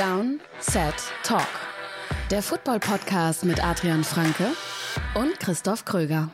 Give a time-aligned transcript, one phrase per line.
[0.00, 1.46] Down, Set, Talk.
[2.30, 4.46] Der Football-Podcast mit Adrian Franke
[5.14, 6.30] und Christoph Kröger.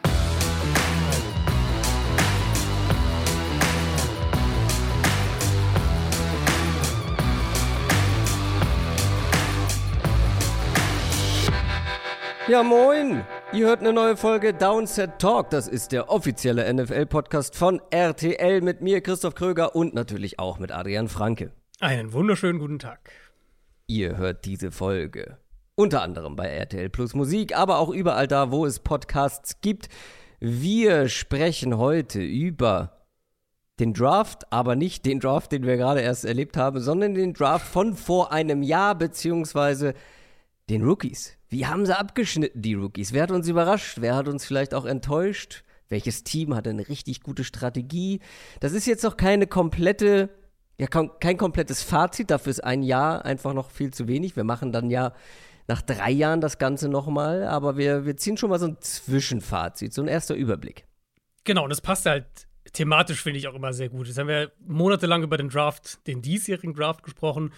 [12.47, 13.25] Ja, moin!
[13.53, 15.51] Ihr hört eine neue Folge Downset Talk.
[15.51, 20.71] Das ist der offizielle NFL-Podcast von RTL mit mir, Christoph Kröger und natürlich auch mit
[20.71, 21.51] Adrian Franke.
[21.81, 23.11] Einen wunderschönen guten Tag.
[23.89, 25.39] Ihr hört diese Folge
[25.77, 29.89] unter anderem bei RTL Plus Musik, aber auch überall da, wo es Podcasts gibt.
[30.41, 33.07] Wir sprechen heute über
[33.79, 37.69] den Draft, aber nicht den Draft, den wir gerade erst erlebt haben, sondern den Draft
[37.69, 39.95] von vor einem Jahr, beziehungsweise
[40.69, 41.35] den Rookies.
[41.49, 43.13] Wie haben sie abgeschnitten, die Rookies?
[43.13, 43.99] Wer hat uns überrascht?
[44.01, 45.63] Wer hat uns vielleicht auch enttäuscht?
[45.89, 48.19] Welches Team hat eine richtig gute Strategie?
[48.59, 50.31] Das ist jetzt noch keine komplette,
[50.79, 52.31] ja, kein komplettes Fazit.
[52.31, 54.37] Dafür ist ein Jahr einfach noch viel zu wenig.
[54.37, 55.13] Wir machen dann ja
[55.69, 57.45] nach drei Jahren das Ganze nochmal.
[57.45, 60.85] Aber wir, wir ziehen schon mal so ein Zwischenfazit, so ein erster Überblick.
[61.45, 62.27] Genau, und das passt halt
[62.73, 64.07] thematisch, finde ich auch immer sehr gut.
[64.07, 67.53] Jetzt haben wir monatelang über den Draft, den diesjährigen Draft gesprochen.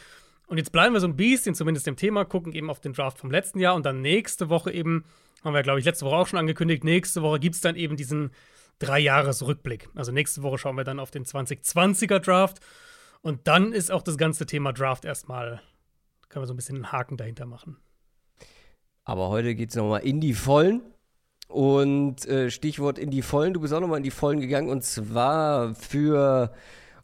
[0.46, 3.18] Und jetzt bleiben wir so ein bisschen zumindest im Thema, gucken eben auf den Draft
[3.18, 5.04] vom letzten Jahr und dann nächste Woche eben,
[5.44, 7.96] haben wir, glaube ich, letzte Woche auch schon angekündigt, nächste Woche gibt es dann eben
[7.96, 8.30] diesen
[8.78, 9.88] Drei-Jahres-Rückblick.
[9.94, 12.60] Also nächste Woche schauen wir dann auf den 2020er Draft
[13.22, 15.60] und dann ist auch das ganze Thema Draft erstmal,
[16.28, 17.76] können wir so ein bisschen einen Haken dahinter machen.
[19.04, 20.82] Aber heute geht es nochmal in die Vollen.
[21.48, 24.84] Und äh, Stichwort in die Vollen, du bist auch nochmal in die Vollen gegangen und
[24.84, 26.52] zwar für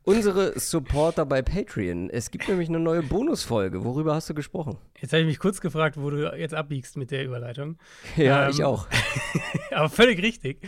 [0.02, 2.10] unsere Supporter bei Patreon.
[2.10, 3.84] Es gibt nämlich eine neue Bonusfolge.
[3.84, 4.76] Worüber hast du gesprochen?
[5.00, 7.78] Jetzt habe ich mich kurz gefragt, wo du jetzt abbiegst mit der Überleitung.
[8.16, 8.86] Ja, ähm, ich auch.
[9.70, 10.60] aber völlig richtig.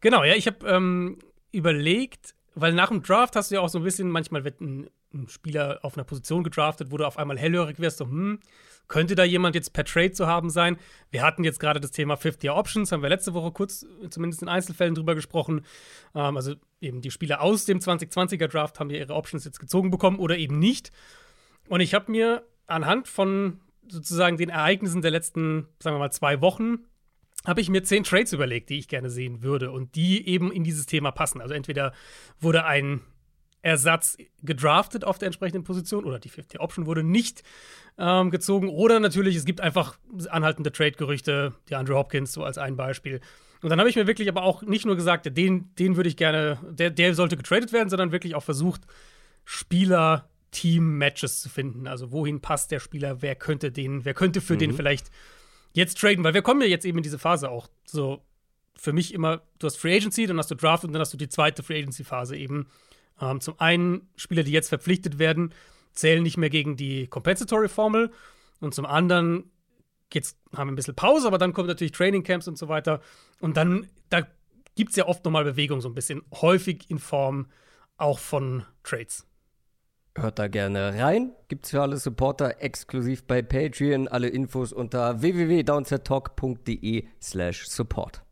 [0.00, 1.18] Genau, ja, ich habe ähm,
[1.50, 4.88] überlegt, weil nach dem Draft hast du ja auch so ein bisschen, manchmal wird ein,
[5.12, 8.40] ein Spieler auf einer Position gedraftet, wo du auf einmal hellhörig wirst, so, hm,
[8.86, 10.76] könnte da jemand jetzt per Trade zu haben sein?
[11.10, 14.94] Wir hatten jetzt gerade das Thema 50-Year-Options, haben wir letzte Woche kurz, zumindest in Einzelfällen,
[14.94, 15.64] drüber gesprochen.
[16.14, 19.90] Ähm, also eben die Spieler aus dem 2020er Draft haben ja ihre Options jetzt gezogen
[19.90, 20.92] bekommen oder eben nicht.
[21.68, 26.40] Und ich habe mir anhand von sozusagen den Ereignissen der letzten, sagen wir mal, zwei
[26.40, 26.84] Wochen,
[27.44, 30.64] habe ich mir zehn Trades überlegt, die ich gerne sehen würde und die eben in
[30.64, 31.40] dieses Thema passen.
[31.40, 31.92] Also entweder
[32.40, 33.00] wurde ein
[33.64, 37.42] Ersatz gedraftet auf der entsprechenden Position oder die 50 Option wurde nicht
[37.98, 38.68] ähm, gezogen.
[38.68, 39.96] Oder natürlich, es gibt einfach
[40.28, 43.20] anhaltende Trade-Gerüchte, die Andrew Hopkins so als ein Beispiel.
[43.62, 46.18] Und dann habe ich mir wirklich aber auch nicht nur gesagt, den, den würde ich
[46.18, 48.82] gerne, der, der sollte getradet werden, sondern wirklich auch versucht,
[49.46, 51.86] Spieler, Team-Matches zu finden.
[51.86, 54.58] Also wohin passt der Spieler, wer könnte den, wer könnte für mhm.
[54.58, 55.10] den vielleicht
[55.74, 57.68] jetzt traden, weil wir kommen ja jetzt eben in diese Phase auch.
[57.84, 58.22] So
[58.76, 61.16] für mich immer, du hast Free Agency, dann hast du Draft und dann hast du
[61.16, 62.66] die zweite Free Agency-Phase eben
[63.20, 65.52] ähm, zum einen Spieler, die jetzt verpflichtet werden,
[65.92, 68.10] zählen nicht mehr gegen die Compensatory-Formel.
[68.60, 69.50] Und zum anderen
[70.10, 73.00] geht's, haben wir ein bisschen Pause, aber dann kommt natürlich Training Camps und so weiter.
[73.40, 74.26] Und dann, da
[74.74, 77.46] gibt es ja oft nochmal Bewegung, so ein bisschen häufig in Form
[77.96, 79.26] auch von Trades.
[80.16, 81.32] Hört da gerne rein.
[81.48, 84.06] Gibt's für alle Supporter exklusiv bei Patreon.
[84.06, 88.22] Alle Infos unter www.downsettalk.de slash support.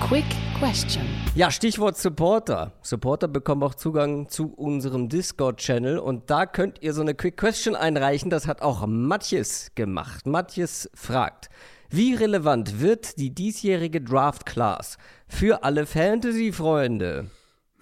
[0.00, 0.24] Quick
[0.58, 1.04] Question.
[1.36, 2.72] Ja, Stichwort Supporter.
[2.82, 7.76] Supporter bekommen auch Zugang zu unserem Discord-Channel und da könnt ihr so eine Quick Question
[7.76, 8.30] einreichen.
[8.30, 10.26] Das hat auch Matthias gemacht.
[10.26, 11.48] Matthias fragt,
[11.88, 14.98] wie relevant wird die diesjährige Draft Class
[15.28, 17.30] für alle Fantasy-Freunde?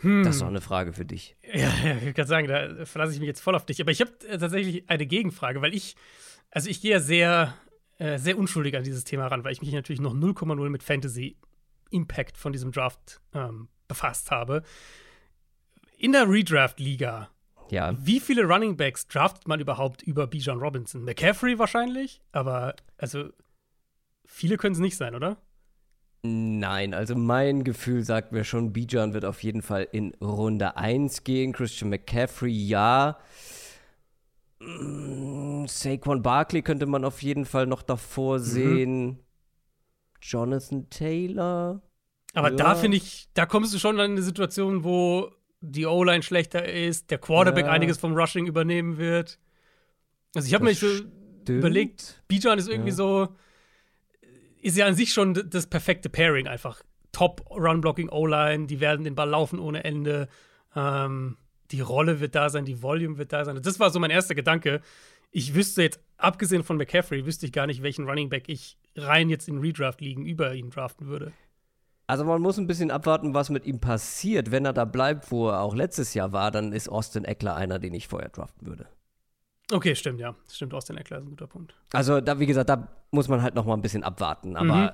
[0.02, 0.24] Hm.
[0.24, 1.36] Das ist doch eine Frage für dich.
[1.42, 3.80] Ja, ja ich kann sagen, da verlasse ich mich jetzt voll auf dich.
[3.80, 5.96] Aber ich habe äh, tatsächlich eine Gegenfrage, weil ich,
[6.50, 7.54] also ich gehe ja sehr,
[7.98, 11.36] äh, sehr unschuldig an dieses Thema ran, weil ich mich natürlich noch 0,0 mit Fantasy
[11.90, 14.62] Impact von diesem Draft ähm, befasst habe.
[15.98, 17.30] In der Redraft-Liga,
[17.70, 17.94] ja.
[17.96, 21.04] wie viele Running Backs draftet man überhaupt über Bijan Robinson?
[21.04, 23.28] McCaffrey wahrscheinlich, aber also
[24.26, 25.36] viele können es nicht sein, oder?
[26.24, 31.24] Nein, also mein Gefühl sagt mir schon, Bijan wird auf jeden Fall in Runde 1
[31.24, 31.52] gehen.
[31.52, 33.18] Christian McCaffrey, ja.
[34.60, 38.42] Mm, Saquon Barkley könnte man auf jeden Fall noch davor mhm.
[38.42, 39.04] sehen.
[39.06, 39.18] Mhm.
[40.20, 41.82] Jonathan Taylor.
[42.34, 42.56] Aber ja.
[42.56, 47.10] da finde ich, da kommst du schon in eine Situation, wo die O-Line schlechter ist,
[47.10, 47.72] der Quarterback ja.
[47.72, 49.40] einiges vom Rushing übernehmen wird.
[50.34, 50.86] Also ich habe mir so
[51.48, 52.96] überlegt, Bijan ist irgendwie ja.
[52.96, 53.28] so,
[54.62, 56.82] ist ja an sich schon das perfekte Pairing einfach.
[57.10, 60.28] Top Run-Blocking O-Line, die werden den Ball laufen ohne Ende.
[60.74, 61.36] Ähm,
[61.70, 63.60] die Rolle wird da sein, die Volume wird da sein.
[63.60, 64.80] Das war so mein erster Gedanke.
[65.30, 69.28] Ich wüsste jetzt, abgesehen von McCaffrey, wüsste ich gar nicht, welchen Running Back ich rein
[69.28, 71.32] jetzt in Redraft liegen über ihn draften würde.
[72.06, 74.50] Also man muss ein bisschen abwarten, was mit ihm passiert.
[74.50, 77.78] Wenn er da bleibt, wo er auch letztes Jahr war, dann ist Austin Eckler einer,
[77.78, 78.86] den ich vorher draften würde.
[79.72, 80.34] Okay, stimmt, ja.
[80.50, 81.74] Stimmt, Austin Eckler ist ein guter Punkt.
[81.92, 84.56] Also, da, wie gesagt, da muss man halt noch mal ein bisschen abwarten.
[84.56, 84.90] Aber mhm.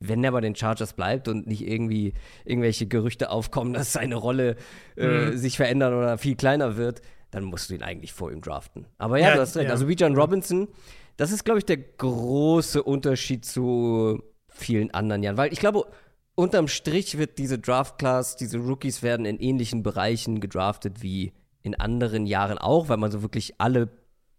[0.00, 4.56] wenn er bei den Chargers bleibt und nicht irgendwie irgendwelche Gerüchte aufkommen, dass seine Rolle
[4.96, 5.36] äh, mhm.
[5.36, 8.86] sich verändert oder viel kleiner wird, dann musst du ihn eigentlich vor ihm draften.
[8.96, 9.66] Aber ja, ja du hast recht.
[9.66, 9.72] Ja.
[9.72, 10.68] Also, wie John Robinson,
[11.16, 15.36] das ist, glaube ich, der große Unterschied zu vielen anderen Jahren.
[15.36, 15.86] Weil ich glaube,
[16.34, 21.32] unterm Strich wird diese Draft-Class, diese Rookies werden in ähnlichen Bereichen gedraftet wie
[21.62, 23.88] in anderen Jahren auch, weil man so wirklich alle,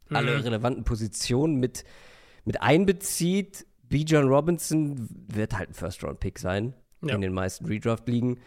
[0.10, 0.16] mhm.
[0.16, 1.84] alle relevanten Positionen mit,
[2.44, 3.66] mit einbezieht.
[3.84, 4.04] B.
[4.04, 6.74] John Robinson wird halt ein First-Round-Pick sein
[7.04, 7.16] ja.
[7.16, 8.40] in den meisten Redraft-Ligen.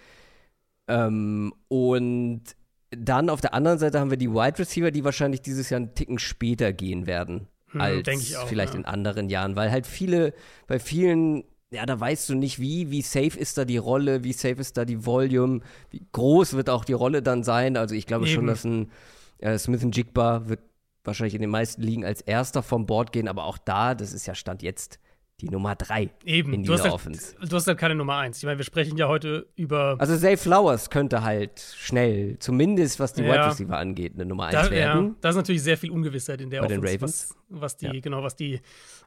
[0.88, 2.42] Ähm, und
[2.90, 5.94] dann auf der anderen Seite haben wir die Wide Receiver, die wahrscheinlich dieses Jahr einen
[5.94, 8.80] Ticken später gehen werden hm, als auch, vielleicht ja.
[8.80, 10.32] in anderen Jahren, weil halt viele,
[10.66, 14.32] bei vielen ja, da weißt du nicht, wie, wie safe ist da die Rolle, wie
[14.32, 15.60] safe ist da die Volume,
[15.90, 17.76] wie groß wird auch die Rolle dann sein.
[17.76, 18.34] Also ich glaube Eben.
[18.34, 18.90] schon, dass ein
[19.38, 20.60] äh, Smith Jigba wird
[21.08, 24.26] wahrscheinlich in den meisten Ligen als erster vom Board gehen, aber auch da, das ist
[24.26, 25.00] ja Stand jetzt
[25.40, 27.36] die Nummer drei Eben, in dieser du hast Offense.
[27.38, 28.38] Halt, du hast halt keine Nummer eins.
[28.38, 29.96] Ich meine, wir sprechen ja heute über.
[29.98, 33.32] Also Zay Flowers könnte halt schnell, zumindest was die ja.
[33.32, 35.06] Wide Receiver angeht, eine Nummer eins werden.
[35.06, 37.36] Ja, da ist natürlich sehr viel Ungewissheit in der Bei Offense, den Ravens.
[37.48, 38.00] Was, was die, ja.
[38.00, 38.60] genau, was die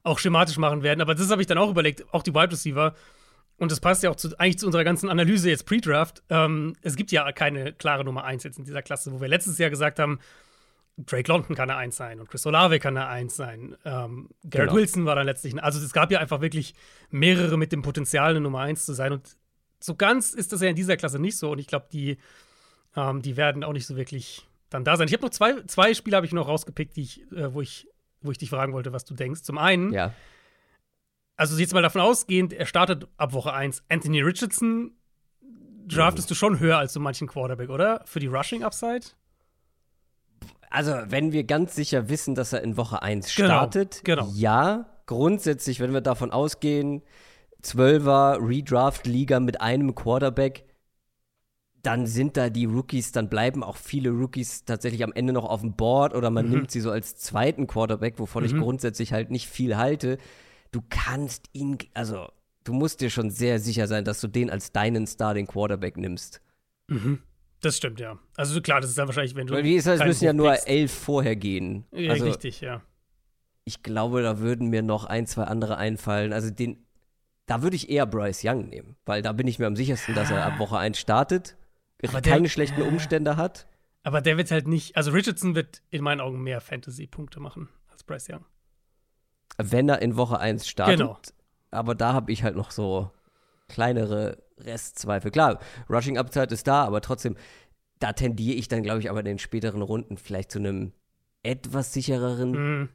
[0.04, 1.02] auch schematisch machen werden.
[1.02, 2.96] Aber das habe ich dann auch überlegt, auch die Wide Receiver.
[3.58, 6.24] Und das passt ja auch zu, eigentlich zu unserer ganzen Analyse jetzt Pre-Draft.
[6.30, 9.58] Ähm, es gibt ja keine klare Nummer eins jetzt in dieser Klasse, wo wir letztes
[9.58, 10.20] Jahr gesagt haben,
[10.98, 13.76] Drake London kann eine Eins sein und Chris Olave kann eine Eins sein.
[13.86, 14.74] Ähm, Garrett genau.
[14.76, 15.62] Wilson war dann letztlich.
[15.62, 16.76] Also es gab ja einfach wirklich
[17.10, 19.14] mehrere mit dem Potenzial, eine Nummer Eins zu sein.
[19.14, 19.38] Und
[19.80, 21.52] so ganz ist das ja in dieser Klasse nicht so.
[21.52, 22.18] Und ich glaube, die,
[22.96, 25.08] ähm, die werden auch nicht so wirklich dann da sein.
[25.08, 27.88] Ich habe noch zwei, zwei Spiele habe ich noch rausgepickt, die ich, äh, wo, ich,
[28.22, 29.42] wo ich dich fragen wollte, was du denkst.
[29.44, 30.14] Zum einen, ja.
[31.36, 33.84] also jetzt mal davon ausgehend, er startet ab Woche 1.
[33.90, 34.94] Anthony Richardson
[35.88, 36.30] draftest mhm.
[36.30, 38.02] du schon höher als so manchen Quarterback, oder?
[38.06, 39.08] Für die Rushing Upside?
[40.72, 44.36] Also, wenn wir ganz sicher wissen, dass er in Woche 1 genau, startet, genau, genau.
[44.36, 44.88] ja.
[45.06, 47.02] Grundsätzlich, wenn wir davon ausgehen,
[47.64, 50.64] 12er Redraft-Liga mit einem Quarterback,
[51.84, 55.62] dann sind da die Rookies, dann bleiben auch viele Rookies tatsächlich am Ende noch auf
[55.62, 56.52] dem Board oder man mhm.
[56.52, 58.50] nimmt sie so als zweiten Quarterback, wovon mhm.
[58.50, 60.18] ich grundsätzlich halt nicht viel halte.
[60.72, 62.28] Du kannst ihn, also
[62.64, 66.42] du musst dir schon sehr sicher sein, dass du den als deinen Starting Quarterback nimmst.
[66.88, 67.20] Mhm.
[67.62, 68.18] Das stimmt, ja.
[68.36, 69.54] Also klar, das ist dann wahrscheinlich, wenn du.
[69.54, 70.68] Weil wie ist das, es müssen ja nur pickst.
[70.68, 71.86] elf vorher gehen.
[71.92, 72.82] Ja, also, richtig, ja.
[73.64, 76.34] Ich glaube, da würden mir noch ein, zwei andere einfallen.
[76.34, 76.84] Also den,
[77.46, 80.32] da würde ich eher Bryce Young nehmen, weil da bin ich mir am sichersten, dass
[80.32, 81.56] er ab Woche 1 startet,
[82.02, 83.68] aber keine der, schlechten Umstände hat.
[84.02, 88.04] Aber der wird halt nicht, also Richardson wird in meinen Augen mehr Fantasy-Punkte machen als
[88.04, 88.46] Bryce Young.
[89.58, 91.00] Wenn er in Woche 1 startet.
[91.00, 91.20] Genau.
[91.70, 93.12] Aber da habe ich halt noch so
[93.68, 95.32] kleinere Restzweifel.
[95.32, 95.60] Klar,
[95.90, 97.36] Rushing Upside ist da, aber trotzdem,
[98.00, 100.94] da tendiere ich dann, glaube ich, aber in den späteren Runden vielleicht zu einem
[101.44, 102.90] etwas sichereren mm.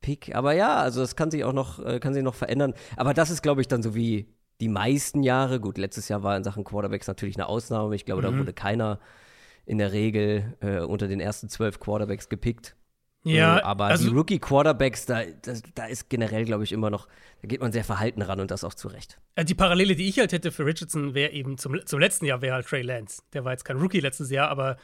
[0.00, 0.34] Pick.
[0.34, 2.74] Aber ja, also das kann sich auch noch, äh, kann sich noch verändern.
[2.96, 4.28] Aber das ist, glaube ich, dann so wie
[4.60, 5.60] die meisten Jahre.
[5.60, 7.94] Gut, letztes Jahr war in Sachen Quarterbacks natürlich eine Ausnahme.
[7.94, 8.24] Ich glaube, mm.
[8.24, 8.38] da mhm.
[8.38, 9.00] wurde keiner
[9.66, 12.76] in der Regel äh, unter den ersten zwölf Quarterbacks gepickt.
[13.24, 17.08] Ja, äh, aber also, die Rookie-Quarterbacks, da, da, da, ist generell, glaube ich, immer noch,
[17.40, 19.18] da geht man sehr verhalten ran und das auch zu Recht.
[19.34, 22.42] Äh, die Parallele, die ich halt hätte für Richardson, wäre eben zum, zum letzten Jahr,
[22.42, 23.22] wäre halt Trey Lance.
[23.32, 24.76] Der war jetzt kein Rookie letztes Jahr, aber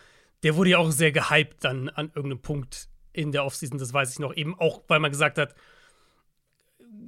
[0.42, 4.12] der wurde ja auch sehr gehypt dann an irgendeinem Punkt in der Offseason, das weiß
[4.12, 4.34] ich noch.
[4.34, 5.54] Eben auch, weil man gesagt hat,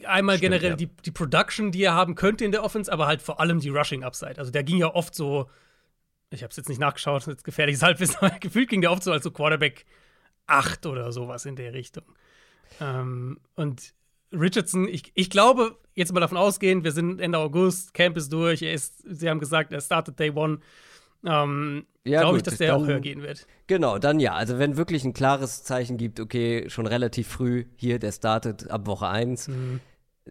[0.05, 0.77] einmal Stimmt, generell ja.
[0.77, 3.71] die, die Production, die er haben könnte in der Offense, aber halt vor allem die
[3.71, 4.39] Rushing-Upside.
[4.39, 5.49] Also der ging ja oft so,
[6.31, 9.13] ich habe es jetzt nicht nachgeschaut, jetzt gefährliches Halbwissen, aber gefühlt ging der oft so
[9.13, 9.87] als so Quarterback
[10.53, 12.05] 8 oder sowas in der Richtung.
[12.81, 13.95] Ähm, und
[14.33, 18.63] Richardson, ich, ich glaube, jetzt mal davon ausgehend, wir sind Ende August, Camp ist durch,
[18.63, 20.61] er ist, sie haben gesagt, er startet Day One.
[21.25, 23.47] Ähm, ja, glaube ich, dass der dann, auch höher gehen wird.
[23.69, 24.35] Genau, dann ja.
[24.35, 28.87] Also wenn wirklich ein klares Zeichen gibt, okay, schon relativ früh hier, der startet ab
[28.87, 29.81] Woche 1, mhm.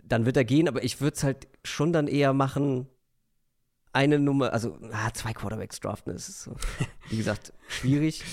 [0.03, 2.87] dann wird er gehen, aber ich würde es halt schon dann eher machen,
[3.93, 6.55] eine Nummer, also ah, zwei Quarterbacks draften, das ist so,
[7.09, 8.23] wie gesagt, schwierig.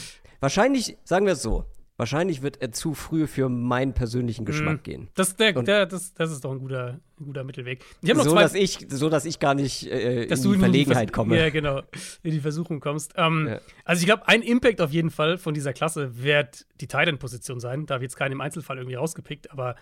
[0.41, 1.65] Wahrscheinlich, sagen wir es so,
[1.99, 5.09] wahrscheinlich wird er zu früh für meinen persönlichen Geschmack mm, gehen.
[5.15, 7.85] Das, der, der, das, das ist doch ein guter, ein guter Mittelweg.
[8.01, 11.37] so, dass ich, so, dass ich gar nicht äh, in die Verlegenheit komme.
[11.37, 11.83] Ja, genau,
[12.23, 13.15] in die Versuchung kommst.
[13.17, 13.61] Ähm, ja.
[13.85, 17.85] Also ich glaube, ein Impact auf jeden Fall von dieser Klasse wird die Titan-Position sein.
[17.85, 19.75] Da wird jetzt keinen im Einzelfall irgendwie rausgepickt, aber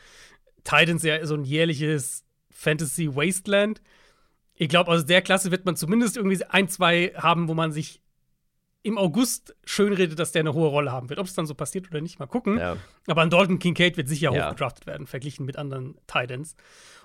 [0.64, 3.82] Titans ja so ein jährliches Fantasy Wasteland.
[4.54, 8.00] Ich glaube, aus der Klasse wird man zumindest irgendwie ein, zwei haben, wo man sich
[8.86, 11.18] im August schönredet, dass der eine hohe Rolle haben wird.
[11.18, 12.56] Ob es dann so passiert oder nicht, mal gucken.
[12.56, 12.76] Ja.
[13.08, 14.46] Aber an Dalton Kincaid wird sicher ja.
[14.46, 16.54] hochgedraftet werden, verglichen mit anderen Titans.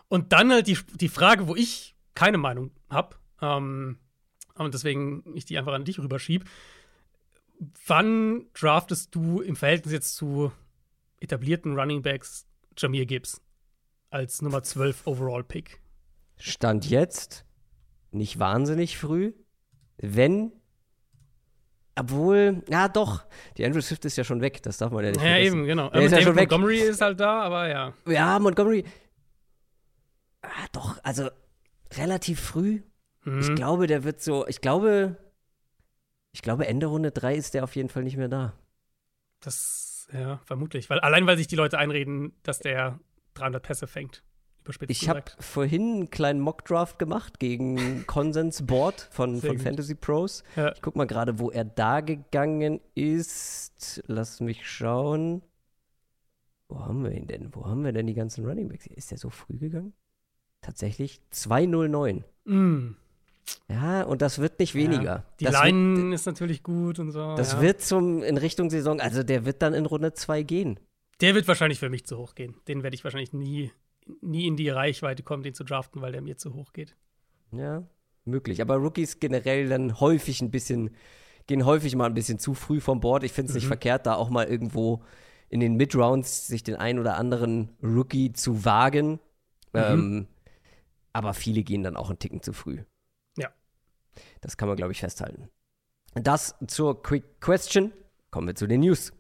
[0.08, 3.98] Und dann halt die, die Frage, wo ich keine Meinung habe, ähm,
[4.56, 6.46] und deswegen ich die einfach an dich rüberschiebe.
[7.88, 10.52] Wann draftest du im Verhältnis jetzt zu
[11.20, 12.46] etablierten Running Backs
[12.78, 13.42] Jameer Gibbs
[14.12, 15.82] als Nummer 12 Overall Pick.
[16.38, 17.44] Stand jetzt
[18.12, 19.34] nicht wahnsinnig früh,
[19.98, 20.52] wenn
[21.98, 23.24] obwohl, ja doch,
[23.58, 25.58] die Andrew Swift ist ja schon weg, das darf man ja nicht Ja, vergessen.
[25.58, 25.90] eben, genau.
[25.90, 26.50] Der Aber ist ja schon weg.
[26.50, 27.94] Montgomery ist halt da, aber ja.
[28.08, 28.86] Ja, Montgomery.
[30.42, 31.30] Ah, doch, also
[31.94, 32.82] relativ früh.
[33.24, 33.56] Ich Mhm.
[33.56, 35.16] glaube, der wird so, ich glaube,
[36.32, 38.54] ich glaube, Ende Runde 3 ist der auf jeden Fall nicht mehr da.
[39.42, 40.90] Das, ja, vermutlich.
[40.90, 43.00] Weil, allein, weil sich die Leute einreden, dass der
[43.36, 44.24] 300 Pässe fängt.
[44.64, 49.58] Überspitzt Ich habe vorhin einen kleinen Mockdraft gemacht gegen Konsens Board von, von.
[49.58, 50.44] Fantasy Pros.
[50.56, 50.72] Ja.
[50.74, 54.04] Ich guck mal gerade, wo er da gegangen ist.
[54.08, 55.42] Lass mich schauen.
[56.70, 57.54] Wo haben wir ihn denn?
[57.54, 58.88] Wo haben wir denn die ganzen Running Backs?
[58.88, 59.94] Ist der so früh gegangen?
[60.62, 62.24] Tatsächlich 209.
[62.46, 62.96] Mm.
[63.68, 65.04] Ja, und das wird nicht weniger.
[65.04, 65.26] Ja.
[65.40, 67.36] Die das Line ist natürlich gut und so.
[67.36, 67.62] Das ja.
[67.62, 70.80] wird zum in Richtung Saison, also der wird dann in Runde 2 gehen.
[71.20, 72.56] Der wird wahrscheinlich für mich zu hoch gehen.
[72.68, 73.72] Den werde ich wahrscheinlich nie,
[74.22, 76.96] nie in die Reichweite kommen, den zu draften, weil der mir zu hoch geht.
[77.52, 77.84] Ja,
[78.26, 78.62] möglich.
[78.62, 80.92] Aber Rookies generell dann häufig ein bisschen,
[81.48, 83.24] gehen häufig mal ein bisschen zu früh vom Board.
[83.24, 83.70] Ich finde es nicht Mhm.
[83.70, 85.04] verkehrt, da auch mal irgendwo
[85.50, 89.20] in den Mid-Rounds sich den einen oder anderen Rookie zu wagen.
[89.74, 89.80] Mhm.
[89.80, 90.28] Ähm,
[91.14, 92.80] aber viele gehen dann auch einen Ticken zu früh.
[93.38, 93.50] Ja.
[94.40, 95.50] Das kann man, glaube ich, festhalten.
[96.14, 97.92] Das zur Quick Question.
[98.32, 99.12] Kommen wir zu den News.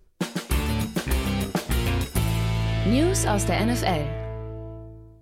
[2.87, 4.20] News aus der NFL.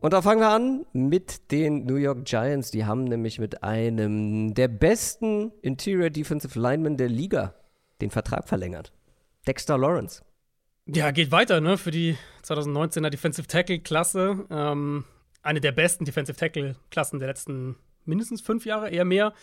[0.01, 2.71] Und da fangen wir an mit den New York Giants.
[2.71, 7.53] Die haben nämlich mit einem der besten Interior Defensive Linemen der Liga
[7.99, 8.93] den Vertrag verlängert.
[9.45, 10.23] Dexter Lawrence.
[10.85, 11.77] Ja, geht weiter, ne?
[11.77, 14.45] Für die 2019er Defensive Tackle-Klasse.
[14.49, 15.03] Ähm,
[15.41, 17.75] eine der besten Defensive Tackle-Klassen der letzten
[18.05, 19.33] mindestens fünf Jahre, eher mehr.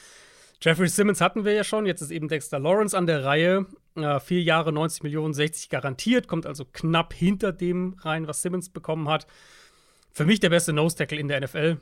[0.63, 3.67] Jeffrey Simmons hatten wir ja schon, jetzt ist eben Dexter Lawrence an der Reihe.
[3.95, 8.71] Äh, vier Jahre, 90 Millionen, 60 garantiert, kommt also knapp hinter dem rein, was Simmons
[8.71, 9.27] bekommen hat.
[10.17, 11.77] Für mich der beste Nose-Tackle in der NFL.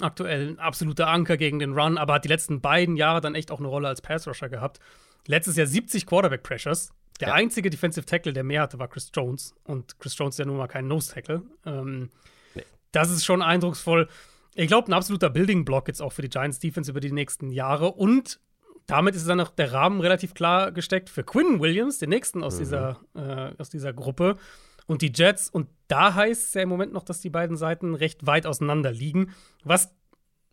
[0.00, 3.52] Aktuell ein absoluter Anker gegen den Run, aber hat die letzten beiden Jahre dann echt
[3.52, 4.80] auch eine Rolle als Pass-Rusher gehabt.
[5.28, 6.92] Letztes Jahr 70 Quarterback-Pressures.
[7.20, 7.34] Der Ja.
[7.34, 9.54] einzige Defensive Tackle, der mehr hatte, war Chris Jones.
[9.62, 11.42] Und Chris Jones ist ja nun mal kein Nose-Tackle.
[11.64, 12.10] Ähm,
[12.56, 12.64] Nee.
[12.90, 14.08] Das ist schon eindrucksvoll.
[14.56, 17.92] Ich glaube, ein absoluter Building-Block jetzt auch für die Giants Defense über die nächsten Jahre.
[17.92, 18.40] Und
[18.88, 22.58] damit ist dann auch der Rahmen relativ klar gesteckt für Quinn Williams, den nächsten aus,
[22.58, 24.36] dieser, äh, aus dieser Gruppe.
[24.86, 25.48] Und die Jets.
[25.48, 28.90] Und da heißt es ja im Moment noch, dass die beiden Seiten recht weit auseinander
[28.90, 29.34] liegen.
[29.64, 29.94] Was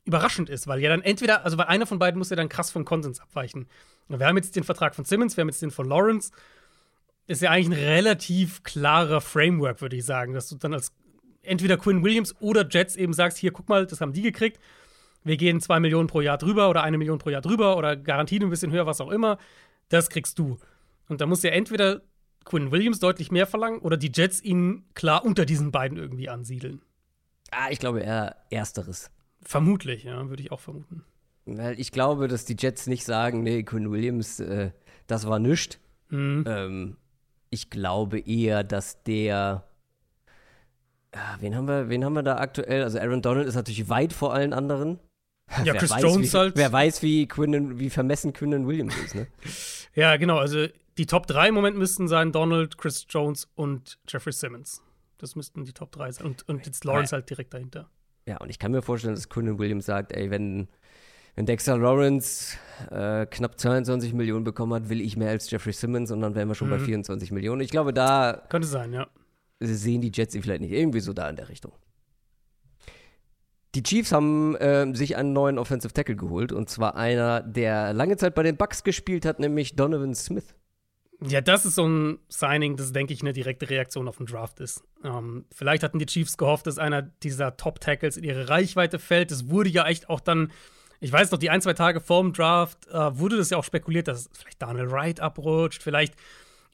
[0.06, 2.72] überraschend ist, weil ja dann entweder, also weil einer von beiden muss ja dann krass
[2.72, 3.68] vom Konsens abweichen.
[4.08, 6.32] Wir haben jetzt den Vertrag von Simmons, wir haben jetzt den von Lawrence.
[7.28, 10.92] Ist ja eigentlich ein relativ klarer Framework, würde ich sagen, dass du dann als
[11.44, 14.60] entweder Quinn Williams oder Jets eben sagst, hier, guck mal, das haben die gekriegt.
[15.24, 18.44] Wir gehen zwei Millionen pro Jahr drüber oder eine Million pro Jahr drüber oder Garantien
[18.44, 19.38] ein bisschen höher, was auch immer.
[19.90, 20.58] Das kriegst du.
[21.08, 22.02] Und da muss ja entweder
[22.50, 26.82] Quinn Williams deutlich mehr verlangen oder die Jets ihn klar unter diesen beiden irgendwie ansiedeln.
[27.52, 29.12] Ah, ich glaube eher Ersteres.
[29.42, 31.04] Vermutlich, ja, würde ich auch vermuten.
[31.46, 34.72] Weil ich glaube, dass die Jets nicht sagen, nee, Quinn Williams, äh,
[35.08, 35.80] das war nichts.
[36.10, 36.44] Mhm.
[36.48, 36.98] Ähm,
[37.50, 39.64] ich glaube eher, dass der.
[41.14, 42.84] Ja, wen haben wir, wen haben wir da aktuell?
[42.84, 45.00] Also Aaron Donald ist natürlich weit vor allen anderen.
[45.64, 46.58] Ja, Wer Chris weiß, Jones wie, halt.
[46.58, 49.28] Wer weiß, wie, Quinn, wie vermessen Quinn Williams ist, ne?
[49.96, 50.38] Ja, genau.
[50.38, 50.68] Also
[51.00, 54.84] die Top 3 im Moment müssten sein Donald, Chris Jones und Jeffrey Simmons.
[55.18, 56.28] Das müssten die Top 3 sein.
[56.28, 57.90] Und, und jetzt Lawrence halt direkt dahinter.
[58.28, 60.68] Ja, und ich kann mir vorstellen, dass Quinn Williams sagt, ey, wenn,
[61.36, 62.58] wenn Dexter Lawrence
[62.92, 66.50] äh, knapp 22 Millionen bekommen hat, will ich mehr als Jeffrey Simmons und dann wären
[66.50, 66.86] wir schon bei Mhm.
[66.86, 67.62] 24 Millionen.
[67.62, 69.08] Ich glaube, da Könnte sein, ja.
[69.62, 70.74] sehen die Jets ihn vielleicht nicht.
[70.74, 71.72] Irgendwie so da in der Richtung.
[73.76, 78.18] Die Chiefs haben ähm, sich einen neuen Offensive Tackle geholt und zwar einer, der lange
[78.18, 80.56] Zeit bei den Bucks gespielt hat, nämlich Donovan Smith.
[81.22, 84.62] Ja, das ist so ein Signing, das, denke ich, eine direkte Reaktion auf den Draft
[84.62, 84.84] ist.
[85.04, 89.32] Ähm, vielleicht hatten die Chiefs gehofft, dass einer dieser Top-Tackles in ihre Reichweite fällt.
[89.32, 90.52] Das wurde ja echt auch dann,
[91.02, 93.66] ich weiß noch, die ein, zwei Tage vor dem Draft äh, wurde das ja auch
[93.66, 96.16] spekuliert, dass vielleicht Daniel Wright abrutscht, vielleicht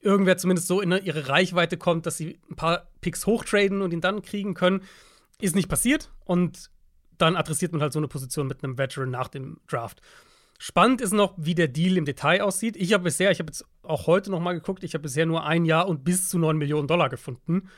[0.00, 4.00] irgendwer zumindest so in ihre Reichweite kommt, dass sie ein paar Picks hochtraden und ihn
[4.00, 4.82] dann kriegen können.
[5.40, 6.70] Ist nicht passiert und
[7.18, 10.00] dann adressiert man halt so eine Position mit einem Veteran nach dem Draft.
[10.58, 12.76] Spannend ist noch, wie der Deal im Detail aussieht.
[12.76, 15.44] Ich habe bisher, ich habe jetzt auch heute noch mal geguckt, ich habe bisher nur
[15.44, 17.68] ein Jahr und bis zu 9 Millionen Dollar gefunden.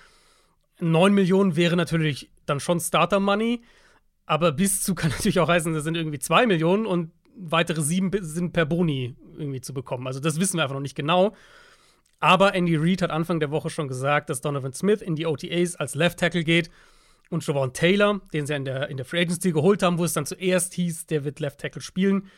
[0.80, 3.62] 9 Millionen wäre natürlich dann schon Starter Money,
[4.26, 8.10] aber bis zu kann natürlich auch heißen, das sind irgendwie 2 Millionen und weitere 7
[8.20, 10.06] sind per Boni irgendwie zu bekommen.
[10.06, 11.34] Also das wissen wir einfach noch nicht genau.
[12.20, 15.76] Aber Andy Reid hat Anfang der Woche schon gesagt, dass Donovan Smith in die OTAs
[15.76, 16.68] als Left Tackle geht
[17.30, 20.14] und Javon Taylor, den sie in der, in der Free Agency geholt haben, wo es
[20.14, 22.28] dann zuerst hieß, der wird Left Tackle spielen,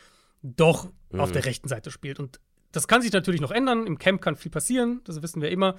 [0.42, 2.20] doch auf der rechten Seite spielt.
[2.20, 2.40] Und
[2.72, 3.86] das kann sich natürlich noch ändern.
[3.86, 5.76] Im Camp kann viel passieren, das wissen wir immer.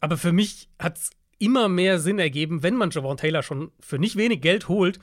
[0.00, 3.98] aber für mich hat es immer mehr Sinn ergeben, wenn man Javon Taylor schon für
[3.98, 4.98] nicht wenig Geld holt,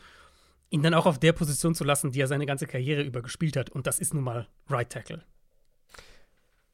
[0.70, 3.58] ihn dann auch auf der Position zu lassen, die er seine ganze Karriere über gespielt
[3.58, 3.70] hat.
[3.70, 5.24] Und das ist nun mal Right Tackle.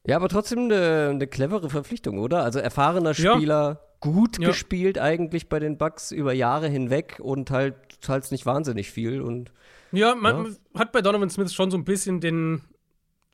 [0.06, 2.42] Ja, aber trotzdem eine, eine clevere Verpflichtung, oder?
[2.42, 3.80] Also erfahrener Spieler, ja.
[4.04, 4.48] Gut ja.
[4.48, 7.74] gespielt eigentlich bei den Bucks über Jahre hinweg und halt
[8.06, 9.50] halt nicht wahnsinnig viel und
[9.92, 10.80] ja, man ja.
[10.80, 12.60] hat bei Donovan Smith schon so ein bisschen den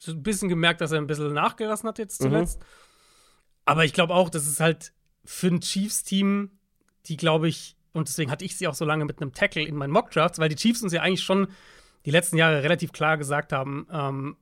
[0.01, 2.27] so ein bisschen gemerkt, dass er ein bisschen nachgelassen hat jetzt mhm.
[2.27, 2.61] zuletzt.
[2.61, 2.65] Mhm.
[3.65, 4.93] Aber ich glaube auch, das ist halt
[5.25, 6.51] für ein Chiefs-Team,
[7.07, 9.77] die glaube ich, und deswegen hatte ich sie auch so lange mit einem Tackle in
[9.77, 11.49] meinen Mock-Drafts, weil die Chiefs uns ja eigentlich schon
[12.07, 14.37] die letzten Jahre relativ klar gesagt haben, ähm,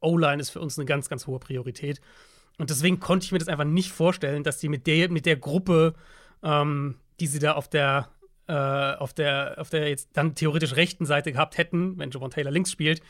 [0.00, 2.00] O-Line ist für uns eine ganz, ganz hohe Priorität.
[2.60, 5.36] Und deswegen konnte ich mir das einfach nicht vorstellen, dass die mit der, mit der
[5.36, 5.94] Gruppe,
[6.42, 8.10] ähm, die sie da auf der,
[8.48, 12.50] äh, auf der, auf der jetzt dann theoretisch rechten Seite gehabt hätten, wenn Javon Taylor
[12.50, 13.00] links spielt,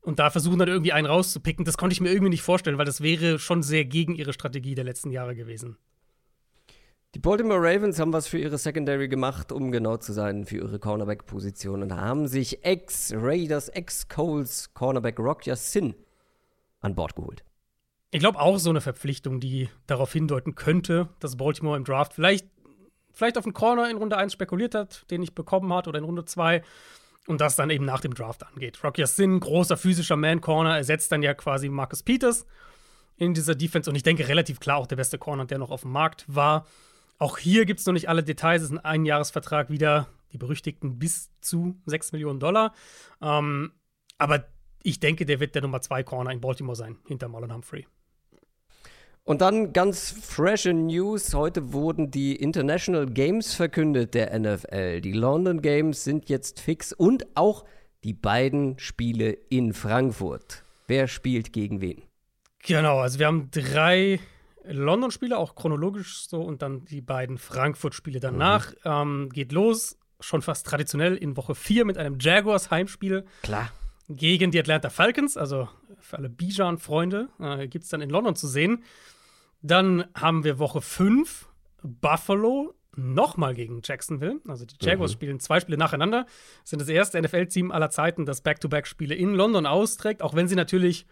[0.00, 2.86] und da versuchen dann irgendwie einen rauszupicken, das konnte ich mir irgendwie nicht vorstellen, weil
[2.86, 5.76] das wäre schon sehr gegen ihre Strategie der letzten Jahre gewesen.
[7.14, 10.78] Die Baltimore Ravens haben was für ihre Secondary gemacht, um genau zu sein, für ihre
[10.78, 15.94] Cornerback-Position und haben sich Ex-Raiders, Ex-Coles Cornerback Rock Sin
[16.80, 17.45] an Bord geholt.
[18.10, 22.46] Ich glaube auch so eine Verpflichtung, die darauf hindeuten könnte, dass Baltimore im Draft vielleicht,
[23.12, 26.04] vielleicht auf einen Corner in Runde 1 spekuliert hat, den nicht bekommen hat, oder in
[26.04, 26.62] Runde 2
[27.26, 28.82] und das dann eben nach dem Draft angeht.
[28.82, 32.46] Rocky Sin, großer physischer Man-Corner, ersetzt dann ja quasi Marcus Peters
[33.16, 35.82] in dieser Defense und ich denke relativ klar auch der beste Corner, der noch auf
[35.82, 36.66] dem Markt war.
[37.18, 38.62] Auch hier gibt es noch nicht alle Details.
[38.62, 42.74] Es ist ein Einjahresvertrag wieder, die berüchtigten bis zu 6 Millionen Dollar.
[43.22, 43.72] Ähm,
[44.18, 44.46] aber
[44.82, 47.86] ich denke, der wird der Nummer 2 Corner in Baltimore sein, hinter Marlon Humphrey.
[49.26, 51.34] Und dann ganz frische News.
[51.34, 55.00] Heute wurden die International Games verkündet der NFL.
[55.00, 57.64] Die London Games sind jetzt fix und auch
[58.04, 60.62] die beiden Spiele in Frankfurt.
[60.86, 62.02] Wer spielt gegen wen?
[62.62, 64.20] Genau, also wir haben drei
[64.62, 68.70] London-Spiele, auch chronologisch so, und dann die beiden Frankfurt-Spiele danach.
[68.70, 68.76] Mhm.
[68.84, 73.24] Ähm, geht los, schon fast traditionell in Woche 4 mit einem Jaguars-Heimspiel.
[73.42, 73.72] Klar.
[74.08, 78.46] Gegen die Atlanta Falcons, also für alle Bijan-Freunde, äh, gibt es dann in London zu
[78.46, 78.84] sehen.
[79.66, 81.48] Dann haben wir Woche 5
[81.82, 84.40] Buffalo nochmal gegen Jacksonville.
[84.46, 85.14] Also die Jaguars mhm.
[85.14, 86.26] spielen zwei Spiele nacheinander.
[86.62, 91.06] Sind das erste NFL-Team aller Zeiten, das Back-to-Back-Spiele in London austrägt, auch wenn sie natürlich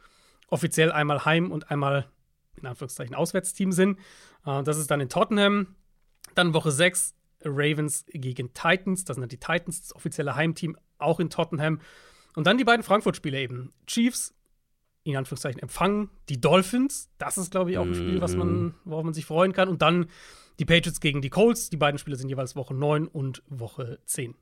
[0.48, 2.08] offiziell einmal Heim- und einmal
[2.54, 3.98] in Anführungszeichen Auswärtsteam sind.
[4.46, 5.74] Äh, das ist dann in Tottenham.
[6.36, 9.04] Dann Woche 6 Ravens gegen Titans.
[9.04, 11.80] Das sind dann die Titans, das offizielle Heimteam, auch in Tottenham.
[12.36, 13.72] Und dann die beiden Frankfurt-Spiele eben.
[13.88, 14.32] Chiefs
[15.04, 16.10] in Anführungszeichen empfangen.
[16.28, 18.74] Die Dolphins, das ist, glaube ich, auch ein Spiel, was man, mhm.
[18.84, 19.68] worauf man sich freuen kann.
[19.68, 20.06] Und dann
[20.58, 21.70] die Patriots gegen die Colts.
[21.70, 24.34] Die beiden Spiele sind jeweils Woche 9 und Woche 10.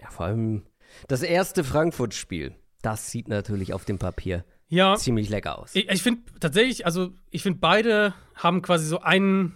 [0.00, 0.62] Ja, vor allem
[1.08, 2.54] das erste Frankfurt-Spiel.
[2.82, 5.74] Das sieht natürlich auf dem Papier ja, ziemlich lecker aus.
[5.74, 9.54] Ich, ich finde tatsächlich, also ich finde, beide haben quasi so ein,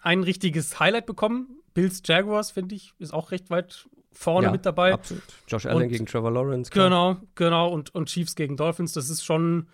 [0.00, 1.60] ein richtiges Highlight bekommen.
[1.74, 4.94] Bills Jaguars, finde ich, ist auch recht weit vorne ja, mit dabei.
[4.94, 5.22] Absolut.
[5.46, 6.70] Josh Allen und, gegen Trevor Lawrence.
[6.70, 6.88] Klar.
[6.88, 7.68] Genau, genau.
[7.68, 9.68] Und, und Chiefs gegen Dolphins, das ist schon,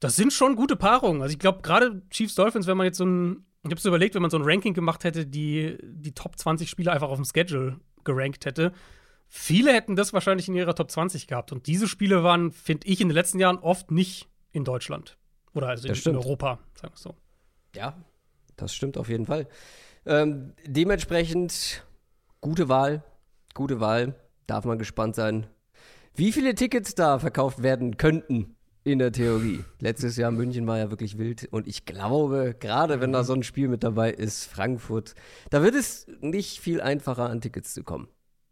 [0.00, 1.22] das sind schon gute Paarungen.
[1.22, 4.14] Also ich glaube, gerade Chiefs Dolphins, wenn man jetzt so ein, ich habe so überlegt,
[4.14, 7.24] wenn man so ein Ranking gemacht hätte, die die Top 20 Spieler einfach auf dem
[7.24, 8.72] Schedule gerankt hätte.
[9.28, 11.52] Viele hätten das wahrscheinlich in ihrer Top 20 gehabt.
[11.52, 15.16] Und diese Spiele waren, finde ich, in den letzten Jahren oft nicht in Deutschland.
[15.54, 17.14] Oder also in, in Europa, sagen wir so.
[17.74, 17.96] Ja,
[18.56, 19.48] das stimmt auf jeden Fall.
[20.04, 21.84] Ähm, dementsprechend
[22.40, 23.02] gute Wahl,
[23.54, 24.14] gute Wahl.
[24.46, 25.46] Darf man gespannt sein,
[26.14, 29.64] wie viele Tickets da verkauft werden könnten in der Theorie.
[29.78, 33.42] Letztes Jahr München war ja wirklich wild und ich glaube, gerade wenn da so ein
[33.42, 35.14] Spiel mit dabei ist, Frankfurt,
[35.50, 38.08] da wird es nicht viel einfacher an Tickets zu kommen.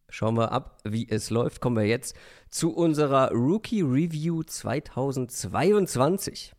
[0.09, 1.61] Schauen wir ab, wie es läuft.
[1.61, 2.17] Kommen wir jetzt
[2.49, 6.53] zu unserer Rookie Review 2022.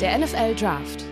[0.00, 1.07] Der NFL Draft.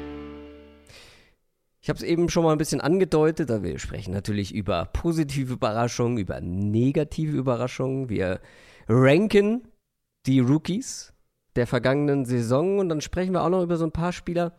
[1.86, 5.52] Ich habe es eben schon mal ein bisschen angedeutet, aber wir sprechen natürlich über positive
[5.52, 8.08] Überraschungen, über negative Überraschungen.
[8.08, 8.40] Wir
[8.88, 9.68] ranken
[10.26, 11.12] die Rookies
[11.54, 14.56] der vergangenen Saison und dann sprechen wir auch noch über so ein paar Spieler,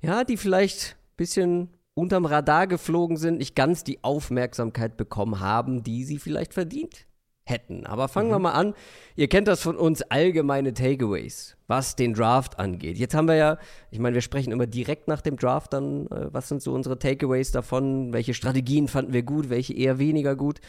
[0.00, 5.84] ja, die vielleicht ein bisschen unterm Radar geflogen sind, nicht ganz die Aufmerksamkeit bekommen haben,
[5.84, 7.06] die sie vielleicht verdient
[7.44, 7.86] hätten.
[7.86, 8.34] Aber fangen mhm.
[8.34, 8.74] wir mal an.
[9.16, 12.98] Ihr kennt das von uns, allgemeine Takeaways, was den Draft angeht.
[12.98, 13.58] Jetzt haben wir ja,
[13.90, 16.98] ich meine, wir sprechen immer direkt nach dem Draft dann, äh, was sind so unsere
[16.98, 20.60] Takeaways davon, welche Strategien fanden wir gut, welche eher weniger gut.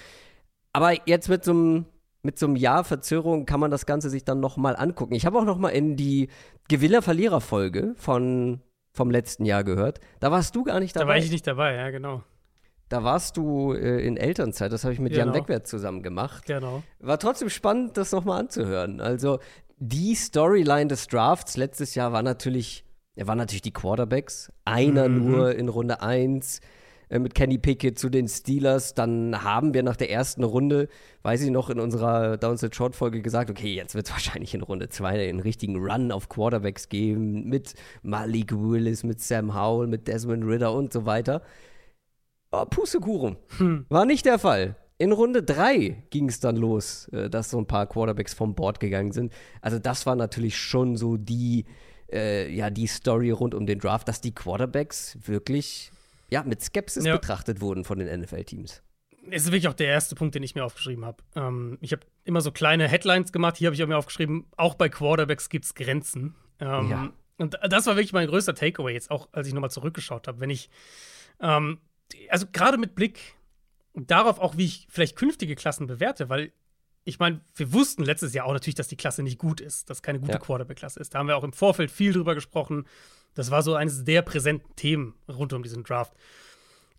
[0.73, 1.85] Aber jetzt mit so einem
[2.25, 5.13] mit so einem Jahr Verzögerung kann man das Ganze sich dann nochmal angucken.
[5.13, 6.29] Ich habe auch nochmal in die
[6.67, 8.61] Gewinner-Verlierer-Folge von,
[8.91, 9.99] vom letzten Jahr gehört.
[10.19, 11.05] Da warst du gar nicht dabei.
[11.05, 12.23] Da war ich nicht dabei, ja, genau.
[12.89, 15.25] Da warst du äh, in Elternzeit, das habe ich mit genau.
[15.25, 16.45] Jan Wegwert zusammen gemacht.
[16.45, 16.83] Genau.
[16.99, 19.01] War trotzdem spannend, das nochmal anzuhören.
[19.01, 19.39] Also
[19.77, 24.51] die Storyline des Drafts letztes Jahr war natürlich Er waren natürlich die Quarterbacks.
[24.65, 25.31] Einer mhm.
[25.31, 26.61] nur in Runde 1
[27.09, 28.93] äh, mit Kenny Pickett zu den Steelers.
[28.93, 30.87] Dann haben wir nach der ersten Runde,
[31.23, 34.61] weiß ich noch, in unserer Downset Short Folge gesagt, okay, jetzt wird es wahrscheinlich in
[34.61, 40.07] Runde 2 einen richtigen Run auf Quarterbacks geben mit Malik Willis, mit Sam Howell, mit
[40.07, 41.41] Desmond Ritter und so weiter.
[42.55, 43.35] Oh, Pustekuchen.
[43.57, 43.85] Hm.
[43.89, 44.77] War nicht der Fall.
[44.97, 48.79] In Runde 3 ging es dann los, äh, dass so ein paar Quarterbacks vom Board
[48.79, 49.33] gegangen sind.
[49.61, 51.65] Also das war natürlich schon so die,
[52.09, 55.91] äh, ja, die Story rund um den Draft, dass die Quarterbacks wirklich
[56.29, 57.15] ja, mit Skepsis ja.
[57.15, 58.81] betrachtet wurden von den NFL-Teams.
[59.31, 61.17] Es ist wirklich auch der erste Punkt, den ich mir aufgeschrieben habe.
[61.35, 63.57] Ähm, ich habe immer so kleine Headlines gemacht.
[63.57, 66.35] Hier habe ich auch mir aufgeschrieben, auch bei Quarterbacks gibt es Grenzen.
[66.61, 67.09] Ähm, ja.
[67.37, 70.39] Und das war wirklich mein größter Takeaway jetzt, auch als ich nochmal zurückgeschaut habe.
[70.39, 70.69] Wenn ich,
[71.41, 71.79] ähm,
[72.29, 73.35] also gerade mit Blick
[73.93, 76.51] darauf auch, wie ich vielleicht künftige Klassen bewerte, weil
[77.05, 80.01] ich meine, wir wussten letztes Jahr auch natürlich, dass die Klasse nicht gut ist, dass
[80.01, 80.39] keine gute ja.
[80.39, 81.13] Quarterback-Klasse ist.
[81.13, 82.87] Da haben wir auch im Vorfeld viel drüber gesprochen.
[83.35, 86.13] Das war so eines der präsenten Themen rund um diesen Draft.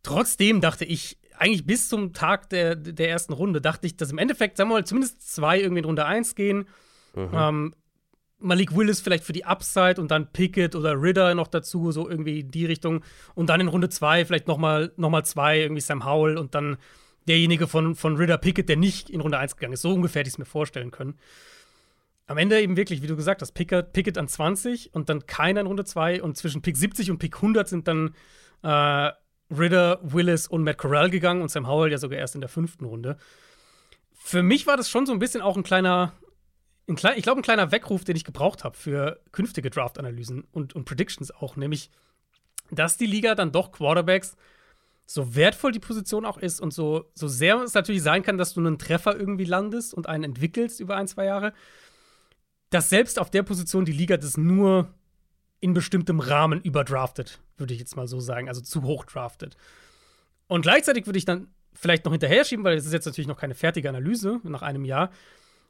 [0.04, 4.18] Trotzdem dachte ich, eigentlich bis zum Tag der, der ersten Runde, dachte ich, dass im
[4.18, 6.68] Endeffekt, sagen wir mal, zumindest zwei irgendwie in Runde 1 gehen.
[7.14, 7.30] Mhm.
[7.32, 7.74] Ähm,
[8.38, 12.40] Malik Willis vielleicht für die Upside und dann Pickett oder Ritter noch dazu, so irgendwie
[12.40, 13.02] in die Richtung.
[13.34, 16.54] Und dann in Runde 2 vielleicht noch mal, noch mal zwei, irgendwie Sam Howell und
[16.54, 16.76] dann
[17.28, 19.82] derjenige von, von Ritter Pickett, der nicht in Runde 1 gegangen ist.
[19.82, 21.18] So ungefähr hätte ich es mir vorstellen können.
[22.26, 25.60] Am Ende eben wirklich, wie du gesagt hast, Pickett, Pickett an 20 und dann keiner
[25.60, 28.14] in Runde 2 und zwischen Pick 70 und Pick 100 sind dann
[28.62, 29.12] äh,
[29.50, 32.84] Ritter, Willis und Matt Corral gegangen und Sam Howell ja sogar erst in der fünften
[32.84, 33.16] Runde.
[34.12, 36.12] Für mich war das schon so ein bisschen auch ein kleiner,
[36.88, 40.74] ein klein, ich glaube, ein kleiner Weckruf, den ich gebraucht habe für künftige Draft-Analysen und,
[40.74, 41.90] und Predictions auch, nämlich,
[42.70, 44.36] dass die Liga dann doch Quarterbacks
[45.06, 48.54] so wertvoll die Position auch ist und so, so sehr es natürlich sein kann, dass
[48.54, 51.52] du einen Treffer irgendwie landest und einen entwickelst über ein, zwei Jahre,
[52.70, 54.92] dass selbst auf der Position die Liga das nur
[55.60, 59.56] in bestimmtem Rahmen überdraftet, würde ich jetzt mal so sagen, also zu hoch draftet.
[60.48, 63.38] Und gleichzeitig würde ich dann vielleicht noch hinterher schieben, weil das ist jetzt natürlich noch
[63.38, 65.10] keine fertige Analyse nach einem Jahr.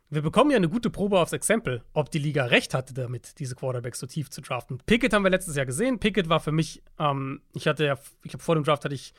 [0.09, 3.57] Wir bekommen ja eine gute Probe aufs Exempel, ob die Liga recht hatte damit, diese
[3.57, 4.79] Quarterbacks so tief zu draften.
[4.87, 5.99] Pickett haben wir letztes Jahr gesehen.
[5.99, 9.15] Pickett war für mich, ähm, ich hatte ja, ich habe vor dem Draft hatte ich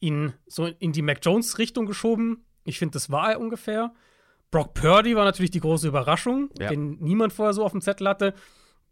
[0.00, 2.44] ihn so in die Mac Jones Richtung geschoben.
[2.64, 3.92] Ich finde, das war er ungefähr.
[4.50, 6.68] Brock Purdy war natürlich die große Überraschung, ja.
[6.68, 8.34] den niemand vorher so auf dem Zettel hatte.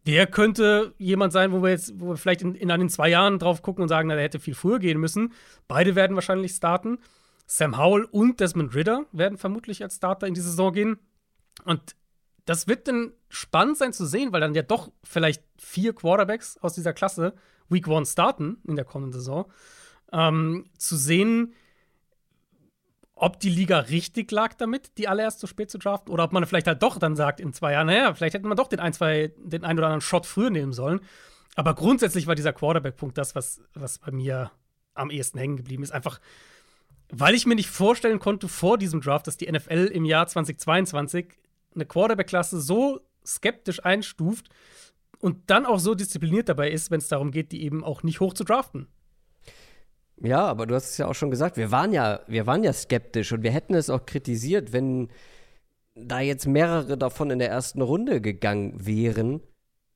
[0.07, 3.39] Der könnte jemand sein, wo wir jetzt, wo wir vielleicht in, in den zwei Jahren
[3.39, 5.33] drauf gucken und sagen, na, der hätte viel früher gehen müssen.
[5.69, 6.99] Beide werden wahrscheinlich starten.
[7.47, 10.99] Sam Howell und Desmond Ritter werden vermutlich als Starter in die Saison gehen.
[11.65, 11.97] Und
[12.45, 16.75] das wird dann spannend sein zu sehen, weil dann ja doch vielleicht vier Quarterbacks aus
[16.75, 17.35] dieser Klasse
[17.69, 19.51] Week One starten in der kommenden Saison.
[20.13, 21.55] Ähm, zu sehen,
[23.15, 26.33] ob die Liga richtig lag damit, die alle erst so spät zu draften, oder ob
[26.33, 28.81] man vielleicht halt doch dann sagt in zwei Jahren, naja, vielleicht hätte man doch den
[28.81, 31.01] ein, zwei, den einen oder anderen Shot früher nehmen sollen.
[31.55, 34.51] Aber grundsätzlich war dieser Quarterback-Punkt das, was, was bei mir
[34.95, 35.91] am ehesten hängen geblieben ist.
[35.91, 36.19] Einfach,
[37.11, 41.29] weil ich mir nicht vorstellen konnte vor diesem Draft, dass die NFL im Jahr 2022
[41.75, 44.49] eine Quarterback-Klasse so skeptisch einstuft
[45.21, 48.21] und dann auch so diszipliniert dabei ist, wenn es darum geht, die eben auch nicht
[48.21, 48.89] hoch zu draften.
[50.23, 52.73] Ja, aber du hast es ja auch schon gesagt, wir waren ja, wir waren ja
[52.73, 55.09] skeptisch und wir hätten es auch kritisiert, wenn
[55.95, 59.41] da jetzt mehrere davon in der ersten Runde gegangen wären.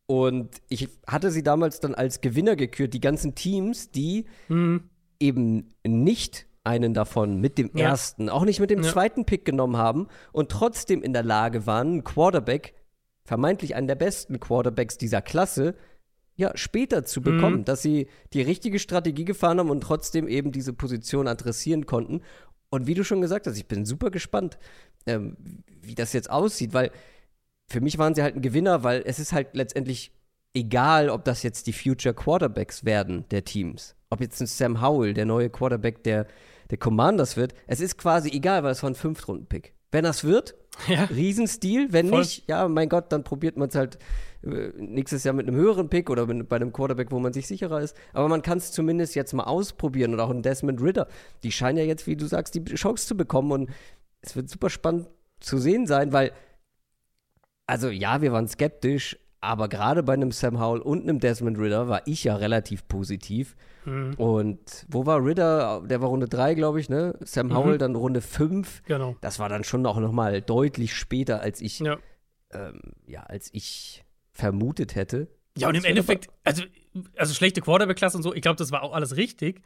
[0.06, 4.90] Und ich hatte sie damals dann als Gewinner gekürt, die ganzen Teams, die mhm.
[5.18, 7.90] eben nicht einen davon mit dem ja.
[7.90, 8.90] ersten, auch nicht mit dem ja.
[8.90, 12.74] zweiten Pick genommen haben und trotzdem in der Lage waren, einen Quarterback,
[13.24, 15.74] vermeintlich einen der besten Quarterbacks dieser Klasse,
[16.36, 17.64] ja, später zu bekommen, mhm.
[17.64, 22.22] dass sie die richtige Strategie gefahren haben und trotzdem eben diese Position adressieren konnten.
[22.70, 24.58] Und wie du schon gesagt hast, ich bin super gespannt,
[25.06, 25.36] ähm,
[25.80, 26.90] wie das jetzt aussieht, weil
[27.68, 30.12] für mich waren sie halt ein Gewinner, weil es ist halt letztendlich
[30.54, 33.94] egal, ob das jetzt die Future Quarterbacks werden der Teams.
[34.10, 36.26] Ob jetzt ein Sam Howell, der neue Quarterback der
[36.70, 39.74] der Commanders wird, es ist quasi egal, weil es war ein Fünftrunden-Pick.
[39.90, 40.56] Wenn das wird,
[40.88, 41.04] ja.
[41.04, 41.92] Riesenstil.
[41.92, 42.20] Wenn Voll.
[42.20, 43.98] nicht, ja, mein Gott, dann probiert man es halt
[44.42, 47.46] äh, nächstes Jahr mit einem höheren Pick oder mit, bei einem Quarterback, wo man sich
[47.46, 47.96] sicherer ist.
[48.12, 51.08] Aber man kann es zumindest jetzt mal ausprobieren und auch ein Desmond Ritter.
[51.42, 53.70] Die scheinen ja jetzt, wie du sagst, die Chance zu bekommen und
[54.20, 55.08] es wird super spannend
[55.40, 56.32] zu sehen sein, weil,
[57.66, 61.88] also ja, wir waren skeptisch, aber gerade bei einem Sam Howell und einem Desmond Ritter
[61.88, 63.56] war ich ja relativ positiv.
[63.84, 64.14] Mhm.
[64.14, 65.82] Und wo war Ritter?
[65.84, 67.14] Der war Runde 3, glaube ich, ne?
[67.20, 67.54] Sam mhm.
[67.54, 68.82] Howell dann Runde 5.
[68.86, 69.16] Genau.
[69.20, 71.98] Das war dann schon auch noch mal deutlich später, als ich, ja,
[72.52, 75.28] ähm, ja als ich vermutet hätte.
[75.56, 76.64] Ja, und im Endeffekt, also,
[77.16, 79.62] also schlechte Quarterback-Klasse und so, ich glaube, das war auch alles richtig.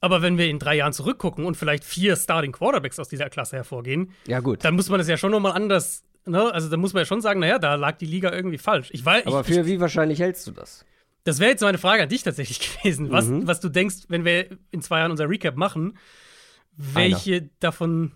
[0.00, 3.56] Aber wenn wir in drei Jahren zurückgucken und vielleicht vier Starting Quarterbacks aus dieser Klasse
[3.56, 4.62] hervorgehen, ja, gut.
[4.64, 6.52] dann muss man das ja schon nochmal anders, ne?
[6.52, 8.88] Also da muss man ja schon sagen, naja, da lag die Liga irgendwie falsch.
[8.92, 10.84] Ich weiß, Aber für ich, wie wahrscheinlich hältst du das?
[11.24, 13.10] Das wäre jetzt meine Frage an dich tatsächlich gewesen.
[13.10, 13.46] Was, mhm.
[13.46, 15.98] was du denkst, wenn wir in zwei Jahren unser Recap machen,
[16.76, 17.48] welche einer.
[17.60, 18.12] davon.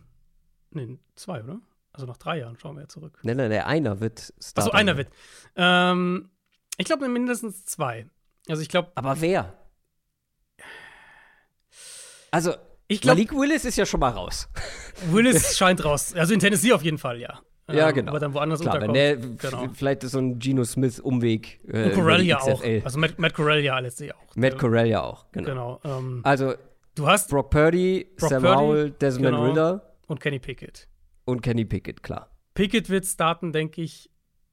[0.70, 1.60] Ne, zwei, oder?
[1.92, 3.18] Also nach drei Jahren schauen wir ja zurück.
[3.22, 4.68] Nein, nein, der einer wird Starter.
[4.68, 5.08] Achso, einer wird.
[5.56, 6.30] Ähm,
[6.76, 8.06] ich glaube mindestens zwei.
[8.48, 8.92] Also ich glaube.
[8.94, 9.54] Aber wer?
[12.30, 12.54] Also,
[12.88, 13.16] ich glaube.
[13.16, 14.48] Malik Willis ist ja schon mal raus.
[15.10, 16.14] Willis scheint raus.
[16.14, 17.40] Also in Tennessee auf jeden Fall, ja.
[17.70, 18.10] Ja, ähm, genau.
[18.10, 18.96] Aber dann woanders Klar, unterkommt.
[18.96, 19.72] Wenn der, genau.
[19.74, 21.60] Vielleicht ist so ein Geno Smith-Umweg.
[21.68, 22.62] Äh, Und Corellia auch.
[22.84, 24.36] Also Matt, Matt Corellia letztlich auch.
[24.36, 25.80] Matt Corellia auch, genau.
[25.82, 26.54] genau ähm, also,
[26.94, 29.44] du hast Brock Purdy, Brock Sam Purdy, Howell, Desmond genau.
[29.44, 29.82] Ritter.
[30.06, 30.88] Und Kenny Pickett.
[31.24, 32.30] Und Kenny Pickett, klar.
[32.54, 34.10] Pickett wird starten, denke ich.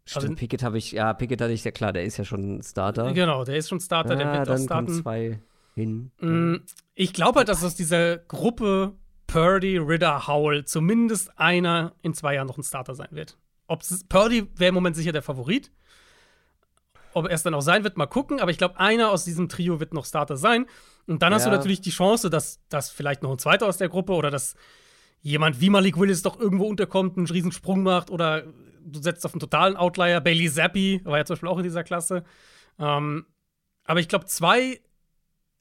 [0.07, 2.61] Stimmt, also, Pickett habe ich, ja, Pickett hatte ich ja klar, der ist ja schon
[2.61, 3.11] Starter.
[3.13, 4.85] Genau, der ist schon Starter, ja, der wird dann auch starten.
[4.87, 5.39] Kommen zwei
[5.73, 6.11] hin.
[6.19, 6.57] Mm,
[6.93, 8.93] ich glaube halt, dass aus dieser Gruppe
[9.35, 13.37] Purdy, Ritter, Howell zumindest einer in zwei Jahren noch ein Starter sein wird.
[13.67, 15.73] Ob Purdy wäre im Moment sicher der Favorit.
[17.13, 18.39] Ob er es dann auch sein wird, mal gucken.
[18.39, 20.67] Aber ich glaube, einer aus diesem Trio wird noch Starter sein.
[21.05, 21.35] Und dann ja.
[21.35, 24.31] hast du natürlich die Chance, dass, dass vielleicht noch ein zweiter aus der Gruppe oder
[24.31, 24.55] dass
[25.19, 28.43] jemand wie Malik Willis doch irgendwo unterkommt, einen riesen Sprung macht oder
[28.85, 30.21] du setzt auf einen totalen Outlier.
[30.21, 32.23] Bailey Zappi war ja zum Beispiel auch in dieser Klasse.
[32.79, 33.25] Ähm,
[33.83, 34.79] aber ich glaube, zwei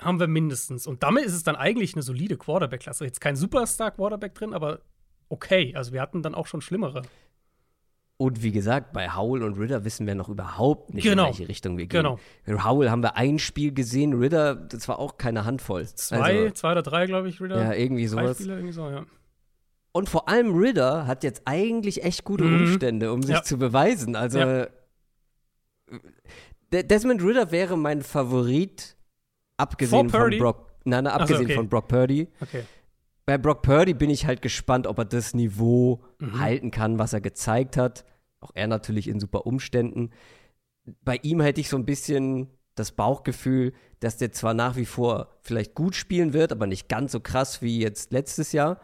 [0.00, 0.86] haben wir mindestens.
[0.86, 3.04] Und damit ist es dann eigentlich eine solide Quarterback-Klasse.
[3.04, 4.80] Jetzt kein Superstar-Quarterback drin, aber
[5.28, 5.74] okay.
[5.76, 7.02] Also wir hatten dann auch schon schlimmere.
[8.16, 11.24] Und wie gesagt, bei Howell und Ritter wissen wir noch überhaupt nicht, genau.
[11.24, 12.02] in welche Richtung wir gehen.
[12.02, 12.20] Genau.
[12.46, 15.84] Mit Howell haben wir ein Spiel gesehen, Ritter, das war auch keine Handvoll.
[15.86, 17.60] Zwei, also, zwei oder drei, glaube ich, Ritter.
[17.60, 18.36] Ja, irgendwie sowas.
[18.36, 19.04] Spiele, irgendwie so, ja.
[19.90, 22.60] Und vor allem Ritter hat jetzt eigentlich echt gute mhm.
[22.60, 23.42] Umstände, um sich ja.
[23.42, 24.16] zu beweisen.
[24.16, 24.66] Also ja.
[26.72, 28.93] Desmond Ritter wäre mein Favorit,
[29.56, 30.72] abgesehen von Brock.
[30.84, 31.54] Nein, abgesehen so, okay.
[31.54, 32.28] von Brock Purdy.
[32.40, 32.64] Okay
[33.26, 36.40] bei Brock Purdy bin ich halt gespannt, ob er das Niveau mhm.
[36.40, 38.04] halten kann, was er gezeigt hat.
[38.40, 40.10] Auch er natürlich in super Umständen.
[41.02, 45.38] Bei ihm hätte ich so ein bisschen das Bauchgefühl, dass der zwar nach wie vor
[45.40, 48.80] vielleicht gut spielen wird, aber nicht ganz so krass wie jetzt letztes Jahr.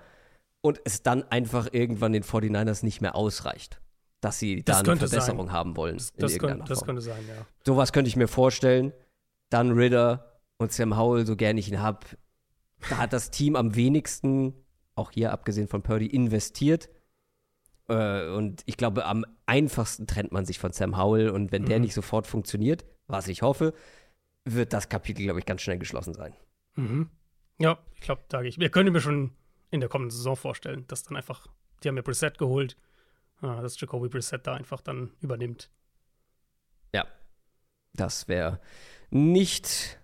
[0.63, 3.81] Und es dann einfach irgendwann den 49ers nicht mehr ausreicht.
[4.21, 5.53] Dass sie das da eine Verbesserung sein.
[5.53, 5.97] haben wollen.
[5.97, 7.47] Das, das, könnte, das könnte sein, ja.
[7.65, 8.93] Sowas könnte ich mir vorstellen.
[9.49, 10.30] Dann Ritter
[10.61, 12.07] und Sam Howell, so gern ich ihn habe,
[12.91, 14.55] da hat das Team am wenigsten,
[14.95, 16.91] auch hier abgesehen von Purdy, investiert.
[17.89, 21.31] Äh, und ich glaube, am einfachsten trennt man sich von Sam Howell.
[21.31, 21.67] Und wenn mhm.
[21.67, 23.73] der nicht sofort funktioniert, was ich hoffe,
[24.45, 26.37] wird das Kapitel, glaube ich, ganz schnell geschlossen sein.
[26.77, 27.09] Mhm.
[27.59, 28.59] Ja, ich glaube, da gehe ich.
[28.59, 29.33] Wir können mir schon
[29.71, 31.47] in der kommenden Saison vorstellen, dass dann einfach,
[31.83, 32.77] die haben ja Brissett geholt,
[33.41, 35.71] äh, dass Jacoby Brissett da einfach dann übernimmt.
[36.95, 37.07] Ja,
[37.95, 38.61] das wäre
[39.09, 40.00] nicht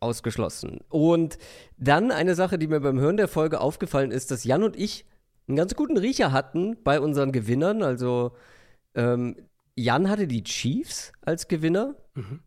[0.00, 0.80] ausgeschlossen.
[0.88, 1.38] Und
[1.76, 5.04] dann eine Sache, die mir beim Hören der Folge aufgefallen ist, dass Jan und ich
[5.46, 7.82] einen ganz guten Riecher hatten bei unseren Gewinnern.
[7.82, 8.32] Also
[8.94, 9.36] ähm,
[9.76, 11.96] Jan hatte die Chiefs als Gewinner.
[12.14, 12.40] Mhm.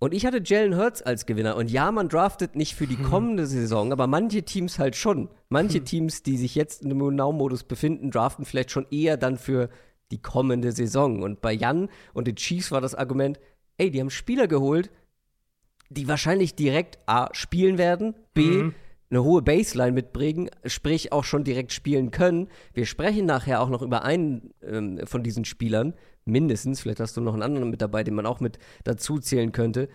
[0.00, 1.56] Und ich hatte Jalen Hurts als Gewinner.
[1.56, 3.04] Und ja, man draftet nicht für die hm.
[3.04, 5.28] kommende Saison, aber manche Teams halt schon.
[5.50, 5.84] Manche hm.
[5.84, 9.68] Teams, die sich jetzt dem Now-Modus befinden, draften vielleicht schon eher dann für
[10.10, 11.22] die kommende Saison.
[11.22, 13.38] Und bei Jan und den Chiefs war das Argument,
[13.76, 14.90] ey, die haben Spieler geholt,
[15.90, 18.74] die wahrscheinlich direkt A spielen werden, B mhm.
[19.10, 22.48] eine hohe Baseline mitbringen, sprich auch schon direkt spielen können.
[22.72, 27.20] Wir sprechen nachher auch noch über einen ähm, von diesen Spielern, mindestens, vielleicht hast du
[27.20, 29.88] noch einen anderen mit dabei, den man auch mit dazu zählen könnte.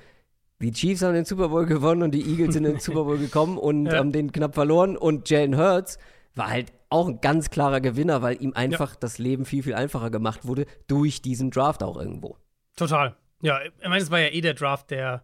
[0.61, 3.17] Die Chiefs haben den Super Bowl gewonnen und die Eagles sind in den Super Bowl
[3.19, 3.97] gekommen und ja.
[3.97, 5.97] haben den knapp verloren und Jalen Hurts
[6.33, 8.97] war halt auch ein ganz klarer Gewinner, weil ihm einfach ja.
[8.99, 12.37] das Leben viel, viel einfacher gemacht wurde durch diesen Draft auch irgendwo.
[12.75, 13.15] Total.
[13.41, 15.23] Ja, ich meine, es war ja eh der Draft, der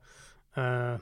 [0.56, 0.98] äh,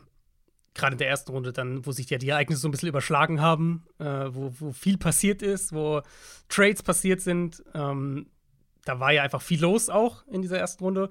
[0.73, 3.41] gerade in der ersten Runde dann, wo sich ja die Ereignisse so ein bisschen überschlagen
[3.41, 6.01] haben, äh, wo, wo viel passiert ist, wo
[6.47, 7.63] Trades passiert sind.
[7.73, 8.27] Ähm,
[8.85, 11.09] da war ja einfach viel los auch in dieser ersten Runde.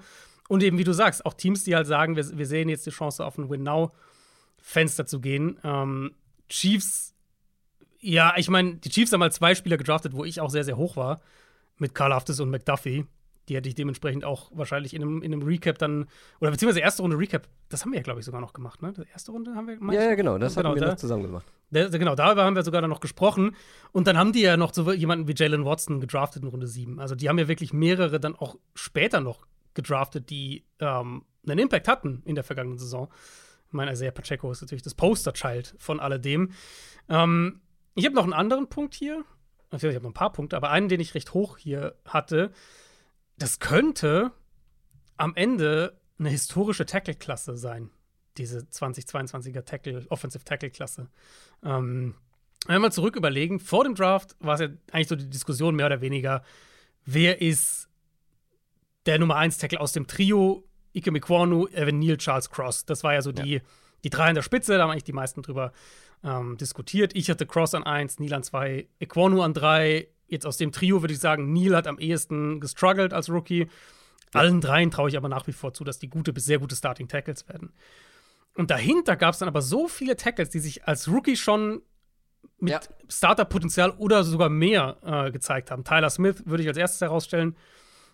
[0.48, 2.90] Und eben, wie du sagst, auch Teams, die halt sagen, wir, wir sehen jetzt die
[2.90, 5.58] Chance auf ein Win-Now-Fenster zu gehen.
[5.62, 6.14] Ähm,
[6.48, 7.14] Chiefs,
[8.00, 10.78] ja, ich meine, die Chiefs haben mal zwei Spieler gedraftet, wo ich auch sehr, sehr
[10.78, 11.20] hoch war,
[11.76, 13.04] mit Carl Aftis und McDuffie.
[13.48, 16.06] Die hätte ich dementsprechend auch wahrscheinlich in einem, in einem Recap dann,
[16.40, 18.92] oder beziehungsweise erste Runde Recap, das haben wir ja, glaube ich, sogar noch gemacht, ne?
[18.92, 21.22] Die erste Runde haben wir Ja, ja, genau, das genau, haben wir da, noch zusammen
[21.22, 21.46] gemacht.
[21.70, 23.56] Da, genau, darüber haben wir sogar dann noch gesprochen.
[23.92, 27.00] Und dann haben die ja noch so jemanden wie Jalen Watson gedraftet in Runde 7.
[27.00, 31.88] Also die haben ja wirklich mehrere dann auch später noch gedraftet, die ähm, einen Impact
[31.88, 33.08] hatten in der vergangenen Saison.
[33.66, 36.52] Ich meine, Isaiah Pacheco ist natürlich das Posterchild von alledem.
[37.08, 37.60] Ähm,
[37.94, 39.24] ich habe noch einen anderen Punkt hier.
[39.70, 42.50] Ich habe noch ein paar Punkte, aber einen, den ich recht hoch hier hatte
[43.38, 44.32] das könnte
[45.16, 47.90] am Ende eine historische Tackle-Klasse sein,
[48.36, 51.08] diese 2022er Tackle, Offensive Tackle-Klasse.
[51.62, 52.14] Ähm,
[52.66, 55.86] wenn wir zurück überlegen, vor dem Draft war es ja eigentlich so die Diskussion mehr
[55.86, 56.42] oder weniger,
[57.04, 57.88] wer ist
[59.06, 62.84] der Nummer 1 Tackle aus dem Trio Ike Mikwonu, Evan Neal, Charles Cross.
[62.84, 63.62] Das war ja so die,
[64.04, 65.72] die drei an der Spitze, da haben eigentlich die meisten drüber
[66.24, 67.14] ähm, diskutiert.
[67.14, 70.08] Ich hatte Cross an 1, Neal an 2, Equonu an 3.
[70.28, 73.68] Jetzt aus dem Trio würde ich sagen, Neal hat am ehesten gestruggelt als Rookie.
[74.32, 76.76] Allen dreien traue ich aber nach wie vor zu, dass die gute bis sehr gute
[76.76, 77.72] Starting Tackles werden.
[78.54, 81.80] Und dahinter gab es dann aber so viele Tackles, die sich als Rookie schon
[82.58, 82.80] mit Ja.
[83.08, 85.84] Starter-Potenzial oder sogar mehr äh, gezeigt haben.
[85.84, 87.56] Tyler Smith würde ich als erstes herausstellen.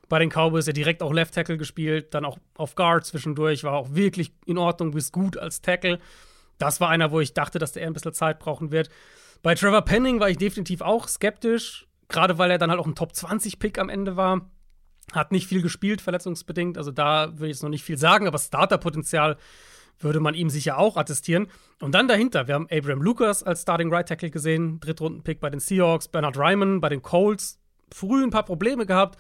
[0.09, 3.73] Bei den Cowboys ja direkt auch Left Tackle gespielt, dann auch auf Guard zwischendurch, war
[3.73, 5.99] auch wirklich in Ordnung bis gut als Tackle.
[6.59, 8.91] Das war einer, wo ich dachte, dass der ein bisschen Zeit brauchen wird.
[9.43, 12.95] Bei Trevor Penning war ich definitiv auch skeptisch, gerade weil er dann halt auch ein
[12.95, 14.51] Top 20 Pick am Ende war.
[15.13, 16.79] Hat nicht viel gespielt, verletzungsbedingt.
[16.79, 19.37] Also da will ich jetzt noch nicht viel sagen, aber Starterpotenzial
[20.01, 21.49] würde man ihm sicher auch attestieren.
[21.81, 25.61] Und dann dahinter, wir haben Abraham Lucas als Starting Right Tackle gesehen, Drittrunden-Pick bei den
[25.61, 27.61] Seahawks, Bernard Ryman bei den Colts,
[27.93, 29.19] früh ein paar Probleme gehabt,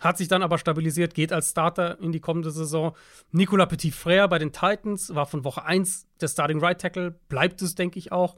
[0.00, 2.94] hat sich dann aber stabilisiert, geht als Starter in die kommende Saison.
[3.30, 7.74] Nicolas Petit-Frère bei den Titans war von Woche 1 der Starting Right Tackle, bleibt es,
[7.74, 8.36] denke ich auch.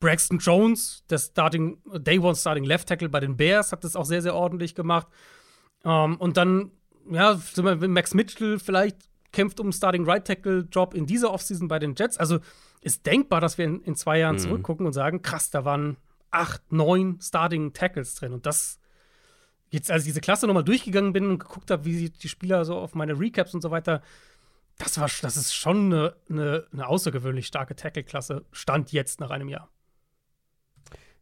[0.00, 4.04] Braxton Jones, der Starting, Day One Starting Left Tackle bei den Bears, hat das auch
[4.04, 5.06] sehr, sehr ordentlich gemacht.
[5.84, 6.70] Ähm, und dann,
[7.10, 11.94] ja, Max Mitchell vielleicht kämpft um Starting Right Tackle Job in dieser Offseason bei den
[11.94, 12.18] Jets.
[12.18, 12.38] Also
[12.80, 15.96] ist denkbar, dass wir in, in zwei Jahren zurückgucken und sagen, krass, da waren
[16.30, 18.32] acht, neun Starting Tackles drin.
[18.32, 18.78] Und das
[19.70, 22.76] jetzt, als ich diese Klasse nochmal durchgegangen bin und geguckt habe, wie die Spieler so
[22.76, 24.02] auf meine Recaps und so weiter,
[24.78, 28.44] das war, das ist schon eine, eine, eine außergewöhnlich starke Tackle-Klasse.
[28.52, 29.70] Stand jetzt nach einem Jahr.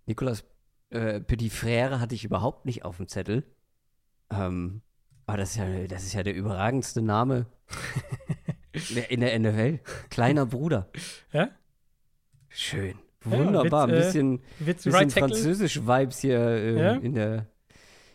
[0.06, 0.44] Nicolas
[0.90, 3.44] äh, Petit Frère hatte ich überhaupt nicht auf dem Zettel.
[4.30, 4.82] Ähm,
[5.26, 7.46] aber das ist, ja, das ist ja der überragendste Name
[9.08, 9.80] in der NFL.
[10.10, 10.88] Kleiner Bruder.
[11.32, 11.50] Ja?
[12.48, 12.98] Schön.
[13.24, 13.88] Ja, Wunderbar.
[13.88, 16.92] wird, Ein äh, bisschen, Wird bisschen Right französisch-Vibes hier äh, Ja?
[16.94, 17.46] in der,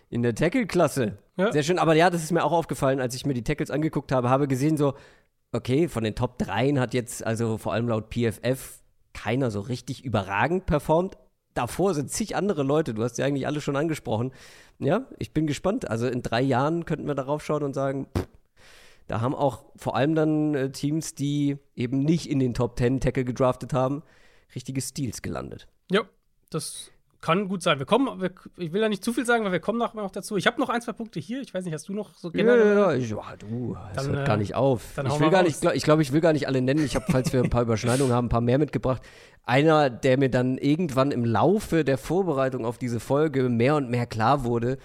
[0.09, 1.17] in der Tackle-Klasse.
[1.37, 1.51] Ja.
[1.51, 1.79] Sehr schön.
[1.79, 4.47] Aber ja, das ist mir auch aufgefallen, als ich mir die Tackles angeguckt habe, habe
[4.47, 4.95] gesehen so,
[5.53, 8.81] okay, von den Top 3 hat jetzt, also vor allem laut PFF,
[9.13, 11.17] keiner so richtig überragend performt.
[11.57, 14.31] Davor sind zig andere Leute, du hast ja eigentlich alle schon angesprochen.
[14.77, 15.89] Ja, ich bin gespannt.
[15.89, 18.27] Also in drei Jahren könnten wir darauf schauen und sagen, pff,
[19.07, 22.99] da haben auch vor allem dann äh, Teams, die eben nicht in den Top 10
[22.99, 24.03] Tackle gedraftet haben,
[24.53, 25.67] richtige Steals gelandet.
[25.89, 26.03] Ja,
[26.51, 26.91] das
[27.27, 27.77] kann gut sein.
[27.77, 30.11] Wir kommen, wir, ich will ja nicht zu viel sagen, weil wir kommen nachher noch
[30.11, 30.37] dazu.
[30.37, 31.41] Ich habe noch ein, zwei Punkte hier.
[31.41, 32.73] Ich weiß nicht, hast du noch so generell?
[32.73, 34.81] ja, ja, ich, ja, du, das Dann, hört äh, gar nicht auf.
[34.97, 35.47] Ich will gar raus.
[35.49, 36.85] nicht, glaub- ich glaube, ich will gar nicht alle nennen.
[36.85, 39.01] Ich habe, falls wir ein paar Überschneidungen haben, ein paar mehr mitgebracht.
[39.43, 44.05] Einer, der mir dann irgendwann im Laufe der Vorbereitung auf diese Folge mehr und mehr
[44.05, 44.77] klar wurde,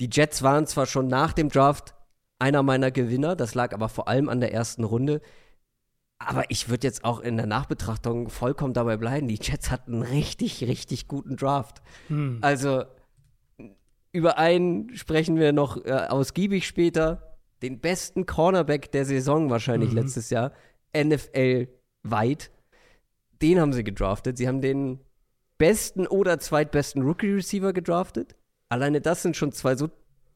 [0.00, 1.94] die Jets waren zwar schon nach dem Draft
[2.38, 5.20] einer meiner Gewinner, das lag aber vor allem an der ersten Runde.
[6.22, 9.26] Aber ich würde jetzt auch in der Nachbetrachtung vollkommen dabei bleiben.
[9.26, 11.80] Die Jets hatten einen richtig, richtig guten Draft.
[12.08, 12.38] Hm.
[12.42, 12.84] Also
[14.12, 17.36] über einen sprechen wir noch äh, ausgiebig später.
[17.62, 19.96] Den besten Cornerback der Saison wahrscheinlich Mhm.
[19.96, 20.52] letztes Jahr.
[20.94, 21.68] NFL
[22.02, 22.50] weit.
[23.40, 24.36] Den haben sie gedraftet.
[24.36, 25.00] Sie haben den
[25.56, 28.36] besten oder zweitbesten Rookie-Receiver gedraftet.
[28.68, 29.88] Alleine das sind schon zwei so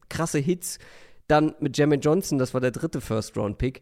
[0.09, 0.79] krasse Hits.
[1.27, 3.81] Dann mit Jermaine Johnson, das war der dritte First-Round-Pick.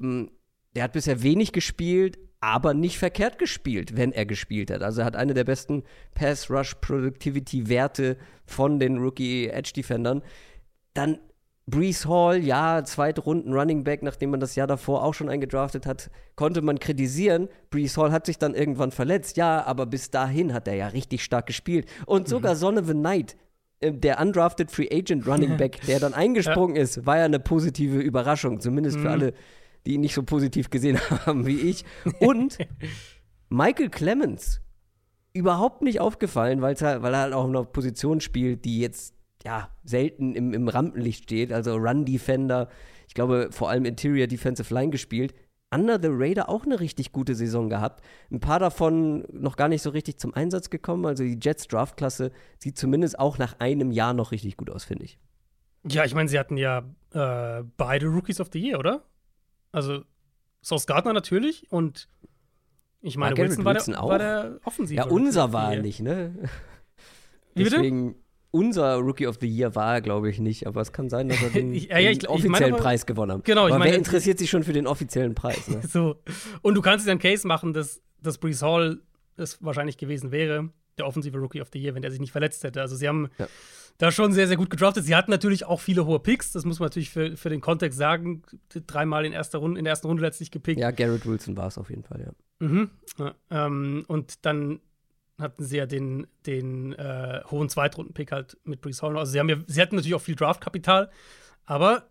[0.00, 0.30] Ähm,
[0.74, 4.82] der hat bisher wenig gespielt, aber nicht verkehrt gespielt, wenn er gespielt hat.
[4.82, 5.82] Also er hat eine der besten
[6.14, 10.22] Pass-Rush-Productivity-Werte von den Rookie-Edge-Defendern.
[10.94, 11.18] Dann
[11.66, 15.86] Brees Hall, ja, zweite Runden Running Back, nachdem man das Jahr davor auch schon eingedraftet
[15.86, 17.48] hat, konnte man kritisieren.
[17.70, 21.22] Brees Hall hat sich dann irgendwann verletzt, ja, aber bis dahin hat er ja richtig
[21.22, 21.88] stark gespielt.
[22.06, 23.36] Und sogar Sonovan Knight,
[23.80, 27.98] äh, der undrafted Free Agent Running Back, der dann eingesprungen ist, war ja eine positive
[27.98, 29.34] Überraschung, zumindest für alle,
[29.86, 31.84] die ihn nicht so positiv gesehen haben wie ich.
[32.20, 32.58] Und
[33.48, 34.60] Michael Clemens,
[35.32, 39.14] überhaupt nicht aufgefallen, weil's halt, weil er halt auch in einer Position spielt, die jetzt
[39.44, 42.68] ja selten im, im Rampenlicht steht, also Run-Defender,
[43.08, 45.34] ich glaube vor allem Interior Defensive Line gespielt.
[45.72, 48.04] Under the Radar auch eine richtig gute Saison gehabt.
[48.32, 51.06] Ein paar davon noch gar nicht so richtig zum Einsatz gekommen.
[51.06, 55.04] Also die Jets Draftklasse sieht zumindest auch nach einem Jahr noch richtig gut aus, finde
[55.04, 55.20] ich.
[55.88, 56.82] Ja, ich meine, sie hatten ja
[57.12, 59.04] äh, beide Rookies of the Year, oder?
[59.72, 60.02] Also
[60.62, 62.08] Sauce Gardner natürlich und
[63.02, 64.08] ich meine, Garrett Wilson, war, Wilson der, auch?
[64.10, 64.96] war der Offensive.
[64.98, 66.34] Ja, unser war er nicht, ne?
[67.54, 67.76] Wie bitte?
[67.76, 68.14] Deswegen,
[68.50, 70.66] unser Rookie of the Year war er, glaube ich, nicht.
[70.66, 73.06] Aber es kann sein, dass er den, Ja, ja, ich- den ich offiziellen aber- Preis
[73.06, 73.44] gewonnen hat.
[73.44, 75.68] Genau, ich aber meine- wer interessiert sich schon für den offiziellen Preis?
[75.68, 75.80] Ne?
[75.88, 76.16] So.
[76.62, 79.00] Und du kannst dir einen Case machen, dass, dass Brees Hall
[79.36, 80.68] es wahrscheinlich gewesen wäre,
[80.98, 82.80] der offensive Rookie of the Year, wenn er sich nicht verletzt hätte.
[82.80, 83.46] Also sie haben Ja.
[83.98, 85.04] da schon sehr, sehr gut gedraftet.
[85.04, 87.98] Sie hatten natürlich auch viele hohe Picks, das muss man natürlich für, für den Kontext
[87.98, 88.42] sagen.
[88.86, 90.80] Dreimal in, erster Runde, in der ersten Runde letztlich gepickt.
[90.80, 92.66] Ja, Garrett Wilson war es auf jeden Fall, ja.
[92.66, 92.90] Mhm.
[93.18, 94.80] Ja, ähm, und dann
[95.38, 99.16] hatten sie ja den, den äh, hohen Zweitrunden-Pick halt mit Brees Hall.
[99.16, 101.10] Also sie haben ja, sie hatten natürlich auch viel Draftkapital,
[101.64, 102.04] aber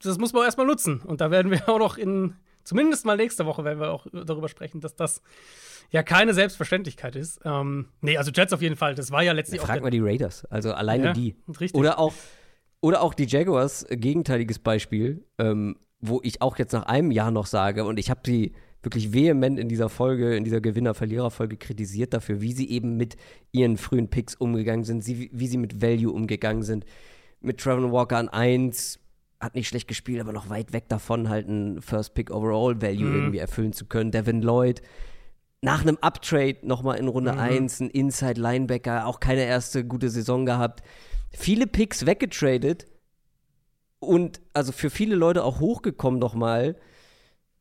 [0.00, 1.00] das muss man erstmal nutzen.
[1.00, 2.34] Und da werden wir auch noch in,
[2.64, 5.22] zumindest mal nächste Woche, werden wir auch darüber sprechen, dass das
[5.90, 7.40] ja keine Selbstverständlichkeit ist.
[7.44, 8.94] Ähm, nee, also Jets auf jeden Fall.
[8.94, 9.76] Das war ja letztlich ja, frag auch.
[9.76, 10.44] Frag mal die Raiders.
[10.46, 11.36] Also alleine ja, die.
[11.48, 11.74] Richtig.
[11.74, 12.14] Oder auch,
[12.80, 17.46] oder auch die Jaguars, gegenteiliges Beispiel, ähm, wo ich auch jetzt nach einem Jahr noch
[17.46, 18.52] sage, und ich habe sie
[18.82, 23.16] wirklich vehement in dieser Folge, in dieser Gewinner-Verlierer-Folge kritisiert dafür, wie sie eben mit
[23.52, 26.84] ihren frühen Picks umgegangen sind, sie, wie sie mit Value umgegangen sind.
[27.40, 28.98] Mit Trevor Walker an 1,
[29.42, 33.06] hat nicht schlecht gespielt, aber noch weit weg davon, halt ein First Pick Overall Value
[33.06, 33.14] mhm.
[33.16, 34.12] irgendwie erfüllen zu können.
[34.12, 34.82] Devin Lloyd,
[35.60, 37.38] nach einem Uptrade nochmal in Runde mhm.
[37.38, 40.82] 1, ein Inside Linebacker, auch keine erste gute Saison gehabt.
[41.30, 42.86] Viele Picks weggetradet
[43.98, 46.76] und also für viele Leute auch hochgekommen nochmal.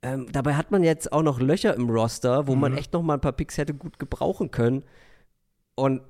[0.03, 2.61] Ähm, dabei hat man jetzt auch noch Löcher im Roster, wo mhm.
[2.61, 4.83] man echt nochmal ein paar Picks hätte gut gebrauchen können.
[5.75, 6.01] Und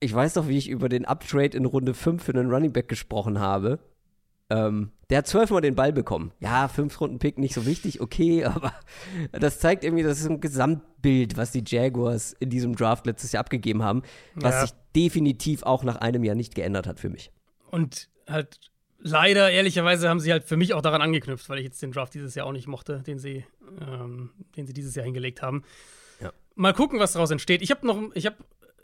[0.00, 2.88] ich weiß doch, wie ich über den Uptrade in Runde 5 für einen Running Back
[2.88, 3.80] gesprochen habe.
[4.50, 6.32] Ähm, der hat zwölfmal den Ball bekommen.
[6.40, 8.72] Ja, fünf Runden Pick nicht so wichtig, okay, aber
[9.32, 13.40] das zeigt irgendwie, das ist ein Gesamtbild, was die Jaguars in diesem Draft letztes Jahr
[13.40, 14.02] abgegeben haben,
[14.34, 14.60] was ja.
[14.62, 17.30] sich definitiv auch nach einem Jahr nicht geändert hat für mich.
[17.70, 18.58] Und halt
[18.98, 22.14] leider, ehrlicherweise, haben sie halt für mich auch daran angeknüpft, weil ich jetzt den Draft
[22.14, 23.44] dieses Jahr auch nicht mochte, den sie,
[23.80, 25.62] ähm, den sie dieses Jahr hingelegt haben.
[26.20, 26.32] Ja.
[26.54, 27.60] Mal gucken, was daraus entsteht.
[27.60, 28.36] Ich habe noch, hab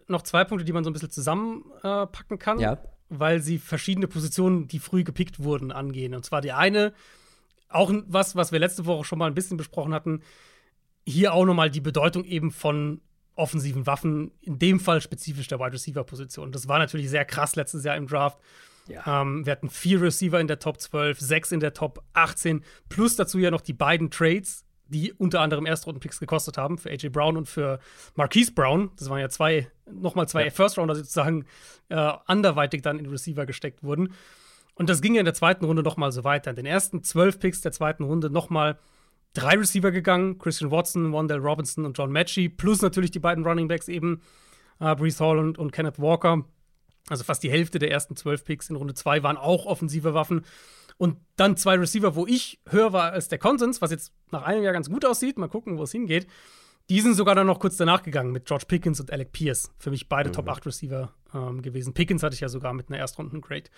[0.09, 2.59] noch zwei Punkte, die man so ein bisschen zusammenpacken äh, kann.
[2.59, 2.79] Ja
[3.09, 6.15] weil sie verschiedene Positionen, die früh gepickt wurden, angehen.
[6.15, 6.93] Und zwar die eine,
[7.69, 10.23] auch was, was wir letzte Woche schon mal ein bisschen besprochen hatten,
[11.07, 13.01] hier auch nochmal die Bedeutung eben von
[13.37, 16.53] offensiven Waffen, in dem Fall spezifisch der Wide Receiver Position.
[16.53, 18.39] Das war natürlich sehr krass letztes Jahr im Draft.
[18.87, 19.23] Ja.
[19.23, 23.17] Ähm, wir hatten vier Receiver in der Top 12, sechs in der Top 18, plus
[23.17, 27.37] dazu ja noch die beiden Trades, die unter anderem Erstrunden-Picks gekostet haben, für AJ Brown
[27.37, 27.78] und für
[28.14, 28.91] Marquise Brown.
[28.99, 30.51] Das waren ja zwei, nochmal zwei ja.
[30.51, 31.47] First-Rounder sozusagen
[31.89, 34.12] äh, anderweitig dann in Receiver gesteckt wurden.
[34.74, 36.51] Und das ging ja in der zweiten Runde nochmal so weiter.
[36.51, 38.78] In den ersten zwölf Picks der zweiten Runde nochmal
[39.32, 43.68] drei Receiver gegangen: Christian Watson, Wandell Robinson und John Matchy, plus natürlich die beiden Running
[43.68, 44.20] Backs eben,
[44.80, 46.45] äh, Brees Hall und, und Kenneth Walker.
[47.09, 50.45] Also fast die Hälfte der ersten zwölf Picks in Runde zwei waren auch offensive Waffen.
[50.97, 54.63] Und dann zwei Receiver, wo ich höher war als der Konsens, was jetzt nach einem
[54.63, 55.39] Jahr ganz gut aussieht.
[55.39, 56.27] Mal gucken, wo es hingeht.
[56.91, 59.71] Die sind sogar dann noch kurz danach gegangen mit George Pickens und Alec Pierce.
[59.79, 60.35] Für mich beide mhm.
[60.35, 61.95] Top 8 Receiver ähm, gewesen.
[61.95, 63.71] Pickens hatte ich ja sogar mit einer Erstrunden-Grade.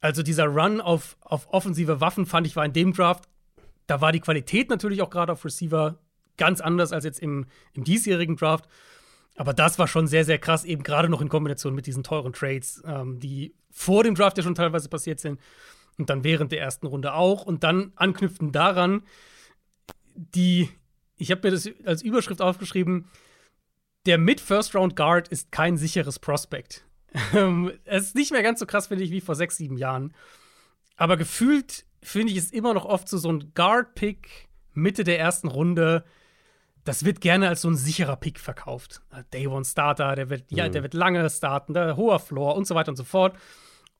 [0.00, 3.28] Also dieser Run auf, auf offensive Waffen fand ich war in dem Draft,
[3.86, 5.98] da war die Qualität natürlich auch gerade auf Receiver
[6.36, 8.66] ganz anders als jetzt im, im diesjährigen Draft.
[9.36, 12.32] Aber das war schon sehr, sehr krass, eben gerade noch in Kombination mit diesen teuren
[12.32, 15.40] Trades, ähm, die vor dem Draft ja schon teilweise passiert sind
[16.00, 17.44] und dann während der ersten Runde auch.
[17.44, 19.02] Und dann anknüpfen daran
[20.14, 20.68] die,
[21.16, 23.06] ich habe mir das als Überschrift aufgeschrieben,
[24.06, 26.86] der Mid-First-Round-Guard ist kein sicheres Prospect.
[27.84, 30.14] es ist nicht mehr ganz so krass, finde ich, wie vor sechs, sieben Jahren.
[30.96, 35.48] Aber gefühlt finde ich es immer noch oft so, so ein Guard-Pick Mitte der ersten
[35.48, 36.04] Runde.
[36.84, 39.02] Das wird gerne als so ein sicherer Pick verkauft.
[39.32, 40.56] Day One Starter, der wird, mhm.
[40.56, 43.36] ja, der wird lange starten, der hoher Floor und so weiter und so fort.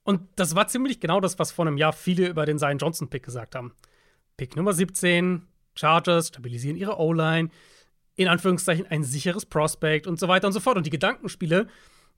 [0.03, 3.22] Und das war ziemlich genau das, was vor einem Jahr viele über den Zion Johnson-Pick
[3.22, 3.74] gesagt haben.
[4.36, 5.42] Pick Nummer 17,
[5.74, 7.51] Chargers stabilisieren ihre O-Line,
[8.16, 10.76] in Anführungszeichen ein sicheres Prospect und so weiter und so fort.
[10.76, 11.68] Und die Gedankenspiele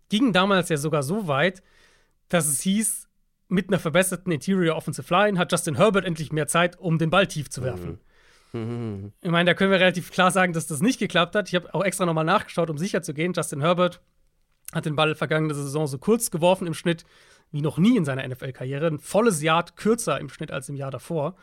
[0.08, 1.62] gingen damals ja sogar so weit,
[2.28, 3.08] dass es hieß,
[3.48, 7.26] mit einer verbesserten Interior Offensive Line hat Justin Herbert endlich mehr Zeit, um den Ball
[7.26, 7.98] tief zu werfen.
[8.52, 9.12] Mhm.
[9.20, 11.48] Ich meine, da können wir relativ klar sagen, dass das nicht geklappt hat.
[11.48, 13.32] Ich habe auch extra nochmal nachgeschaut, um sicher zu gehen.
[13.34, 14.00] Justin Herbert
[14.72, 17.04] hat den Ball vergangene Saison so kurz geworfen im Schnitt
[17.52, 18.86] wie noch nie in seiner NFL-Karriere.
[18.86, 21.36] Ein volles Jahr kürzer im Schnitt als im Jahr davor.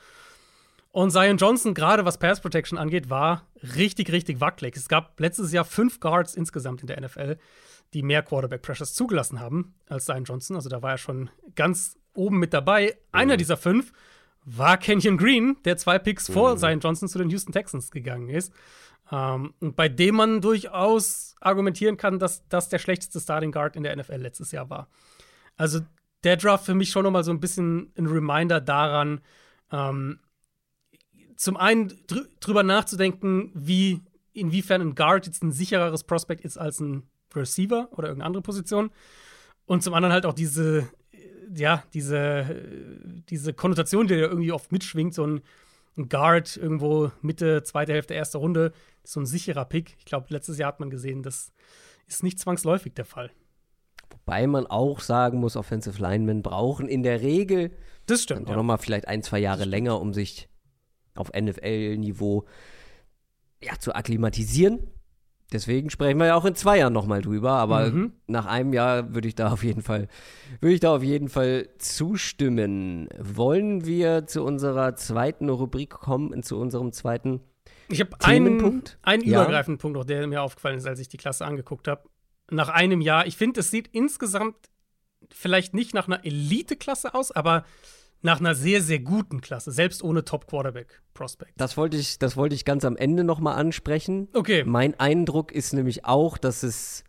[0.91, 3.45] Und Zion Johnson, gerade was Pass Protection angeht, war
[3.75, 4.75] richtig, richtig wackelig.
[4.75, 7.37] Es gab letztes Jahr fünf Guards insgesamt in der NFL,
[7.93, 10.55] die mehr Quarterback Pressures zugelassen haben als Zion Johnson.
[10.55, 12.97] Also da war er schon ganz oben mit dabei.
[13.11, 13.93] Einer dieser fünf
[14.45, 16.33] war Kenyon Green, der zwei Picks mhm.
[16.33, 18.51] vor Zion Johnson zu den Houston Texans gegangen ist.
[19.11, 23.83] Ähm, und bei dem man durchaus argumentieren kann, dass das der schlechteste Starting Guard in
[23.83, 24.87] der NFL letztes Jahr war.
[25.55, 25.81] Also
[26.23, 29.21] der Draft für mich schon nochmal so ein bisschen ein Reminder daran,
[29.71, 30.19] ähm,
[31.35, 34.01] zum einen dr drüber nachzudenken, wie,
[34.33, 38.91] inwiefern ein Guard jetzt ein sichereres Prospect ist als ein Receiver oder irgendeine andere Position.
[39.65, 40.89] Und zum anderen halt auch diese,
[41.53, 42.63] ja, diese,
[43.29, 45.41] diese Konnotation, die ja irgendwie oft mitschwingt, so ein,
[45.97, 49.95] ein Guard irgendwo Mitte, zweite Hälfte, erste Runde, so ein sicherer Pick.
[49.99, 51.51] Ich glaube, letztes Jahr hat man gesehen, das
[52.07, 53.31] ist nicht zwangsläufig der Fall.
[54.11, 57.71] Wobei man auch sagen muss, Offensive Linemen brauchen in der Regel
[58.05, 58.55] das stimmt, ja.
[58.55, 60.49] noch mal vielleicht ein, zwei Jahre länger, um sich
[61.15, 62.45] auf NFL-Niveau
[63.63, 64.79] ja, zu akklimatisieren.
[65.51, 68.13] Deswegen sprechen wir ja auch in zwei Jahren nochmal drüber, aber Mhm.
[68.27, 70.07] nach einem Jahr würde ich da auf jeden Fall,
[70.59, 73.09] würde ich da auf jeden Fall zustimmen.
[73.19, 77.41] Wollen wir zu unserer zweiten Rubrik kommen, zu unserem zweiten
[77.89, 79.41] Ich habe einen, einen Ja.
[79.41, 82.03] übergreifenden Punkt, noch, der mir aufgefallen ist, als ich die Klasse angeguckt habe.
[82.51, 84.55] Nach einem Jahr, ich finde, es sieht insgesamt
[85.31, 87.65] vielleicht nicht nach einer Elite-Klasse aus, aber
[88.21, 91.53] nach einer sehr, sehr guten Klasse, selbst ohne Top-Quarterback-Prospect.
[91.57, 94.27] Das wollte ich, das wollte ich ganz am Ende nochmal ansprechen.
[94.33, 94.63] Okay.
[94.65, 97.03] Mein Eindruck ist nämlich auch, dass es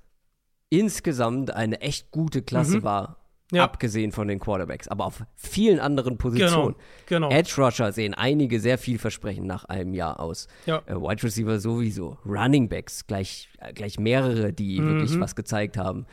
[0.68, 2.82] insgesamt eine echt gute Klasse Mhm.
[2.84, 3.19] war.
[3.52, 3.64] Ja.
[3.64, 6.76] Abgesehen von den Quarterbacks, aber auf vielen anderen Positionen.
[7.06, 7.30] Genau, genau.
[7.36, 10.46] Edge Rusher sehen einige sehr vielversprechend nach einem Jahr aus.
[10.66, 10.82] Ja.
[10.86, 12.16] Äh, Wide Receiver sowieso.
[12.24, 14.86] Running Backs, gleich, äh, gleich mehrere, die Mhm.
[14.86, 16.06] wirklich was gezeigt haben.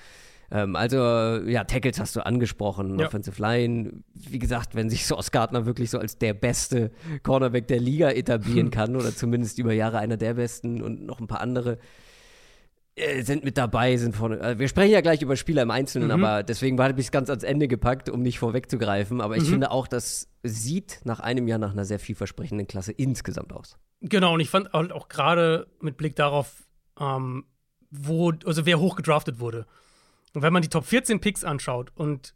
[0.49, 3.05] Ähm, also, äh, ja, Tackles hast du angesprochen, Ja.
[3.07, 4.01] Offensive Line.
[4.13, 6.89] Wie gesagt, wenn sich Sauce Gardner wirklich so als der beste
[7.21, 11.27] Cornerback der Liga etablieren kann oder zumindest über Jahre einer der besten und noch ein
[11.27, 11.77] paar andere
[13.21, 14.39] sind mit dabei, sind vorne.
[14.39, 16.23] Äh, wir sprechen ja gleich über Spieler im Einzelnen, Mhm.
[16.23, 19.21] aber deswegen habe ich es ganz ans Ende gepackt, um nicht vorwegzugreifen.
[19.21, 19.47] Aber ich Mhm.
[19.49, 23.77] finde auch, das sieht nach einem Jahr nach einer sehr vielversprechenden Klasse insgesamt aus.
[24.01, 26.67] Genau, und ich fand halt auch gerade mit Blick darauf,
[26.99, 27.45] ähm,
[27.91, 29.65] wo, also wer hoch gedraftet wurde.
[30.33, 32.33] Und wenn man die Top 14 Picks anschaut und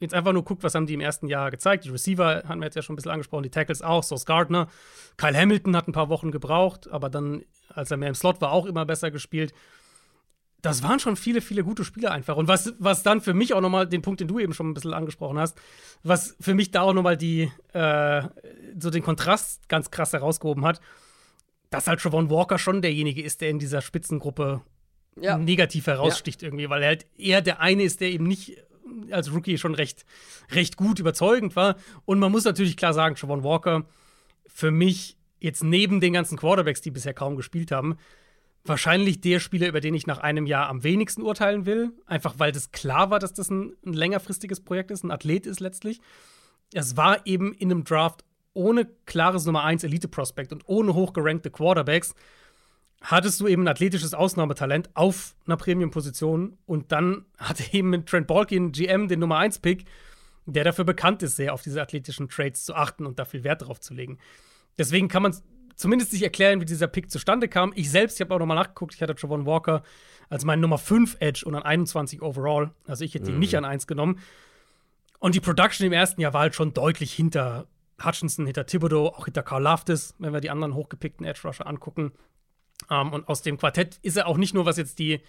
[0.00, 1.84] jetzt einfach nur guckt, was haben die im ersten Jahr gezeigt.
[1.84, 4.68] Die Receiver hatten wir jetzt ja schon ein bisschen angesprochen, die Tackles auch, Sauce Gardner.
[5.18, 8.50] Kyle Hamilton hat ein paar Wochen gebraucht, aber dann, als er mehr im Slot war,
[8.52, 9.52] auch immer besser gespielt.
[10.62, 12.36] Das waren schon viele, viele gute Spieler einfach.
[12.36, 14.74] Und was, was dann für mich auch nochmal, den Punkt, den du eben schon ein
[14.74, 15.58] bisschen angesprochen hast,
[16.02, 18.22] was für mich da auch nochmal die, äh,
[18.78, 20.80] so den Kontrast ganz krass herausgehoben hat,
[21.70, 24.60] dass halt Trevon Walker schon derjenige ist, der in dieser Spitzengruppe
[25.20, 25.38] Ja.
[25.38, 28.56] negativ heraussticht irgendwie, weil er halt eher der eine ist, der eben nicht
[29.12, 30.04] als Rookie schon recht,
[30.50, 31.76] recht gut überzeugend war.
[32.04, 33.86] Und man muss natürlich klar sagen, Trevon Walker
[34.46, 37.96] für mich jetzt neben den ganzen Quarterbacks, die bisher kaum gespielt haben,
[38.64, 41.92] wahrscheinlich der Spieler, über den ich nach einem Jahr am wenigsten urteilen will.
[42.06, 45.60] Einfach weil das klar war, dass das ein, ein längerfristiges Projekt ist, ein Athlet ist
[45.60, 46.00] letztlich.
[46.72, 52.14] Es war eben in einem Draft ohne klares Nummer 1 Elite-Prospect und ohne hochgerankte Quarterbacks
[53.02, 58.26] hattest du eben ein athletisches Ausnahmetalent auf einer Premium-Position und dann hatte eben mit Trent
[58.26, 59.84] Balkin GM den Nummer 1-Pick,
[60.46, 63.62] der dafür bekannt ist, sehr auf diese athletischen Traits zu achten und da viel Wert
[63.62, 64.18] drauf zu legen.
[64.78, 65.34] Deswegen kann man
[65.80, 67.72] zumindest sich erklären, wie dieser Pick zustande kam.
[67.74, 69.82] Ich selbst, ich habe auch nochmal nachgeguckt, ich hatte Trevon Walker
[70.28, 72.70] als meinen Nummer 5 Edge und an 21 overall.
[72.86, 74.20] Also ich hätte ihn nicht an 1 genommen.
[75.18, 77.66] Und die Production im ersten Jahr war halt schon deutlich hinter
[78.02, 82.12] Hutchinson, hinter Thibodeau, auch hinter Carl Laftis, wenn wir die anderen hochgepickten Edge Rusher angucken.
[82.88, 85.20] Um, und aus dem Quartett ist er auch nicht nur, was jetzt die,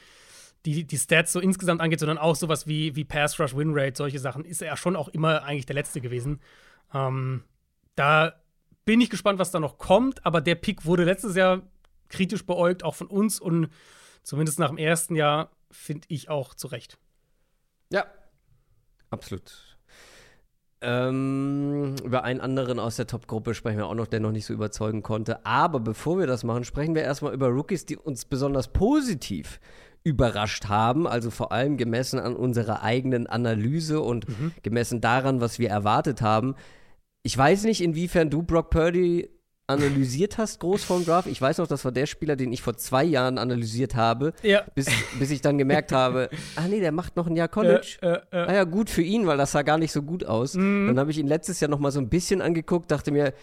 [0.66, 3.98] die, die Stats so insgesamt angeht, sondern auch sowas wie, wie Pass Rush, Win Rate,
[3.98, 6.40] solche Sachen, ist er schon auch immer eigentlich der Letzte gewesen.
[6.94, 7.44] Um,
[7.96, 8.34] da
[8.86, 11.62] bin ich gespannt, was da noch kommt, aber der Pick wurde letztes Jahr
[12.10, 13.70] kritisch beäugt, auch von uns und
[14.24, 16.98] zumindest nach dem ersten Jahr finde ich auch zu Recht.
[17.92, 18.06] Ja,
[19.10, 19.72] absolut.
[20.84, 24.54] Ähm, über einen anderen aus der Top-Gruppe sprechen wir auch noch, der noch nicht so
[24.54, 25.46] überzeugen konnte.
[25.46, 29.60] Aber bevor wir das machen, sprechen wir erstmal über Rookies, die uns besonders positiv
[30.04, 31.08] überrascht haben.
[31.08, 34.26] Also vor allem gemessen an unserer eigenen Analyse und
[34.64, 36.56] gemessen daran, was wir erwartet haben.
[37.24, 39.30] Ich weiß nicht, inwiefern du Brock Purdy
[39.68, 41.28] analysiert hast, groß vom Draft.
[41.28, 44.66] Ich weiß noch, das war der Spieler, den ich vor zwei Jahren analysiert habe, Ja.
[44.76, 47.98] bis, bis ich dann gemerkt habe, ah nee, der macht noch ein Jahr College.
[48.02, 48.38] Äh, äh, äh.
[48.50, 50.56] Ah ja, gut für ihn, weil das sah gar nicht so gut aus.
[50.56, 50.88] Mhm.
[50.88, 53.34] Dann habe ich ihn letztes Jahr noch mal so ein bisschen angeguckt, dachte mir,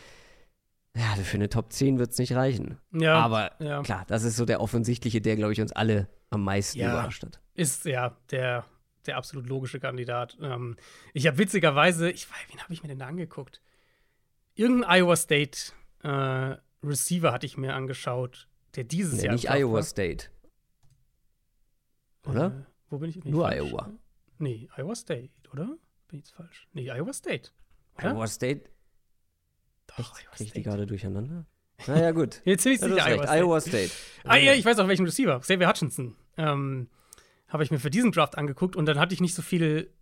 [0.96, 2.76] ja, für eine Top 10 wird es nicht reichen.
[2.92, 3.82] Ja, Aber ja.
[3.82, 6.90] klar, das ist so der offensichtliche, der, glaube ich, uns alle am meisten Ja.
[6.90, 7.40] überrascht hat.
[7.54, 8.64] ist ja der,
[9.06, 10.36] der absolut logische Kandidat.
[10.42, 10.76] Ähm,
[11.14, 13.62] ich habe witzigerweise, ich weiß, wen habe ich mir denn da angeguckt?
[14.58, 19.32] Irgendein Iowa State äh, Receiver hatte ich mir angeschaut, der dieses Nee, Jahr.
[19.34, 19.82] nicht Iowa war.
[19.84, 20.26] State.
[22.26, 22.46] Oder?
[22.46, 23.20] Äh, wo bin ich?
[23.20, 23.60] Bin Nur falsch?
[23.70, 23.92] Iowa.
[24.38, 25.64] Nee, Iowa State, oder?
[26.08, 26.68] Bin ich jetzt falsch?
[26.72, 27.50] Nee, Iowa State.
[27.98, 28.10] Oder?
[28.12, 28.62] Iowa State?
[29.86, 30.08] Doch, Echt?
[30.26, 30.62] Iowa Krieg ich die State.
[30.62, 31.46] gerade durcheinander?
[31.86, 32.42] Naja, gut.
[32.44, 33.22] Jetzt bin ich Ja, du sicher, Iowa.
[33.26, 33.38] State.
[33.40, 33.90] Iowa State.
[34.24, 35.38] Ah ja, ich weiß auch welchen Receiver.
[35.38, 36.16] Xavier Hutchinson.
[36.36, 36.88] Ähm,
[37.46, 39.92] habe ich mir für diesen Draft angeguckt und dann hatte ich nicht so viel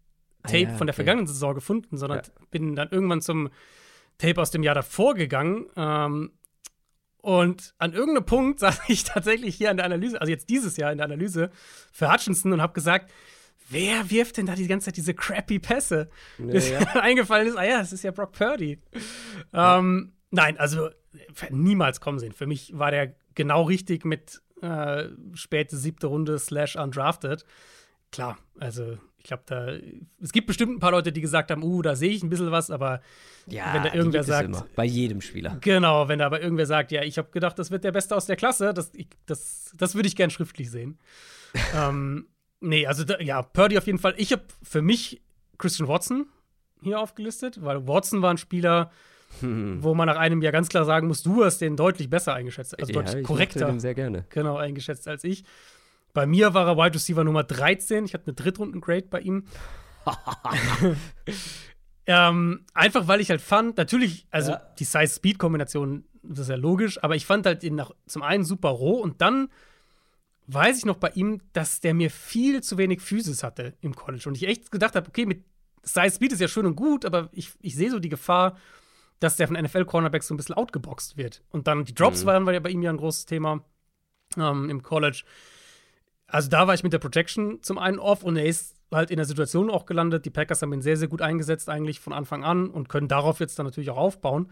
[0.43, 1.05] Ah Tape ja, von der okay.
[1.05, 2.31] vergangenen Saison gefunden, sondern Ja.
[2.51, 3.51] bin dann irgendwann zum
[4.19, 5.67] Tape aus dem Jahr davor gegangen.
[5.77, 6.33] Ähm,
[7.21, 10.93] und an irgendeinem Punkt saß ich tatsächlich hier an der Analyse, also jetzt dieses Jahr
[10.93, 11.51] in der Analyse
[11.93, 13.11] für Hutchinson und habe gesagt,
[13.69, 16.09] wer wirft denn da die ganze Zeit diese crappy Pässe?
[16.39, 16.79] Bis ja.
[17.01, 18.81] eingefallen ist, ah ja, das ist ja Brock Purdy.
[19.53, 20.91] Ähm, nein, also
[21.51, 22.33] niemals kommen sehen.
[22.33, 27.45] Für mich war der genau richtig mit äh, späte siebte Runde slash undrafted.
[28.13, 28.99] Klar, also
[29.29, 29.77] glaube, da
[30.23, 32.51] es gibt bestimmt ein paar Leute, die gesagt haben, uh, da sehe ich ein bisschen
[32.51, 33.01] was, aber
[33.47, 34.67] Ja, wenn da irgendwer sagt, immer.
[34.75, 35.59] Bei jedem Spieler.
[35.61, 38.27] genau, wenn da aber irgendwer sagt, ja, ich habe gedacht, das wird der Beste aus
[38.27, 40.99] der Klasse, das, ich, das, das würde ich gern schriftlich sehen.
[41.77, 42.27] ähm,
[42.61, 44.15] nee, also da, ja, Purdy auf jeden Fall.
[44.17, 45.23] Ich habe für mich
[45.59, 46.27] Christian Watson
[46.83, 48.91] hier aufgelistet, weil Watson war ein Spieler,
[49.41, 52.79] wo man nach einem Jahr ganz klar sagen muss, du hast den deutlich besser eingeschätzt,
[52.79, 54.25] also ja, deutlich ich korrekter sehr gerne.
[54.31, 55.45] genau eingeschätzt als ich.
[56.17, 58.07] Bei mir war er Wide Receiver Nummer 13.
[58.07, 59.45] Ich hatte eine Drittrunden-Grade bei ihm.
[62.07, 64.63] ähm, einfach weil ich halt fand, natürlich, also Ja.
[64.79, 68.71] die Size-Speed-Kombination, das ist ja logisch, aber ich fand halt ihn nach, zum einen super
[68.71, 69.49] roh und dann
[70.47, 74.25] weiß ich noch bei ihm, dass der mir viel zu wenig Physis hatte im College
[74.27, 75.45] und ich echt gedacht habe, okay, mit
[75.83, 78.57] Size-Speed ist ja schön und gut, aber ich, ich sehe so die Gefahr,
[79.21, 81.43] dass der von NFL-Cornerbacks so ein bisschen outgeboxt wird.
[81.51, 82.27] Und dann die Drops Mhm.
[82.27, 83.63] waren ja bei ihm ja ein großes Thema
[84.39, 85.23] ähm, im College.
[86.29, 89.17] Also da war ich mit der Projection zum einen off und er ist halt in
[89.17, 90.25] der Situation auch gelandet.
[90.25, 93.41] Die Packers haben ihn sehr, sehr gut eingesetzt eigentlich von Anfang an und können darauf
[93.41, 94.51] jetzt dann natürlich auch aufbauen.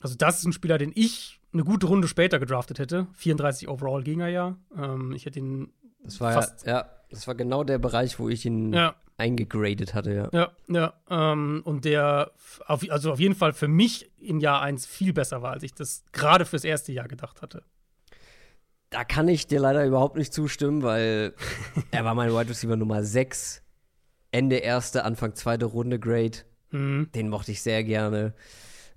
[0.00, 3.06] Also das ist ein Spieler, den ich eine gute Runde später gedraftet hätte.
[3.14, 4.56] 34 overall ging er ja.
[4.76, 6.66] Ähm, ich hätte ihn Das war Fast.
[6.66, 10.28] ja, ja, das war genau der Bereich, wo ich ihn ja, eingegradet hatte, ja.
[10.32, 10.94] ja, ja.
[11.08, 12.32] Ähm, und der
[12.66, 15.74] auf, also auf jeden Fall für mich in Jahr 1 viel besser war, als ich
[15.74, 17.62] das gerade fürs erste Jahr gedacht hatte.
[18.94, 21.34] Da kann ich dir leider überhaupt nicht zustimmen, weil
[21.90, 23.60] er war mein Wide Receiver Nummer 6.
[24.30, 26.38] Ende erste, Anfang zweite Runde Grade.
[26.70, 27.08] Mhm.
[27.12, 28.34] Den mochte ich sehr gerne.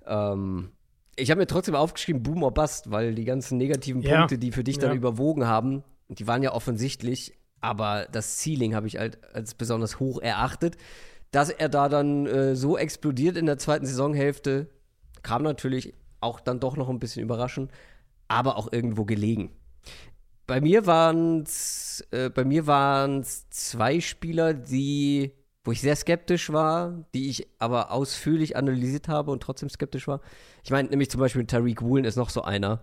[0.06, 0.70] Ähm,
[1.16, 4.18] ich habe mir trotzdem aufgeschrieben, Boom or Bust, weil die ganzen negativen Ja.
[4.18, 4.96] Punkte, die für dich dann Ja.
[4.96, 10.20] überwogen haben, die waren ja offensichtlich, aber das Ceiling habe ich halt als besonders hoch
[10.22, 10.76] erachtet.
[11.32, 14.68] Dass er da dann äh, so explodiert in der zweiten Saisonhälfte,
[15.24, 17.72] kam natürlich auch dann doch noch ein bisschen überraschend,
[18.28, 19.50] aber auch irgendwo gelegen.
[20.48, 25.32] Bei mir waren es äh, bei mir waren's zwei Spieler, die
[25.62, 30.22] wo ich sehr skeptisch war, die ich aber ausführlich analysiert habe und trotzdem skeptisch war.
[30.64, 32.80] Ich meine, nämlich zum Beispiel Tariq Woolen ist noch so einer.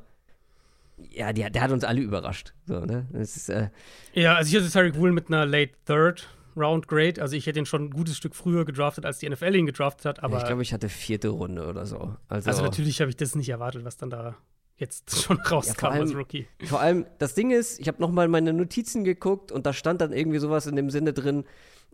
[1.09, 2.53] Ja, der, der hat uns alle überrascht.
[2.68, 3.07] So, ne?
[3.13, 3.70] ist, äh,
[4.13, 7.20] Ja, also ich hatte Tyreek Woolen mit einer Late Third Round Grade.
[7.20, 10.05] Also ich hätte ihn schon ein gutes Stück früher gedraftet, als die NFL ihn gedraftet
[10.05, 10.24] hat.
[10.24, 12.16] Aber ich glaube, ich hatte vierte Runde oder so.
[12.28, 14.36] Also, also natürlich habe ich das nicht erwartet, was dann da
[14.78, 16.47] jetzt schon rauskam allem- als Rookie.
[16.65, 20.11] Vor allem, das Ding ist, ich habe nochmal meine Notizen geguckt und da stand dann
[20.13, 21.45] irgendwie sowas in dem Sinne drin,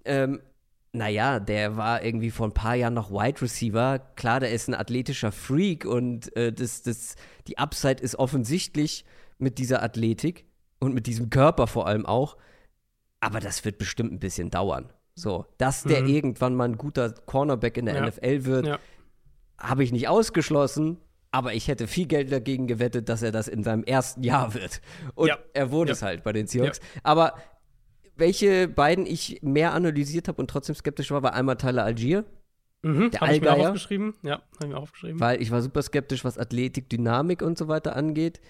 [0.06, 0.42] ähm,
[0.94, 4.00] naja, der war irgendwie vor ein paar Jahren noch Wide Receiver.
[4.18, 7.16] Klar, der ist ein athletischer Freak und äh, das, das,
[7.48, 9.06] die Upside ist offensichtlich
[9.38, 10.46] mit dieser Athletik
[10.80, 12.36] und mit diesem Körper vor allem auch.
[13.22, 14.92] Aber das wird bestimmt ein bisschen dauern.
[15.16, 16.08] So, dass der Mhm.
[16.10, 18.02] irgendwann mal ein guter Cornerback in der Ja.
[18.08, 18.80] NFL wird, Ja.
[19.60, 20.98] habe ich nicht ausgeschlossen,
[21.32, 24.82] aber ich hätte viel Geld dagegen gewettet, dass er das in seinem ersten Jahr wird.
[25.16, 25.38] Und Ja.
[25.54, 25.94] er wurde Ja.
[25.94, 26.80] es halt bei den Seahawks.
[27.04, 27.34] Aber
[28.16, 32.26] welche beiden ich mehr analysiert habe und trotzdem skeptisch war, war einmal Tyler Algier,
[32.84, 33.68] Mhm, Der habe ich mir auch Allgeier?
[33.70, 34.16] aufgeschrieben.
[34.24, 35.20] Ja, habe ich mir aufgeschrieben.
[35.20, 38.42] weil ich war super skeptisch, was Athletik, Dynamik und so weiter angeht.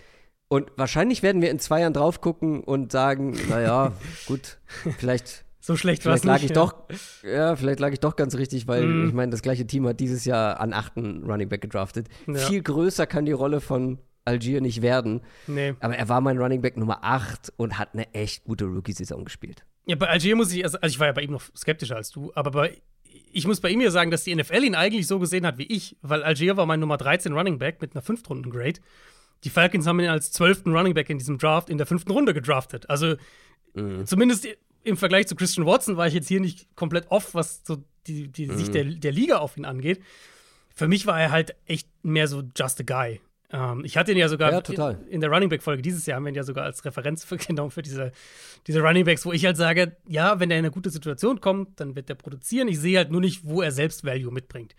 [0.47, 3.91] Und wahrscheinlich werden wir in zwei Jahren drauf gucken und sagen, naja,
[4.27, 4.59] gut,
[4.97, 6.51] vielleicht so schlecht war es Vielleicht lag nicht.
[6.51, 6.63] ich ja.
[6.63, 9.07] doch, ja, vielleicht lag ich doch ganz richtig, weil Mhm.
[9.07, 12.07] ich meine, das gleiche Team hat dieses Jahr an achten Running Back gedraftet.
[12.27, 12.33] Ja.
[12.35, 15.21] Viel größer kann die Rolle von Algier nicht werden.
[15.47, 15.75] Nee.
[15.79, 19.63] Aber er war mein Running Back Nummer 8 und hat eine echt gute Rookie-Saison gespielt.
[19.85, 22.11] Ja, bei Algier muss ich, also, also ich war ja bei ihm noch skeptischer als
[22.11, 22.77] du, aber bei,
[23.33, 25.63] ich muss bei ihm ja sagen, dass die NFL ihn eigentlich so gesehen hat wie
[25.63, 28.79] ich, weil Algier war mein Nummer 13 Running Back mit einer Fünftrunden-Grade.
[29.43, 32.33] Die Falcons haben ihn als zwölften Running Back in diesem Draft in der fünften Runde
[32.33, 32.89] gedraftet.
[32.89, 33.15] Also
[34.05, 34.47] zumindest
[34.83, 37.77] im Vergleich zu Christian Watson war ich jetzt hier nicht komplett off, was so
[38.07, 40.01] die, die Sicht der, der Liga auf ihn angeht.
[40.73, 43.21] Für mich war er halt echt mehr so just a guy.
[43.51, 46.23] Ähm, ich hatte ihn ja sogar Ja, in, in der Running Back-Folge dieses Jahr haben
[46.23, 48.11] wir ihn ja sogar als Referenz für, genau für diese,
[48.67, 51.79] diese Running Backs, wo ich halt sage, ja, wenn er in eine gute Situation kommt,
[51.79, 52.67] dann wird er produzieren.
[52.67, 54.75] Ich sehe halt nur nicht, wo er selbst Value mitbringt.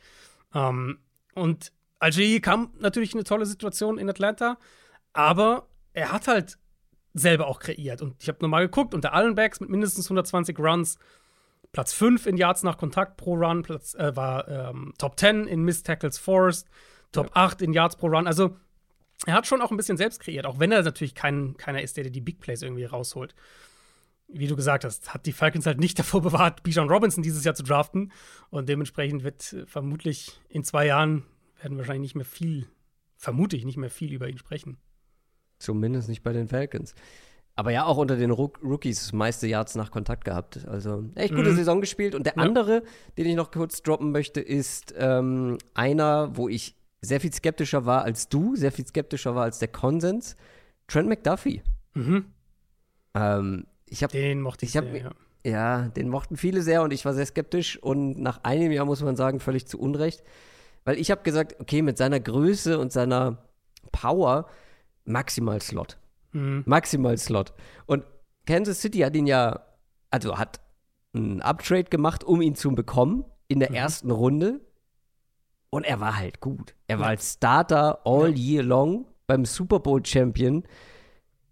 [0.54, 0.98] Ähm,
[1.34, 4.58] und Algier kam natürlich in eine tolle Situation in Atlanta,
[5.12, 6.58] aber er hat halt
[7.14, 8.02] selber auch kreiert.
[8.02, 10.98] Und ich habe nochmal geguckt, unter allen Backs mit mindestens 120 Runs,
[11.72, 15.62] Platz 5 in Yards nach Kontakt pro Run, Platz, äh, war ähm, Top 10 in
[15.62, 16.68] Missed Tackles Forced,
[17.12, 18.26] Top 8 in Yards pro Run.
[18.26, 18.56] Also
[19.26, 21.96] er hat schon auch ein bisschen selbst kreiert, auch wenn er natürlich kein, keiner ist,
[21.96, 23.34] der dir die Big Plays irgendwie rausholt.
[24.28, 27.54] Wie du gesagt hast, hat die Falcons halt nicht davor bewahrt, Bijan Robinson dieses Jahr
[27.54, 28.12] zu draften.
[28.50, 31.24] Und dementsprechend wird äh, vermutlich in zwei Jahren
[31.60, 32.66] werden wir wahrscheinlich nicht mehr viel,
[33.16, 34.78] vermute ich, nicht mehr viel über ihn sprechen.
[35.62, 36.94] Zumindest nicht bei den Falcons.
[37.54, 40.66] Aber ja, auch unter den Rook Rookies das meiste Yards nach Kontakt gehabt.
[40.66, 41.56] Also echt gute Mhm.
[41.56, 42.14] Saison gespielt.
[42.14, 42.42] Und der Ja.
[42.42, 42.82] andere,
[43.18, 48.02] den ich noch kurz droppen möchte, ist ähm, einer, wo ich sehr viel skeptischer war
[48.04, 50.36] als du, sehr viel skeptischer war als der Konsens.
[50.88, 51.62] Trent McDuffie.
[51.94, 52.24] Mhm.
[53.14, 55.10] Ähm, ich habe Den mochte ich, Ich hab sehr, ja.
[55.44, 59.02] Ja, den mochten viele sehr und ich war sehr skeptisch und nach einem Jahr muss
[59.02, 60.22] man sagen, völlig zu Unrecht.
[60.84, 63.38] Weil ich habe gesagt, okay, mit seiner Größe und seiner
[63.90, 64.46] Power
[65.04, 65.98] maximal Slot.
[66.32, 66.62] Mhm.
[66.66, 67.52] Maximal Slot.
[67.86, 68.04] Und
[68.46, 69.60] Kansas City hat ihn ja,
[70.10, 70.60] also hat
[71.14, 73.76] einen Uptrade gemacht, um ihn zu bekommen in der Mhm.
[73.76, 74.60] ersten Runde.
[75.70, 76.74] Und er war halt gut.
[76.86, 78.54] Er war als Starter all Ja.
[78.56, 80.64] year long beim Super Bowl Champion.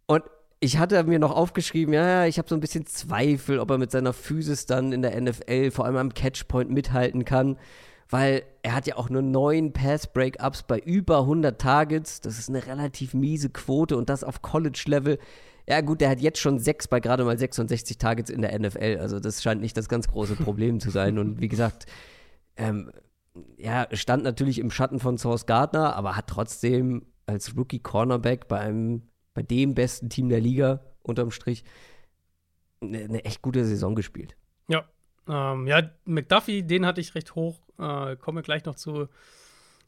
[0.07, 0.25] Und
[0.61, 3.79] ich hatte mir noch aufgeschrieben, ja, ja, ich habe so ein bisschen Zweifel, ob er
[3.79, 7.59] mit seiner Physis dann in der NFL, vor allem am Catchpoint, mithalten kann.
[8.11, 12.21] Weil er hat ja auch nur neun Pass-Breakups bei über 100 Targets.
[12.21, 15.19] Das ist eine relativ miese Quote und das auf College-Level.
[15.69, 18.99] Ja, gut, der hat jetzt schon sechs bei gerade mal 66 Targets in der NFL.
[19.01, 21.19] Also, das scheint nicht das ganz große Problem zu sein.
[21.19, 21.87] Und wie gesagt,
[22.57, 22.91] ähm,
[23.57, 29.01] ja, stand natürlich im Schatten von Source Gardner, aber hat trotzdem als Rookie Cornerback bei
[29.35, 31.65] bei dem besten Team der Liga unterm Strich
[32.81, 34.37] eine, eine echt gute Saison gespielt.
[34.69, 34.85] Ja.
[35.29, 37.61] Ähm, ja, McDuffie, den hatte ich recht hoch.
[37.81, 39.09] Äh, kommen wir gleich noch zu,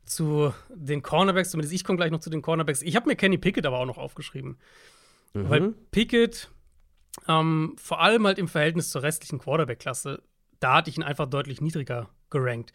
[0.05, 1.51] zu den Cornerbacks.
[1.51, 2.83] Zumindest ich komme gleich noch zu den Cornerbacks.
[2.83, 4.59] Ich habe mir Kenny Pickett aber auch noch aufgeschrieben.
[5.35, 6.51] Weil Pickett,
[7.27, 10.23] ähm, vor allem halt im Verhältnis zur restlichen Quarterback-Klasse,
[10.61, 12.73] da hatte ich ihn einfach deutlich niedriger gerankt.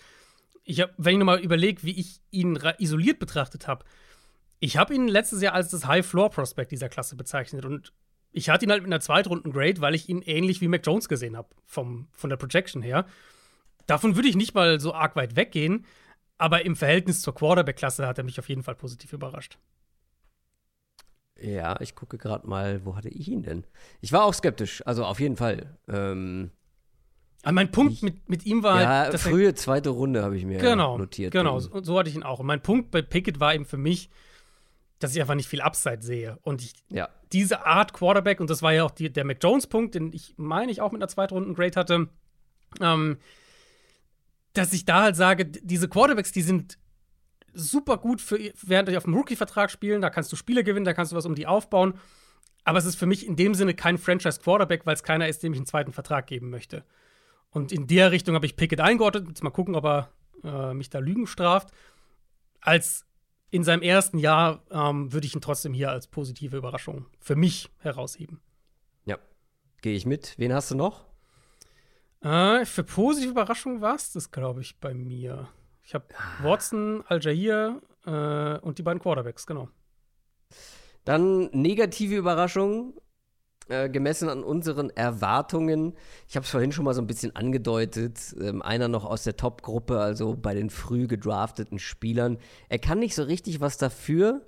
[0.63, 3.86] Ich hab, wenn ich nochmal überlege, wie ich ihn isoliert betrachtet habe,
[4.59, 7.93] ich habe ihn letztes Jahr als das High-Floor-Prospect dieser Klasse bezeichnet und
[8.32, 11.38] ich hatte ihn halt mit einer Zweitrunden-Grade, weil ich ihn ähnlich wie Mac Jones gesehen
[11.38, 13.05] habe, von der Projection her.
[13.88, 15.85] Davon würde ich nicht mal so arg weit weggehen,
[16.38, 19.57] aber im Verhältnis zur Quarterback-Klasse hat er mich auf jeden Fall positiv überrascht.
[21.39, 23.65] Ja, ich gucke gerade mal, wo hatte ich ihn denn?
[24.01, 25.77] Ich war auch skeptisch, also auf jeden Fall.
[25.88, 26.51] Ähm,
[27.43, 30.57] Aber mein Punkt mit, mit ihm war, ja, halt, frühe zweite Runde habe ich mir
[30.57, 31.31] genau, notiert.
[31.31, 32.39] Genau, so, so hatte ich ihn auch.
[32.39, 34.09] Und mein Punkt bei Pickett war eben für mich,
[34.99, 36.39] dass ich einfach nicht viel Upside sehe.
[36.41, 39.93] Und ich, Ja, diese Art Quarterback, und das war ja auch die, der Mac Jones-Punkt,
[39.95, 42.09] den ich meine ich auch mit einer Zweitrunden-Grade hatte,
[42.81, 43.17] ähm,
[44.57, 46.77] dass ich da halt sage, diese Quarterbacks, die sind
[47.53, 50.93] super gut, für, während die auf dem Rookie-Vertrag spielen, da kannst du Spiele gewinnen, da
[50.93, 51.95] kannst du was um die aufbauen.
[52.63, 55.53] Aber es ist für mich in dem Sinne kein Franchise-Quarterback, weil es keiner ist, dem
[55.53, 56.83] ich einen zweiten Vertrag geben möchte.
[57.49, 59.27] Und in der Richtung habe ich Pickett eingeordnet.
[59.27, 60.11] Jetzt mal gucken, ob er
[60.43, 61.69] äh, mich da Lügen straft.
[62.59, 63.05] Als
[63.49, 67.69] in seinem ersten Jahr ähm, würde ich ihn trotzdem hier als positive Überraschung für mich
[67.79, 68.41] herausheben.
[69.05, 69.17] ja.
[69.81, 70.33] Gehe ich mit.
[70.37, 71.05] Wen hast du noch?
[72.22, 75.47] Äh, für positive Überraschung war es das, glaube ich, bei mir.
[75.84, 76.05] Ich habe
[76.41, 79.70] Watson, Al-Jair äh, und die beiden Quarterbacks, genau.
[81.05, 82.99] Dann negative Überraschung,
[83.70, 85.93] äh, gemessen an unseren Erwartungen.
[86.28, 88.36] Ich habe es vorhin schon mal so ein bisschen angedeutet.
[88.39, 92.38] Ähm, einer noch aus der Top-Gruppe, also bei den früh gedrafteten Spielern.
[92.70, 94.47] Er kann nicht so richtig was dafür,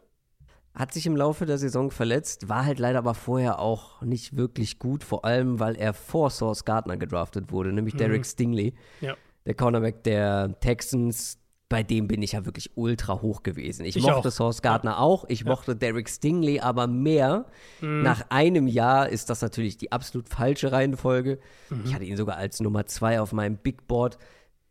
[0.79, 4.79] hat sich im Laufe der Saison verletzt, war halt leider aber vorher auch nicht wirklich
[4.79, 9.15] gut, vor allem weil er vor Source Gardner gedraftet wurde, nämlich Derek Stingley Ja.
[9.45, 13.85] der Cornerback der Texans, bei dem bin ich ja wirklich ultra hoch gewesen.
[13.85, 14.31] Ich, Ich mochte auch.
[14.31, 17.45] Source Gardner auch, ich mochte Derek Stingley aber mehr.
[17.81, 18.01] Mhm.
[18.01, 21.39] Nach einem Jahr ist das natürlich die absolut falsche Reihenfolge.
[21.69, 21.81] Mhm.
[21.85, 24.17] Ich hatte ihn sogar als Nummer zwei auf meinem Big Board.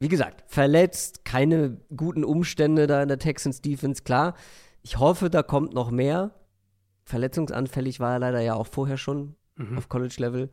[0.01, 4.35] Wie gesagt, verletzt, keine guten Umstände da in der Texans Defense, klar.
[4.89, 6.31] Ich hoffe, da kommt noch mehr.
[7.05, 9.77] Verletzungsanfällig war er leider ja auch vorher schon Mhm.
[9.77, 10.51] auf College-Level.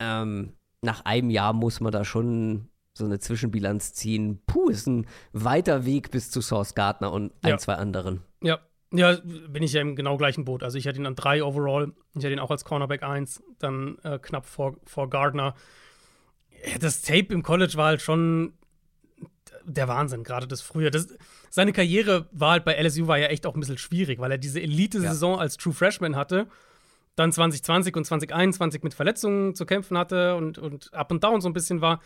[0.00, 4.42] Ähm, nach einem Jahr muss man da schon so eine Zwischenbilanz ziehen.
[4.46, 7.58] Puh, ist ein weiter Weg bis zu Source Gardner und ein, Ja.
[7.58, 8.22] zwei anderen.
[8.42, 8.58] Ja,
[8.92, 9.16] ja,
[9.48, 10.64] bin ich ja im genau gleichen Boot.
[10.64, 13.98] Also ich hatte ihn an drei overall, ich hatte ihn auch als Cornerback 1, dann
[14.02, 15.54] äh, knapp vor, vor Gardner.
[16.80, 18.54] Das Tape im College war halt schon
[19.64, 20.90] der Wahnsinn, gerade das früher.
[20.90, 21.06] Das,
[21.50, 24.38] seine Karriere war halt bei LSU war ja echt auch ein bisschen schwierig, weil er
[24.38, 26.48] diese Elite-Saison als True Freshman hatte,
[27.16, 31.48] dann 2020 und 2021 mit Verletzungen zu kämpfen hatte und, und up und down so
[31.48, 32.00] ein bisschen war.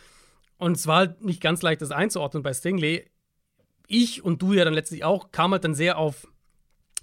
[0.57, 3.11] Und es war halt nicht ganz leicht, das einzuordnen bei Stingley.
[3.89, 6.29] Ich und du ja dann letztlich auch, kam halt dann sehr auf,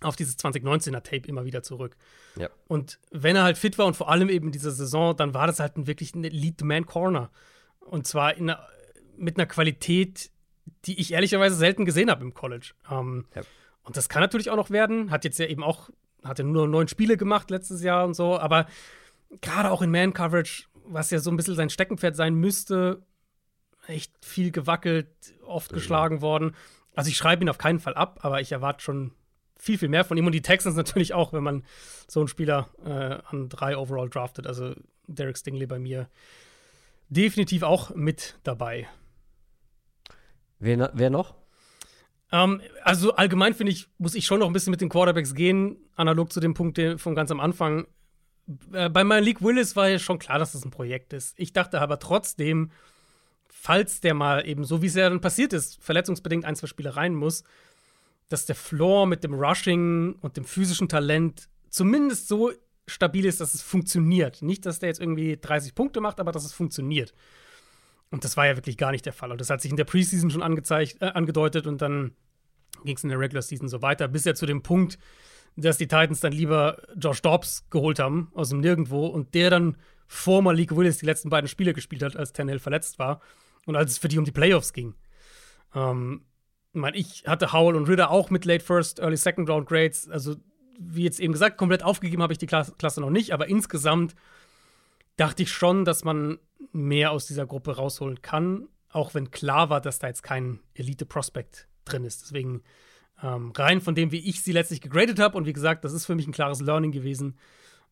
[0.02, 1.98] auf dieses 2019er Tape immer wieder zurück.
[2.38, 2.50] Ja.
[2.68, 5.46] Und wenn er halt fit war und vor allem eben in dieser Saison, dann war
[5.46, 7.30] das halt ein wirklich ein Elite-Man-Corner.
[7.80, 8.54] Und zwar in
[9.18, 10.32] mit einer Qualität,
[10.86, 12.72] die ich ehrlicherweise selten gesehen habe im College.
[12.92, 13.42] Ähm, Ja.
[13.84, 15.10] Und das kann natürlich auch noch werden.
[15.10, 15.90] Hat jetzt ja eben auch,
[16.24, 18.68] hat ja nur neun Spiele gemacht letztes Jahr und so, aber
[19.42, 23.02] gerade auch in Man-Coverage, was ja so ein bisschen sein Steckenpferd sein müsste,
[23.88, 25.10] echt viel gewackelt,
[25.46, 26.56] oft geschlagen worden.
[26.96, 29.12] Also ich schreibe ihn auf keinen Fall ab, aber ich erwarte schon
[29.58, 31.64] viel, viel mehr von ihm und die Texans natürlich auch, wenn man
[32.08, 34.48] so einen Spieler äh, an drei overall draftet.
[34.48, 34.74] Also
[35.08, 36.10] Derek Stingley bei mir
[37.10, 38.88] definitiv auch mit dabei.
[40.60, 41.36] Wer, wer noch?
[42.32, 45.78] Ähm, also allgemein finde ich, muss ich schon noch ein bisschen mit den Quarterbacks gehen,
[45.96, 47.88] analog zu dem Punkt von ganz am Anfang.
[48.74, 51.34] äh, bei Malik Willis war ja schon klar, dass das ein Projekt ist.
[51.40, 52.72] Ich dachte aber trotzdem,
[53.48, 56.96] falls der mal eben, so wie es ja dann passiert ist, verletzungsbedingt ein, zwei Spiele
[56.96, 57.44] rein muss,
[58.30, 62.52] dass der Floor mit dem Rushing und dem physischen Talent zumindest so
[62.86, 64.42] stabil ist, dass es funktioniert.
[64.42, 67.14] Nicht, dass der jetzt irgendwie 30 Punkte macht, aber dass es funktioniert.
[68.12, 69.32] Und das war ja wirklich gar nicht der Fall.
[69.32, 72.12] Und das hat sich in der Preseason schon äh, angedeutet und dann
[72.84, 74.98] ging es in der Regular Season so weiter, bis er zu dem Punkt,
[75.56, 79.78] dass die Titans dann lieber Josh Dobbs geholt haben aus dem Nirgendwo und der dann
[80.08, 83.22] vor Malik Willis die letzten beiden Spiele gespielt hat, als Tannehill verletzt war
[83.66, 84.96] und als es für die um die Playoffs ging.
[85.76, 86.26] Ähm,
[86.74, 90.08] ich meine, ich hatte Howell und Ritter auch mit Late First, Early Second Round Grades.
[90.10, 90.36] Also,
[90.80, 94.16] wie jetzt eben gesagt, komplett aufgegeben habe ich die Klasse noch nicht, aber insgesamt
[95.20, 96.40] dachte ich schon, dass man
[96.72, 101.68] mehr aus dieser Gruppe rausholen kann, auch wenn klar war, dass da jetzt kein Elite-Prospect
[101.86, 102.24] drin ist.
[102.24, 102.64] Deswegen
[103.22, 106.06] ähm, rein von dem, wie ich sie letztlich gegradet habe, und wie gesagt, das ist
[106.06, 107.38] für mich ein klares Learning gewesen,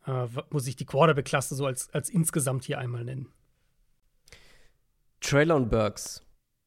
[0.05, 3.27] äh, muss ich die Quarterback-Klasse so als, als insgesamt hier einmal nennen.
[5.19, 6.23] Traylon Burks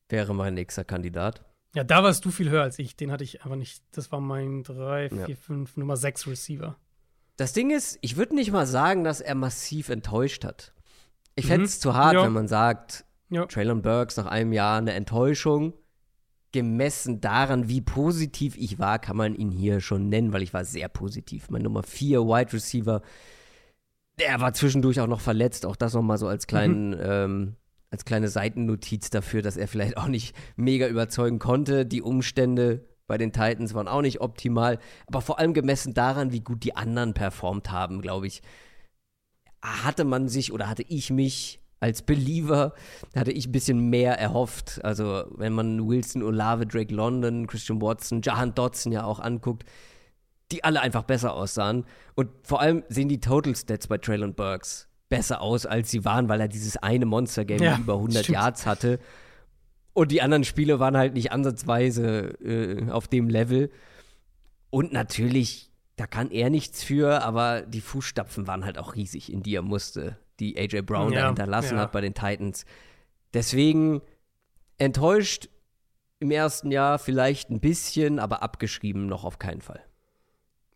[0.08, 1.44] wäre mein nächster Kandidat.
[1.74, 2.96] Ja, da warst du viel höher als ich.
[2.96, 3.82] Den hatte ich aber nicht.
[3.92, 6.76] Das war mein 3, 4, 5, Nummer 6 Receiver.
[7.41, 10.74] Das Ding ist, ich würde nicht mal sagen, dass er massiv enttäuscht hat.
[11.36, 11.80] Ich fände es mhm.
[11.80, 12.22] zu hart, ja.
[12.22, 13.47] wenn man sagt, ja.
[13.47, 15.72] Traylon Burks nach einem Jahr eine Enttäuschung.
[16.53, 20.66] Gemessen daran, wie positiv ich war, kann man ihn hier schon nennen, weil ich war
[20.66, 21.49] sehr positiv.
[21.49, 23.01] Mein Nummer 4 Wide Receiver,
[24.18, 25.64] der war zwischendurch auch noch verletzt.
[25.64, 27.01] Auch das nochmal so als kleinen mhm.
[27.01, 27.57] ähm,
[27.91, 31.86] als kleine Seitennotiz dafür, dass er vielleicht auch nicht mega überzeugen konnte.
[31.86, 36.42] Die Umstände bei den Titans waren auch nicht optimal, aber vor allem gemessen daran, wie
[36.42, 38.40] gut die anderen performt haben, glaube ich,
[39.61, 42.72] hatte man sich oder hatte ich mich als Believer,
[43.16, 44.78] hatte ich ein bisschen mehr erhofft.
[44.84, 49.64] Also, wenn man Wilson, Olave, Drake London, Christian Watson, Jahan Dodson ja auch anguckt,
[50.52, 51.86] die alle einfach besser aussahen.
[52.14, 56.28] Und vor allem sehen die Total Stats bei Traylon Burks besser aus, als sie waren,
[56.28, 58.36] weil er dieses eine Monster-Game ja, über 100 stimmt.
[58.36, 59.00] Yards hatte.
[59.93, 63.70] Und die anderen Spiele waren halt nicht ansatzweise äh, auf dem Level.
[64.70, 69.43] Und natürlich, da kann er nichts für, aber die Fußstapfen waren halt auch riesig, in
[69.43, 71.82] die er musste, die AJ Brown ja, da hinterlassen ja.
[71.82, 72.64] hat bei den Titans.
[73.34, 74.01] Deswegen
[74.78, 75.49] enttäuscht
[76.20, 79.82] im ersten Jahr vielleicht ein bisschen, aber abgeschrieben noch auf keinen Fall.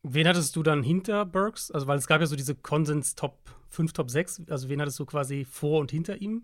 [0.03, 1.71] Wen hattest du dann hinter Burks?
[1.71, 4.43] Also, weil es gab ja so diese Konsens-Top 5, Top 6.
[4.51, 6.43] Also, wen hattest du quasi vor und hinter ihm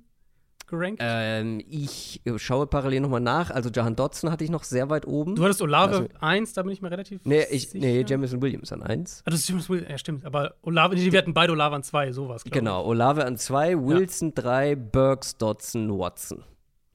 [0.67, 1.01] gerankt?
[1.03, 3.51] Ähm, ich schaue parallel nochmal nach.
[3.51, 5.37] Also, Jahan Dodson hatte ich noch sehr weit oben.
[5.37, 7.87] Du hattest Olave also, 1, da bin ich mir relativ nee, ich, sicher.
[7.87, 9.23] Nee, Jamison Williams an 1.
[9.25, 10.25] Ah, das ist Jamison Williams, ja, stimmt.
[10.25, 14.69] Aber Olave, wir hatten beide Olave an 2, sowas, Genau, Olave an 2, Wilson 3,
[14.69, 14.75] ja.
[14.75, 16.45] Burks, Dodson, Watson.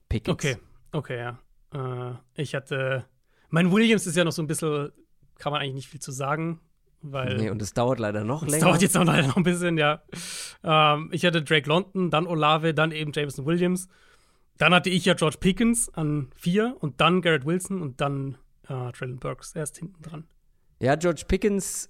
[0.10, 0.34] Pickens.
[0.34, 0.58] Okay,
[0.92, 1.40] okay, ja.
[1.74, 3.06] Äh, ich hatte.
[3.50, 4.92] Mein Williams ist ja noch so ein bisschen
[5.38, 6.60] kann man eigentlich nicht viel zu sagen.
[7.12, 8.56] Weil nee, und es dauert leider noch länger.
[8.56, 10.02] Es dauert jetzt auch leider noch ein bisschen, ja.
[10.64, 13.88] Ähm, ich hatte Drake London, dann Olave, dann eben Jameson Williams.
[14.58, 18.92] Dann hatte ich ja George Pickens an vier und dann Garrett Wilson und dann äh,
[18.92, 20.26] Traylon Burks erst hinten dran.
[20.80, 21.90] Ja, George Pickens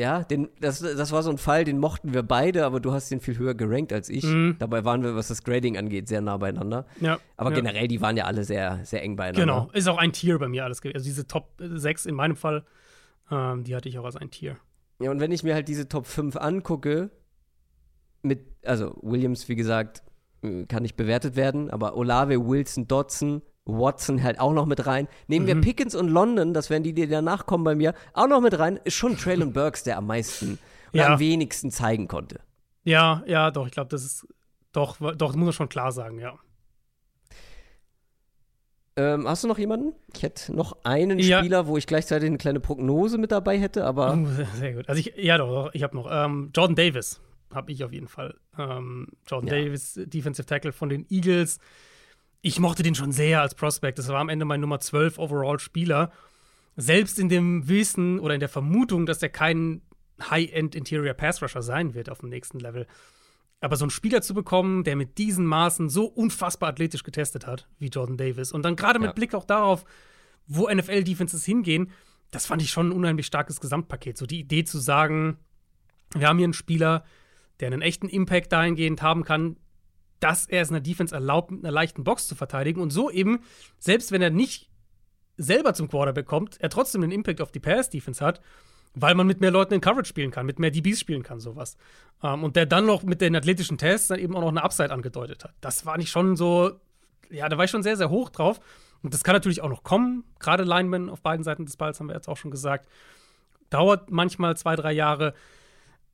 [0.00, 3.10] ja, den, das, das war so ein Fall, den mochten wir beide, aber du hast
[3.10, 4.24] den viel höher gerankt als ich.
[4.24, 4.56] Mhm.
[4.58, 6.86] Dabei waren wir, was das Grading angeht, sehr nah beieinander.
[7.00, 7.56] Ja, aber ja.
[7.56, 9.40] generell, die waren ja alle sehr, sehr eng beieinander.
[9.40, 10.80] Genau, ist auch ein Tier bei mir alles.
[10.82, 12.64] Also diese Top 6 in meinem Fall,
[13.30, 14.56] ähm, die hatte ich auch als ein Tier.
[15.00, 17.10] Ja, und wenn ich mir halt diese Top 5 angucke,
[18.22, 20.02] mit, also Williams, wie gesagt,
[20.68, 25.06] kann nicht bewertet werden, aber Olave, Wilson, Dodson, Watson halt auch noch mit rein.
[25.26, 25.48] Nehmen mhm.
[25.48, 28.58] wir Pickens und London, das wären die, die danach kommen bei mir, auch noch mit
[28.58, 28.78] rein.
[28.84, 30.58] Ist schon Traylon Burks, der am meisten
[30.92, 31.04] ja.
[31.04, 32.40] oder am wenigsten zeigen konnte.
[32.84, 34.26] Ja, ja, doch, ich glaube, das ist
[34.72, 36.38] doch, doch, muss man schon klar sagen, ja.
[39.00, 39.92] Ähm, hast du noch jemanden?
[40.14, 41.38] Ich hätte noch einen ja.
[41.38, 44.16] Spieler, wo ich gleichzeitig eine kleine Prognose mit dabei hätte, aber.
[44.16, 44.88] Oh, sehr gut.
[44.88, 46.08] Also ich, ja doch, ich habe noch.
[46.10, 47.20] Ähm, Jordan Davis
[47.52, 48.34] habe ich auf jeden Fall.
[48.58, 49.64] Ähm, Jordan ja.
[49.64, 51.58] Davis, Defensive Tackle von den Eagles
[52.42, 53.98] ich mochte den schon sehr als Prospect.
[53.98, 56.10] Das war am Ende mein Nummer 12 Overall-Spieler.
[56.76, 59.82] Selbst in dem Wissen oder in der Vermutung, dass er kein
[60.22, 62.86] High-End Interior Pass Rusher sein wird auf dem nächsten Level.
[63.60, 67.68] Aber so einen Spieler zu bekommen, der mit diesen Maßen so unfassbar athletisch getestet hat,
[67.78, 69.12] wie Jordan Davis, und dann gerade mit ja.
[69.12, 69.84] Blick auch darauf,
[70.46, 71.90] wo NFL-Defenses hingehen,
[72.30, 74.16] das fand ich schon ein unheimlich starkes Gesamtpaket.
[74.16, 75.36] So die Idee zu sagen,
[76.14, 77.04] wir haben hier einen Spieler,
[77.60, 79.56] der einen echten Impact dahingehend haben kann,
[80.20, 83.10] dass er es in der Defense erlaubt, mit einer leichten Box zu verteidigen und so
[83.10, 83.40] eben,
[83.78, 84.70] selbst wenn er nicht
[85.36, 88.40] selber zum Quarterback kommt, er trotzdem einen Impact auf die Pass-Defense hat,
[88.94, 91.76] weil man mit mehr Leuten in Coverage spielen kann, mit mehr DBs spielen kann, sowas.
[92.22, 94.90] Ähm, und der dann noch mit den athletischen Tests dann eben auch noch eine Upside
[94.90, 95.54] angedeutet hat.
[95.60, 96.72] Das war nicht schon so,
[97.30, 98.60] ja, da war ich schon sehr, sehr hoch drauf.
[99.02, 100.24] Und das kann natürlich auch noch kommen.
[100.38, 102.88] Gerade Linemen auf beiden Seiten des Balls haben wir jetzt auch schon gesagt.
[103.70, 105.34] Dauert manchmal zwei, drei Jahre.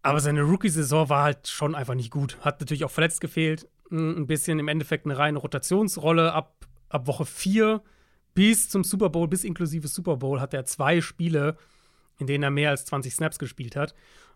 [0.02, 2.38] Aber seine Rookie-Saison war halt schon einfach nicht gut.
[2.42, 3.68] Hat natürlich auch verletzt gefehlt.
[3.90, 6.32] Ein bisschen im Endeffekt eine reine Rotationsrolle.
[6.32, 7.82] Ab, ab Woche 4
[8.34, 11.56] bis zum Super Bowl, bis inklusive Super Bowl, hat er zwei Spiele,
[12.18, 13.94] in denen er mehr als 20 Snaps gespielt hat.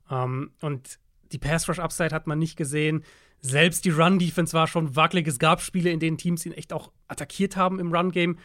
[0.09, 0.99] Um, und
[1.33, 3.05] die Pass-Rush-Upside hat man nicht gesehen.
[3.41, 5.26] Selbst die Run-Defense war schon wackelig.
[5.28, 8.39] Es gab Spiele, in denen Teams ihn echt auch attackiert haben im Run-Game.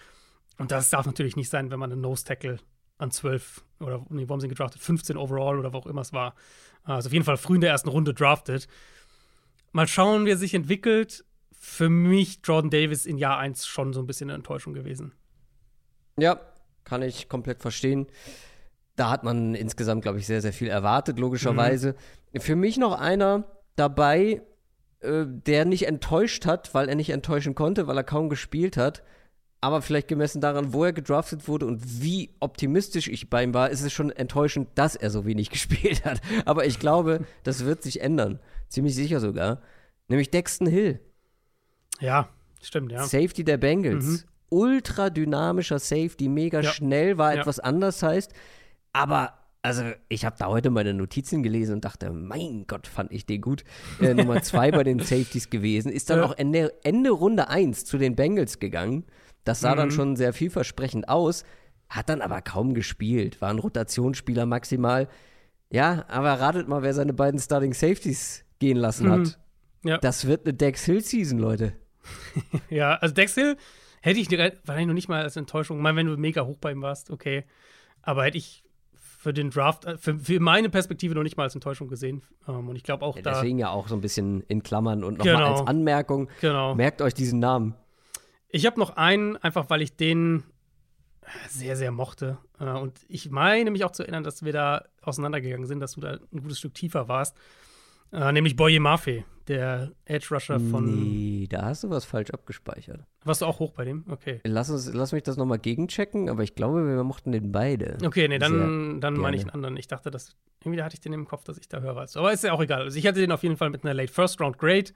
[0.57, 2.59] Und das darf natürlich nicht sein, wenn man einen Nose-Tackle
[2.97, 4.81] an 12 oder nee, wo haben gedraftet?
[4.81, 6.35] 15 overall oder wo auch immer es war.
[6.83, 8.67] Also auf jeden Fall früh in der ersten Runde drafted.
[9.71, 11.25] Mal schauen, wie er sich entwickelt.
[11.51, 15.13] Für mich Jordan Davis in Jahr 1 schon so ein bisschen eine Enttäuschung gewesen.
[16.17, 16.39] Ja,
[16.83, 18.07] kann ich komplett verstehen.
[18.95, 21.95] Da hat man insgesamt, glaube ich, sehr, sehr viel erwartet, logischerweise.
[22.33, 22.39] Mhm.
[22.39, 23.43] Für mich noch einer
[23.75, 24.41] dabei,
[25.01, 29.03] äh, der nicht enttäuscht hat, weil er nicht enttäuschen konnte, weil er kaum gespielt hat.
[29.61, 33.69] Aber vielleicht gemessen daran, wo er gedraftet wurde und wie optimistisch ich bei ihm war,
[33.69, 36.21] ist es schon enttäuschend, dass er so wenig gespielt hat.
[36.45, 38.39] Aber ich glaube, das wird sich ändern.
[38.69, 39.61] Ziemlich sicher sogar.
[40.07, 40.99] Nämlich Dexton Hill.
[41.99, 42.29] Ja,
[42.61, 43.03] stimmt, ja.
[43.03, 44.05] Safety der Bengals.
[44.05, 44.19] Mhm.
[44.49, 46.71] Ultra dynamischer Safety, mega ja.
[46.71, 47.41] schnell, war ja.
[47.41, 48.33] etwas anders heißt.
[48.95, 53.25] Aber also ich habe da heute meine Notizen gelesen und dachte, mein Gott, fand ich
[53.25, 53.65] den gut.
[53.99, 55.91] Äh, Nummer zwei bei den Safeties gewesen.
[55.91, 56.25] Ist dann ja.
[56.25, 59.03] auch Ende, Ende Runde 1 zu den Bengals gegangen.
[59.43, 59.77] Das sah mhm.
[59.77, 61.43] dann schon sehr vielversprechend aus,
[61.89, 65.09] hat dann aber kaum gespielt, war ein Rotationsspieler maximal.
[65.69, 69.19] Ja, aber ratet mal, wer seine beiden Starting Safeties gehen lassen hat.
[69.19, 69.89] Mhm.
[69.89, 69.97] Ja.
[69.97, 71.73] Das wird eine Dex Hill Season, Leute.
[72.69, 73.57] ja, also Dex Hill
[74.01, 75.77] hätte ich wahrscheinlich noch nicht mal als Enttäuschung.
[75.77, 77.43] Ich meine, wenn du mega hoch bei ihm warst, okay.
[78.01, 78.64] Aber hätte ich
[79.25, 82.21] für den Draft, äh, für, für, meine Perspektive noch nicht mal als Enttäuschung gesehen.
[82.45, 83.33] Um, ähm, und ich glaube auch ja, da.
[83.33, 85.51] Deswegen ja auch so ein bisschen in Klammern und nochmal genau.
[85.53, 86.29] als Anmerkung.
[86.41, 86.75] Genau.
[86.75, 87.73] Merkt euch diesen Namen.
[88.49, 90.43] Ich habe noch einen, einfach weil ich den
[91.49, 92.37] sehr, sehr mochte.
[92.59, 96.01] Äh, und ich meine mich auch zu erinnern, dass wir da auseinandergegangen sind, dass du
[96.01, 97.35] da ein gutes Stück tiefer warst.
[98.11, 100.85] Äh, nämlich Boye Mafe, der Edge Rusher von.
[100.85, 103.01] Nee, da hast du was falsch abgespeichert.
[103.23, 104.05] Warst du auch hoch bei dem?
[104.09, 104.41] Okay.
[104.43, 107.97] Lass, uns, lass mich das nochmal gegenchecken, aber ich glaube, wir mochten den beide.
[108.03, 109.77] Okay, nee, dann, dann meine ich einen anderen.
[109.77, 110.35] Ich dachte, dass.
[110.61, 111.97] Irgendwie hatte ich den im Kopf, dass ich da höre.
[111.97, 112.19] Also.
[112.19, 112.83] Aber ist ja auch egal.
[112.83, 114.91] Also ich hatte den auf jeden Fall mit einer Late First Round Grade.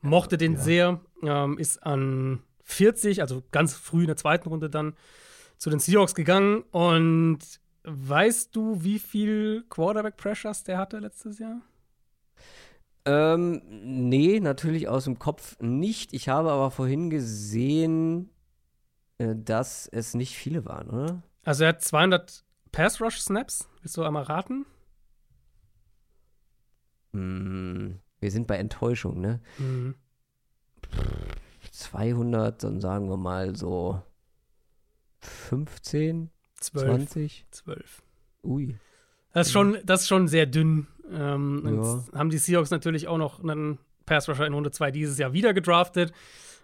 [0.00, 0.58] Mochte den ja.
[0.58, 1.00] sehr.
[1.22, 4.94] Ähm, ist an 40, also ganz früh in der zweiten Runde dann
[5.58, 6.62] zu den Seahawks gegangen.
[6.70, 7.38] Und
[7.84, 11.60] weißt du, wie viel Quarterback Pressures der hatte letztes Jahr?
[13.06, 16.12] Ähm, nee, natürlich aus dem Kopf nicht.
[16.12, 18.30] Ich habe aber vorhin gesehen,
[19.18, 21.22] äh, dass es nicht viele waren, oder?
[21.44, 23.68] Also er hat 200 Pass Rush Snaps.
[23.80, 24.66] Willst du einmal raten?
[27.12, 29.40] Hm, wir sind bei Enttäuschung, ne?
[29.58, 29.94] Mhm.
[31.70, 34.02] 200, dann sagen wir mal so
[35.20, 36.30] 15,
[36.60, 37.46] 12, 20?
[37.50, 38.02] 12.
[38.42, 38.78] Ui.
[39.32, 40.86] Das ist schon, das ist schon sehr dünn.
[41.12, 42.04] Ähm, ja.
[42.18, 45.54] haben die Seahawks natürlich auch noch einen Pass Rusher in Runde 2 dieses Jahr wieder
[45.54, 46.12] gedraftet.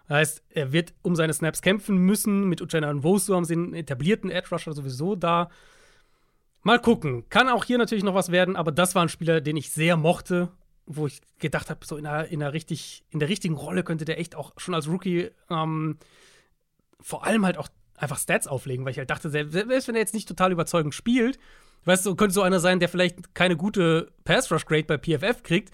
[0.07, 2.49] Das heißt, er wird um seine Snaps kämpfen müssen.
[2.49, 5.49] Mit Uchenna und Wosu haben sie einen etablierten Edge Rusher sowieso da.
[6.61, 7.27] Mal gucken.
[7.29, 9.97] Kann auch hier natürlich noch was werden, aber das war ein Spieler, den ich sehr
[9.97, 10.49] mochte
[10.85, 14.05] wo ich gedacht habe, so in der, in, der richtig, in der richtigen Rolle könnte
[14.05, 15.97] der echt auch schon als Rookie ähm,
[16.99, 20.13] vor allem halt auch einfach Stats auflegen, weil ich halt dachte, selbst wenn er jetzt
[20.13, 21.39] nicht total überzeugend spielt,
[21.85, 25.71] weißt du, könnte so einer sein, der vielleicht keine gute Pass-Rush-Grade bei PFF kriegt,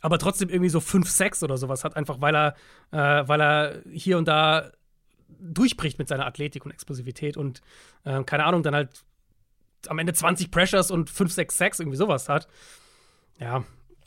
[0.00, 2.54] aber trotzdem irgendwie so 5 6 oder sowas hat, einfach weil er,
[2.92, 4.70] äh, weil er hier und da
[5.38, 7.60] durchbricht mit seiner Athletik und Explosivität und
[8.04, 9.04] äh, keine Ahnung, dann halt
[9.88, 12.48] am Ende 20 Pressures und 5, 6 6 irgendwie sowas hat.
[13.38, 13.64] Ja,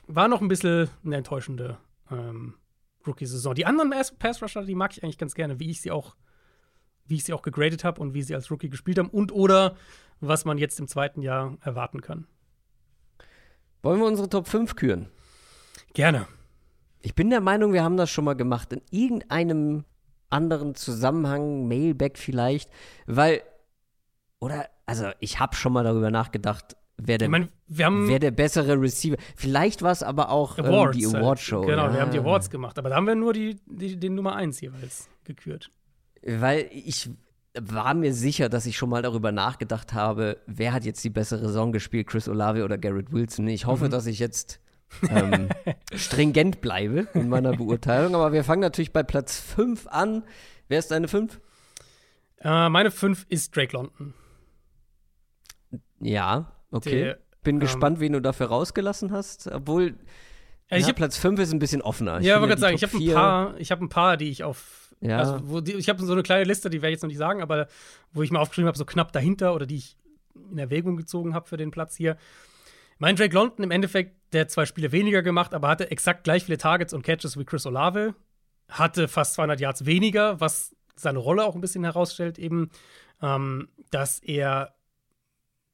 [0.08, 1.78] war noch ein bisschen eine enttäuschende
[2.12, 2.56] ähm,
[3.06, 3.56] Rookie-Saison.
[3.56, 6.16] Die anderen Pass-Rusher, die mag ich eigentlich ganz gerne, wie ich sie auch,
[7.10, 9.76] wie ich sie auch gegradet habe und wie sie als Rookie gespielt haben und oder
[10.20, 12.28] was man jetzt im zweiten Jahr erwarten kann.
[13.82, 15.08] Wollen wir unsere Top 5 küren?
[15.94, 16.28] Gerne.
[17.02, 18.74] Ich bin der Meinung, wir haben das schon mal gemacht.
[18.74, 19.86] In irgendeinem
[20.30, 22.70] anderen Zusammenhang, Mailback vielleicht,
[23.08, 23.42] weil,
[24.40, 28.80] oder, also ich habe schon mal darüber nachgedacht, wer der, ich mein, wer der bessere
[28.80, 29.16] Receiver.
[29.36, 31.62] Vielleicht war es aber auch Awards, ähm, die Award-Show.
[31.62, 31.94] Genau, ja.
[31.94, 34.60] wir haben die Awards gemacht, aber da haben wir nur die, die, den Nummer 1
[34.62, 35.72] jeweils gekürt.
[36.24, 37.10] Weil ich
[37.60, 41.48] war mir sicher, dass ich schon mal darüber nachgedacht habe, wer hat jetzt die bessere
[41.48, 43.48] Saison gespielt, Chris Olave oder Garrett Wilson.
[43.48, 43.90] Ich hoffe, mhm.
[43.90, 44.60] dass ich jetzt
[45.10, 45.50] ähm,
[45.94, 50.24] stringent bleibe in meiner Beurteilung, aber wir fangen natürlich bei Platz 5 an.
[50.68, 51.40] Wer ist deine 5?
[52.42, 54.14] Äh, meine 5 ist Drake London.
[56.00, 57.04] Ja, Okay.
[57.04, 59.48] Der, Bin ähm, gespannt, wen du dafür rausgelassen hast.
[59.48, 59.96] Obwohl,
[60.70, 62.20] ja, ja, hab, Platz 5 ist ein bisschen offener.
[62.20, 64.44] Ich ja, wollte gerade sagen, ich habe ein paar, ich habe ein paar, die ich
[64.44, 64.79] auf.
[65.02, 65.20] Ja.
[65.20, 67.42] Also, die, ich habe so eine kleine Liste, die werde ich jetzt noch nicht sagen,
[67.42, 67.68] aber
[68.12, 69.98] wo ich mal aufgeschrieben habe, so knapp dahinter oder die ich
[70.52, 72.18] in Erwägung gezogen habe für den Platz hier.
[72.98, 76.46] Mein Drake London im Endeffekt, der hat zwei Spiele weniger gemacht, aber hatte exakt gleich
[76.46, 78.14] viele Targets und Catches wie Chris Olave.
[78.68, 82.70] Hatte fast 200 Yards weniger, was seine Rolle auch ein bisschen herausstellt, eben,
[83.22, 84.76] ähm, dass er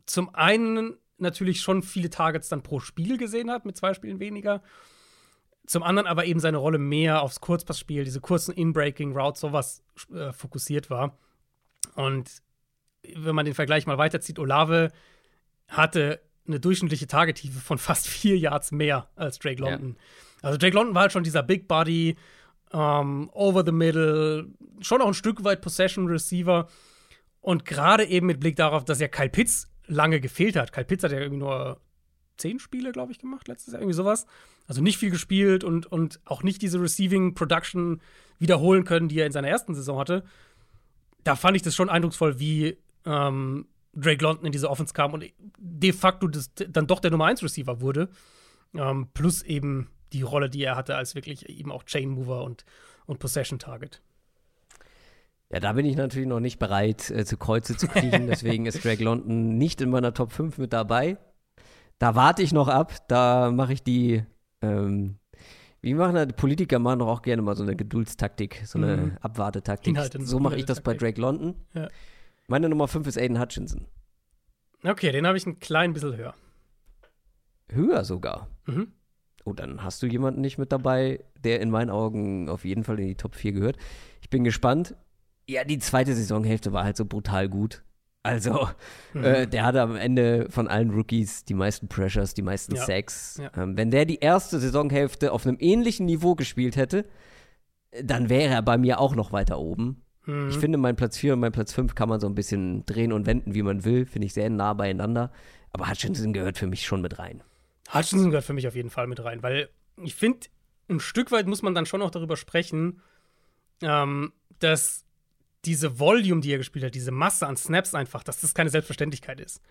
[0.05, 4.61] zum einen natürlich schon viele Targets dann pro Spiel gesehen hat, mit zwei Spielen weniger.
[5.65, 10.31] Zum anderen aber eben seine Rolle mehr aufs Kurzpassspiel, diese kurzen In-Breaking Routes, sowas äh,
[10.31, 11.17] fokussiert war.
[11.95, 12.43] Und
[13.15, 14.91] wenn man den Vergleich mal weiterzieht, Olave
[15.67, 19.95] hatte eine durchschnittliche Targettiefe von fast vier Yards mehr als Drake London.
[20.41, 20.49] Ja.
[20.49, 22.15] Also Drake London war halt schon dieser Big Body,
[22.71, 24.47] um, ähm, over the middle,
[24.81, 26.67] schon auch ein Stück weit Possession Receiver.
[27.41, 30.71] Und gerade eben mit Blick darauf, dass ja Kyle Pitts lange gefehlt hat.
[30.71, 31.79] Kyle Pitts hat ja irgendwie nur
[32.37, 34.25] zehn Spiele, glaube ich, gemacht letztes Jahr, irgendwie sowas.
[34.67, 38.01] Also nicht viel gespielt und, und auch nicht diese Receiving Production
[38.39, 40.23] wiederholen können, die er in seiner ersten Saison hatte.
[41.23, 45.25] Da fand ich das schon eindrucksvoll, wie ähm, Drake London in diese Offense kam und
[45.57, 48.09] de facto das, dann doch der Nummer 1 Receiver wurde.
[48.73, 52.65] Ähm, plus eben die Rolle, die er hatte, als wirklich eben auch Chain Mover und,
[53.05, 54.01] und Possession Target.
[55.51, 58.27] Ja, da bin ich natürlich noch nicht bereit, äh, zu Kreuze zu kriechen.
[58.29, 61.17] Deswegen ist Drake London nicht in meiner Top 5 mit dabei.
[61.99, 63.07] Da warte ich noch ab.
[63.07, 64.23] Da mache ich die,
[64.61, 65.17] ähm,
[65.81, 66.27] wie machen das?
[66.35, 69.17] Politiker machen doch auch gerne mal so eine Geduldstaktik, so eine mhm.
[69.21, 69.97] Abwartetaktik.
[70.19, 71.55] So mache ich das bei Drake London.
[71.73, 71.87] Ja.
[72.47, 73.87] Meine Nummer 5 ist Aiden Hutchinson.
[74.83, 76.35] Okay, den habe ich ein klein bisschen höher.
[77.69, 78.47] Höher sogar?
[78.65, 78.91] Mhm.
[79.45, 82.99] Oh, dann hast du jemanden nicht mit dabei, der in meinen Augen auf jeden Fall
[82.99, 83.77] in die Top 4 gehört.
[84.21, 84.95] Ich bin gespannt.
[85.47, 87.83] Ja, die zweite Saisonhälfte war halt so brutal gut.
[88.25, 88.67] Also,
[89.13, 89.23] mhm.
[89.23, 92.83] äh, der hatte am Ende von allen Rookies die meisten Pressures, die meisten ja.
[92.83, 93.39] Sacks.
[93.41, 93.51] Ja.
[93.61, 97.05] Ähm, wenn der die erste Saisonhälfte auf einem ähnlichen Niveau gespielt hätte,
[98.01, 100.01] dann wäre er bei mir auch noch weiter oben.
[100.25, 100.49] Mhm.
[100.49, 103.13] Ich finde, mein Platz 4 und mein Platz 5 kann man so ein bisschen drehen
[103.13, 104.07] und wenden, wie man will.
[104.07, 105.31] Finde ich sehr nah beieinander.
[105.71, 107.43] Aber Hutchinson gehört für mich schon mit rein.
[107.93, 109.69] Hutchinson gehört für mich auf jeden Fall mit rein, weil
[110.01, 110.47] ich finde,
[110.89, 113.01] ein Stück weit muss man dann schon auch darüber sprechen,
[113.83, 115.04] ähm, dass
[115.65, 119.39] diese Volume, die er gespielt hat, diese Masse an Snaps einfach, dass das keine Selbstverständlichkeit
[119.39, 119.61] ist.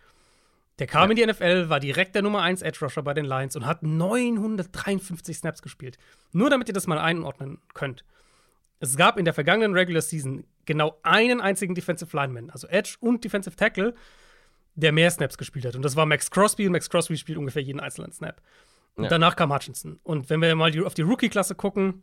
[0.78, 1.10] Der kam ja.
[1.10, 3.82] in die NFL, war direkt der Nummer 1 Edge Rusher bei den Lions und hat
[3.82, 5.98] 953 Snaps gespielt.
[6.32, 8.04] Nur damit ihr das mal einordnen könnt.
[8.80, 13.24] Es gab in der vergangenen Regular Season genau einen einzigen Defensive Lineman, also Edge und
[13.24, 13.94] Defensive Tackle,
[14.74, 15.76] der mehr Snaps gespielt hat.
[15.76, 18.42] Und das war Max Crosby und Max Crosby spielt ungefähr jeden einzelnen Snap.
[18.96, 19.10] Und ja.
[19.10, 20.00] danach kam Hutchinson.
[20.02, 22.02] Und wenn wir mal auf die Rookie-Klasse gucken,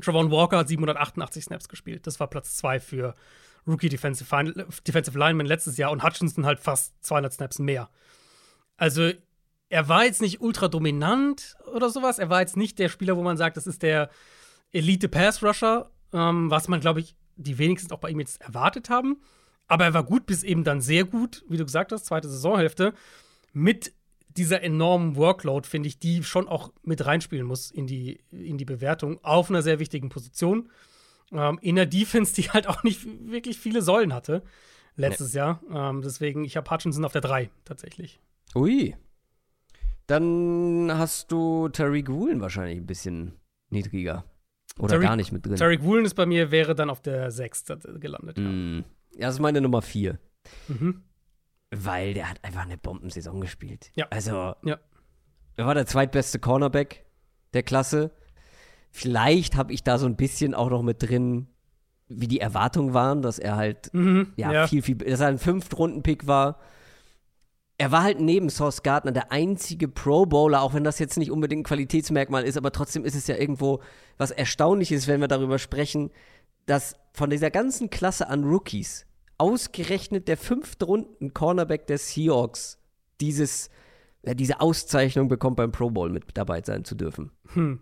[0.00, 2.06] Travon Walker hat 788 Snaps gespielt.
[2.06, 3.14] Das war Platz 2 für
[3.66, 4.26] Rookie Defensive,
[4.86, 7.90] Defensive Lineman letztes Jahr und Hutchinson halt fast 200 Snaps mehr.
[8.76, 9.10] Also,
[9.68, 12.18] er war jetzt nicht ultra dominant oder sowas.
[12.18, 14.08] Er war jetzt nicht der Spieler, wo man sagt, das ist der
[14.72, 18.88] Elite Pass Rusher, ähm, was man, glaube ich, die wenigsten auch bei ihm jetzt erwartet
[18.88, 19.20] haben.
[19.66, 22.94] Aber er war gut bis eben dann sehr gut, wie du gesagt hast, zweite Saisonhälfte,
[23.52, 23.92] mit
[24.38, 28.64] dieser enormen Workload, finde ich, die schon auch mit reinspielen muss in die, in die
[28.64, 30.70] Bewertung auf einer sehr wichtigen Position.
[31.32, 34.42] Ähm, in der Defense, die halt auch nicht wirklich viele Säulen hatte
[34.96, 35.38] letztes nee.
[35.38, 35.60] Jahr.
[35.70, 38.20] Ähm, deswegen, ich habe Hutchinson auf der 3 tatsächlich.
[38.54, 38.96] Ui.
[40.06, 43.34] Dann hast du Tariq Woolen wahrscheinlich ein bisschen
[43.70, 44.24] niedriger.
[44.78, 45.56] Oder Tariq, gar nicht mit drin.
[45.56, 47.64] Tariq Woolen ist bei mir, wäre dann auf der 6
[47.98, 48.38] gelandet.
[48.38, 48.80] Mm.
[49.14, 50.18] Ja, das ist meine Nummer 4.
[50.68, 51.02] Mhm.
[51.70, 53.90] Weil der hat einfach eine Bombensaison gespielt.
[53.94, 54.06] Ja.
[54.10, 54.78] Also, ja.
[55.56, 57.04] er war der zweitbeste Cornerback
[57.52, 58.10] der Klasse.
[58.90, 61.48] Vielleicht habe ich da so ein bisschen auch noch mit drin,
[62.08, 65.38] wie die Erwartungen waren, dass er halt mhm, ja, ja, viel, viel, dass er ein
[65.38, 66.58] Fünft-Runden-Pick war.
[67.76, 71.30] Er war halt neben Sauce Gardner der einzige Pro Bowler, auch wenn das jetzt nicht
[71.30, 73.82] unbedingt ein Qualitätsmerkmal ist, aber trotzdem ist es ja irgendwo
[74.16, 76.10] was Erstaunliches, wenn wir darüber sprechen,
[76.66, 79.06] dass von dieser ganzen Klasse an Rookies
[79.38, 82.78] ausgerechnet der fünfte Runden Cornerback der Seahawks
[83.20, 83.70] dieses,
[84.24, 87.30] ja, diese Auszeichnung bekommt, beim Pro Bowl mit dabei sein zu dürfen.
[87.54, 87.80] Hm.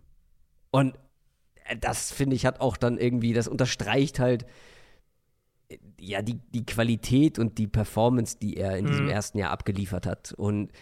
[0.70, 0.98] Und
[1.64, 4.44] äh, das, finde ich, hat auch dann irgendwie, das unterstreicht halt
[5.68, 8.90] äh, ja die, die Qualität und die Performance, die er in hm.
[8.92, 10.32] diesem ersten Jahr abgeliefert hat.
[10.32, 10.72] Und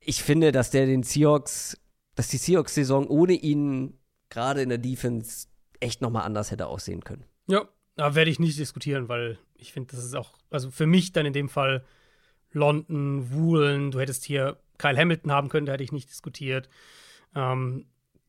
[0.00, 1.78] ich finde, dass der den Seahawks,
[2.14, 5.48] dass die Seahawks-Saison ohne ihn gerade in der Defense
[5.80, 7.24] echt nochmal anders hätte aussehen können.
[7.48, 11.12] Ja, da werde ich nicht diskutieren, weil ich finde, das ist auch, also für mich
[11.12, 11.84] dann in dem Fall
[12.52, 16.68] London, Woolen, du hättest hier Kyle Hamilton haben können, da hätte ich nicht diskutiert.
[17.34, 17.86] Ähm,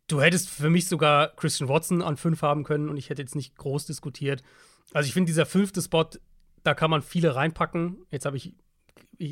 [0.07, 3.35] du hättest für mich sogar Christian Watson an fünf haben können und ich hätte jetzt
[3.35, 4.43] nicht groß diskutiert.
[4.93, 6.09] Also ich finde, dieser fünfte Spot,
[6.63, 7.97] da kann man viele reinpacken.
[8.09, 8.53] Jetzt habe ich,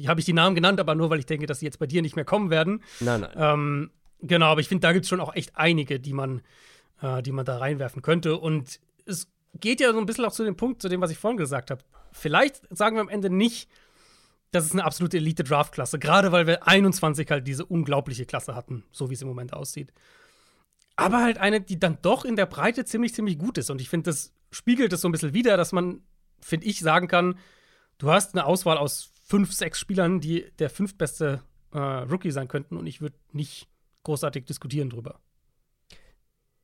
[0.07, 2.01] habe ich die Namen genannt, aber nur, weil ich denke, dass sie jetzt bei dir
[2.01, 2.83] nicht mehr kommen werden.
[2.99, 3.31] Nein, nein.
[3.35, 3.91] Ähm,
[4.21, 6.41] genau, aber ich finde, da gibt es schon auch echt einige, die man,
[7.01, 8.37] äh, die man da reinwerfen könnte.
[8.37, 9.27] Und es
[9.59, 11.71] geht ja so ein bisschen auch zu dem Punkt, zu dem, was ich vorhin gesagt
[11.71, 11.83] habe.
[12.11, 13.69] Vielleicht sagen wir am Ende nicht,
[14.51, 15.99] das ist eine absolute Elite-Draft-Klasse.
[15.99, 19.91] Gerade weil wir 21 halt diese unglaubliche Klasse hatten, so wie es im Moment aussieht.
[20.95, 23.69] Aber halt eine, die dann doch in der Breite ziemlich, ziemlich gut ist.
[23.69, 26.01] Und ich finde, das spiegelt es so ein bisschen wieder, dass man,
[26.39, 27.37] finde ich, sagen kann,
[27.97, 31.41] du hast eine Auswahl aus fünf, sechs Spielern, die der fünftbeste
[31.73, 32.77] äh, Rookie sein könnten.
[32.77, 33.67] Und ich würde nicht
[34.03, 35.19] großartig diskutieren drüber.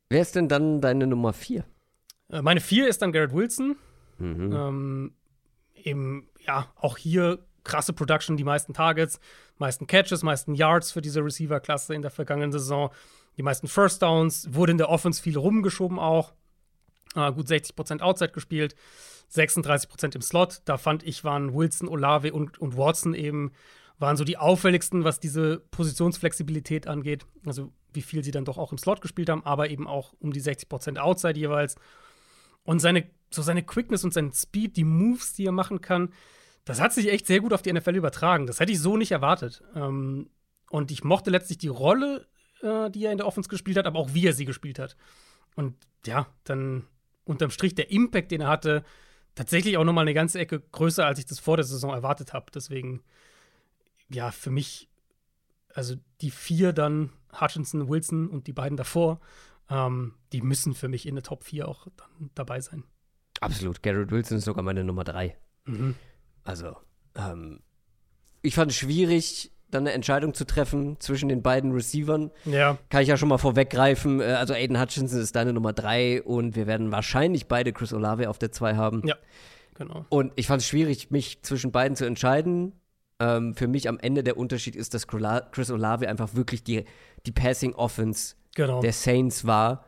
[0.09, 1.65] Wer ist denn dann deine Nummer vier?
[2.31, 3.75] Äh, meine vier ist dann Garrett Wilson.
[4.17, 4.53] Mhm.
[4.53, 5.11] Ähm,
[5.75, 9.19] eben, ja, auch hier krasse Production, die meisten Targets,
[9.57, 12.91] meisten Catches, meisten Yards für diese Receiver-Klasse in der vergangenen Saison,
[13.37, 16.33] die meisten First Downs, wurde in der Offense viel rumgeschoben auch.
[17.15, 18.75] Äh, gut 60% Outside gespielt,
[19.31, 20.61] 36% im Slot.
[20.65, 23.51] Da fand ich, waren Wilson, Olave und, und Watson eben,
[23.99, 27.25] waren so die auffälligsten, was diese Positionsflexibilität angeht.
[27.45, 30.31] Also wie viel sie dann doch auch im Slot gespielt haben, aber eben auch um
[30.31, 31.75] die 60% Outside jeweils.
[32.63, 36.13] Und seine, so seine Quickness und sein Speed, die Moves, die er machen kann,
[36.65, 38.45] das hat sich echt sehr gut auf die NFL übertragen.
[38.45, 39.63] Das hätte ich so nicht erwartet.
[39.75, 40.29] Ähm,
[40.69, 42.27] und ich mochte letztlich die Rolle,
[42.61, 44.95] äh, die er in der Offense gespielt hat, aber auch wie er sie gespielt hat.
[45.55, 45.75] Und
[46.05, 46.87] ja, dann
[47.25, 48.83] unterm Strich der Impact, den er hatte,
[49.35, 52.51] tatsächlich auch nochmal eine ganze Ecke größer, als ich das vor der Saison erwartet habe.
[52.53, 53.01] Deswegen,
[54.09, 54.89] ja, für mich,
[55.73, 59.19] also die vier dann, Hutchinson, Wilson und die beiden davor,
[59.69, 62.83] ähm, die müssen für mich in der Top 4 auch dann dabei sein.
[63.39, 63.81] Absolut.
[63.81, 65.37] Garrett Wilson ist sogar meine Nummer drei.
[65.65, 65.95] Mhm.
[66.43, 66.75] Also,
[67.15, 67.61] ähm,
[68.41, 72.31] ich fand es schwierig, dann eine Entscheidung zu treffen zwischen den beiden Receivern.
[72.45, 72.77] Ja.
[72.89, 74.19] Kann ich ja schon mal vorweggreifen.
[74.19, 78.29] Äh, Also Aiden Hutchinson ist deine Nummer drei und wir werden wahrscheinlich beide Chris Olave
[78.29, 79.01] auf der zwei haben.
[79.07, 79.15] Ja,
[79.75, 80.05] genau.
[80.09, 82.73] Und ich fand es schwierig, mich zwischen beiden zu entscheiden.
[83.21, 86.85] Ähm, für mich am Ende der Unterschied ist, dass Chris Olave einfach wirklich die,
[87.27, 88.81] die Passing Offense Genau.
[88.81, 89.85] der Saints war,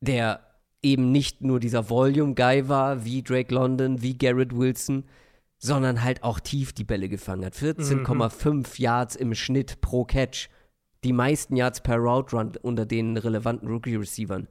[0.00, 0.40] der
[0.82, 5.04] eben nicht nur dieser Volume-Guy war, wie Drake London, wie Garrett Wilson,
[5.58, 7.54] sondern halt auch tief die Bälle gefangen hat.
[7.54, 10.48] 14,5 Yards im Schnitt pro Catch.
[11.04, 14.48] Die meisten Yards per Route Run unter den relevanten Rookie-Receivern.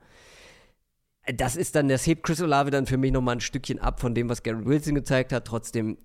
[1.36, 4.16] Das ist dann, das hebt Chris Olave dann für mich nochmal ein Stückchen ab von
[4.16, 5.46] dem, was Garrett Wilson gezeigt hat.
[5.46, 5.98] Trotzdem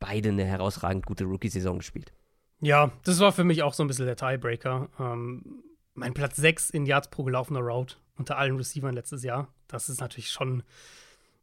[0.00, 2.12] beide eine herausragend gute Rookie-Saison gespielt.
[2.60, 4.88] Ja, das war für mich auch so ein bisschen der Tiebreaker.
[4.98, 5.62] Ähm,
[5.94, 9.48] mein Platz 6 in Yards pro gelaufener Route unter allen Receivern letztes Jahr.
[9.68, 10.62] Das ist natürlich schon,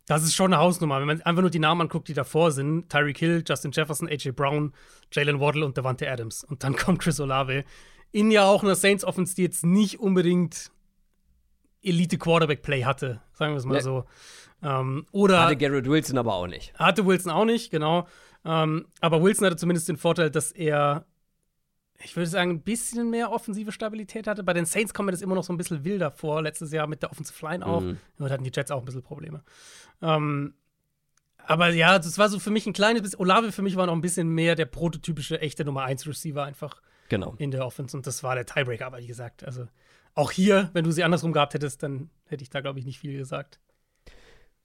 [0.07, 0.99] das ist schon eine Hausnummer.
[0.99, 4.31] Wenn man einfach nur die Namen anguckt, die davor sind: Tyreek Hill, Justin Jefferson, AJ
[4.31, 4.73] Brown,
[5.11, 6.43] Jalen Waddle und Davante Adams.
[6.43, 7.63] Und dann kommt Chris Olave
[8.11, 10.71] in ja auch einer Saints Offense, die jetzt nicht unbedingt
[11.81, 13.81] Elite Quarterback Play hatte, sagen wir es mal Nee.
[13.81, 14.05] so.
[14.63, 16.73] Ähm, oder Hatte Garrett Wilson aber auch nicht.
[16.79, 18.07] hatte Wilson auch nicht, genau.
[18.45, 21.05] Ähm, aber Wilson hatte zumindest den Vorteil, dass er,
[22.03, 24.43] ich würde sagen, ein bisschen mehr offensive Stabilität hatte.
[24.43, 26.41] Bei den Saints kommt mir das immer noch so ein bisschen wilder vor.
[26.41, 27.81] Letztes Jahr mit der Offensive Line auch.
[27.81, 27.97] Mhm.
[28.19, 29.43] Und hatten die Jets auch ein bisschen Probleme.
[30.01, 30.53] Ähm,
[31.47, 33.19] aber ja, das war so für mich ein kleines bisschen.
[33.19, 36.81] Olave für mich war noch ein bisschen mehr der prototypische, echte Nummer 1 Receiver einfach
[37.09, 37.35] Genau.
[37.37, 37.95] in der Offense.
[37.95, 38.85] Und das war der Tiebreaker.
[38.87, 39.67] Aber wie gesagt, also
[40.15, 42.99] auch hier, wenn du sie andersrum gehabt hättest, dann hätte ich da, glaube ich, nicht
[42.99, 43.59] viel gesagt.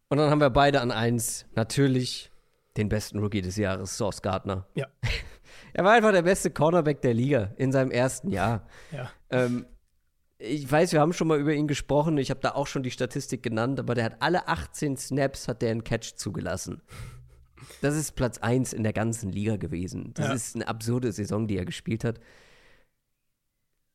[0.09, 2.30] Und dann haben wir beide an eins natürlich
[2.81, 4.67] den besten Rookie des Jahres, Sauce Gardner.
[4.75, 4.87] Ja.
[5.73, 8.67] Er war einfach der beste Cornerback der Liga in seinem ersten Jahr.
[8.91, 9.09] Ja.
[9.31, 9.67] Ähm,
[10.39, 12.19] ich weiß, wir haben schon mal über ihn gesprochen.
[12.19, 15.63] Ich habe da auch schon die Statistik genannt, aber der hat alle 18 Snaps hat
[15.63, 16.83] der einen Catch zugelassen.
[17.83, 20.13] Das ist Platz 1 in der ganzen Liga gewesen.
[20.15, 20.33] Das Ja.
[20.33, 22.19] ist eine absurde Saison, die er gespielt hat.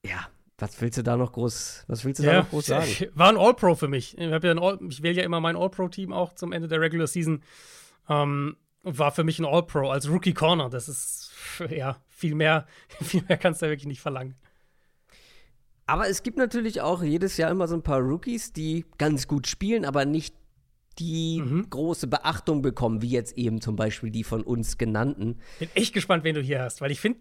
[0.06, 2.88] Ja, was willst du da noch groß, was willst du da noch groß sagen?
[3.16, 4.18] War ein All-Pro für mich.
[4.18, 7.44] Ich, ja ich wähle ja immer mein All-Pro-Team auch zum Ende der Regular Season.
[8.07, 8.56] Ähm,
[8.86, 10.70] war für mich ein All-Pro als Rookie Corner.
[10.70, 11.32] Das ist,
[11.70, 12.66] ja, viel mehr,
[13.02, 14.36] viel mehr kannst du ja wirklich nicht verlangen.
[15.88, 19.48] Aber es gibt natürlich auch jedes Jahr immer so ein paar Rookies, die ganz gut
[19.48, 20.36] spielen, aber nicht
[20.98, 21.70] die Mhm.
[21.70, 25.40] große Beachtung bekommen, wie jetzt eben zum Beispiel die von uns genannten.
[25.60, 27.20] Bin echt gespannt, wen du hier hast, weil ich finde,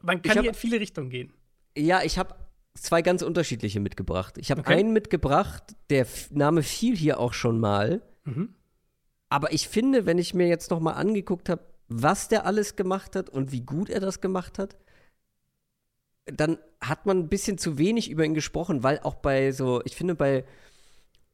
[0.00, 1.32] man kann hab- hier in viele Richtungen gehen.
[1.76, 2.34] Ja, ich habe
[2.74, 4.38] zwei ganz unterschiedliche mitgebracht.
[4.38, 4.74] Ich habe Okay.
[4.74, 8.00] einen mitgebracht, der Name fiel hier auch schon mal.
[8.24, 8.54] Mhm.
[9.34, 13.16] Aber ich finde, wenn ich mir jetzt noch mal angeguckt habe, was der alles gemacht
[13.16, 14.76] hat und wie gut er das gemacht hat,
[16.26, 19.96] dann hat man ein bisschen zu wenig über ihn gesprochen, weil auch bei so, ich
[19.96, 20.44] finde, bei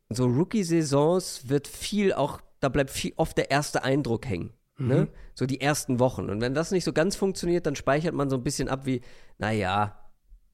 [0.08, 4.54] so Rookie-Saisons wird viel auch, da bleibt viel oft der erste Eindruck hängen.
[4.78, 5.08] Ne?
[5.34, 6.30] So die ersten Wochen.
[6.30, 9.02] Und wenn das nicht so ganz funktioniert, dann speichert man so ein bisschen ab wie,
[9.36, 10.10] naja,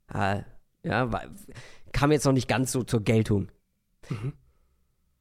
[0.08, 0.40] ah,
[0.82, 1.22] ja, war,
[1.92, 3.52] kam jetzt noch nicht ganz so zur Geltung.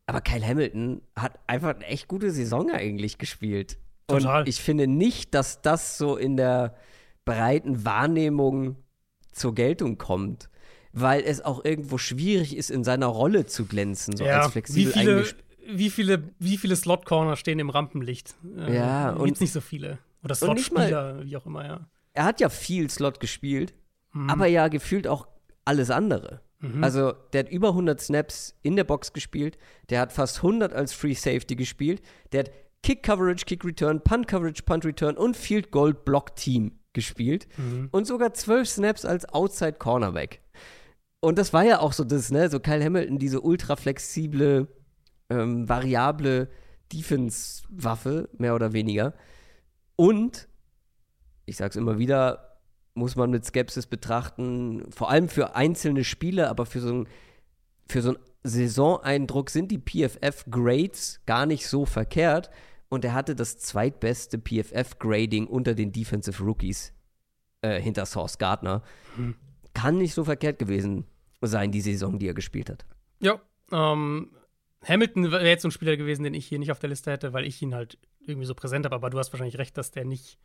[0.07, 3.77] Aber Kyle Hamilton hat einfach eine echt gute Saison eigentlich gespielt.
[4.07, 4.41] Total.
[4.41, 6.75] Und ich finde nicht, dass das so in der
[7.25, 8.75] breiten Wahrnehmung
[9.31, 10.49] zur Geltung kommt,
[10.93, 14.93] weil es auch irgendwo schwierig ist, in seiner Rolle zu glänzen, so als wie flexibel
[14.93, 15.43] viele, eingespielt.
[15.73, 18.35] wie viele, wie viele Slot-Corner stehen im Rampenlicht?
[18.57, 19.97] Äh, Ja, gibt's und- nicht so viele.
[20.23, 21.87] Oder Slot-Spieler, wie auch immer, ja.
[22.13, 23.73] Er hat ja viel Slot gespielt,
[24.13, 24.29] Mhm.
[24.29, 25.27] aber ja gefühlt auch
[25.65, 26.41] alles andere.
[26.73, 26.83] Mhm.
[26.83, 29.57] Also, der hat über 100 Snaps in der Box gespielt,
[29.89, 32.01] der hat fast 100 als Free Safety gespielt,
[32.31, 32.51] der hat
[32.83, 37.89] Kick Coverage, Kick Return, Punt Coverage, Punt Return und Field Goal Block Team gespielt Mhm.
[37.91, 40.41] und sogar 12 Snaps als Outside Cornerback.
[41.19, 44.67] Und das war ja auch so das, ne, so Kyle Hamilton, diese ultra flexible,
[45.29, 46.47] ähm, variable
[46.93, 49.13] Defense-Waffe, mehr oder weniger.
[49.95, 50.47] Und,
[51.45, 52.54] ich sag's immer wieder,
[52.95, 57.07] muss man mit Skepsis betrachten, vor allem für einzelne Spiele, aber für so ein,
[57.87, 62.49] für so einen Saisoneindruck sind die PFF-Grades gar nicht so verkehrt.
[62.87, 66.93] Und er hatte das zweitbeste PFF-Grading unter den Defensive Rookies
[67.61, 68.83] äh, hinter Source Gardner.
[69.17, 69.35] Mhm.
[69.73, 71.05] Kann nicht so verkehrt gewesen
[71.41, 72.85] sein, die Saison, die er gespielt hat.
[73.19, 73.41] Ja,
[73.71, 74.31] ähm,
[74.87, 77.33] Hamilton wäre jetzt so ein Spieler gewesen, den ich hier nicht auf der Liste hätte,
[77.33, 78.95] weil ich ihn halt irgendwie so präsent habe.
[78.95, 80.37] Aber du hast wahrscheinlich recht, dass der nicht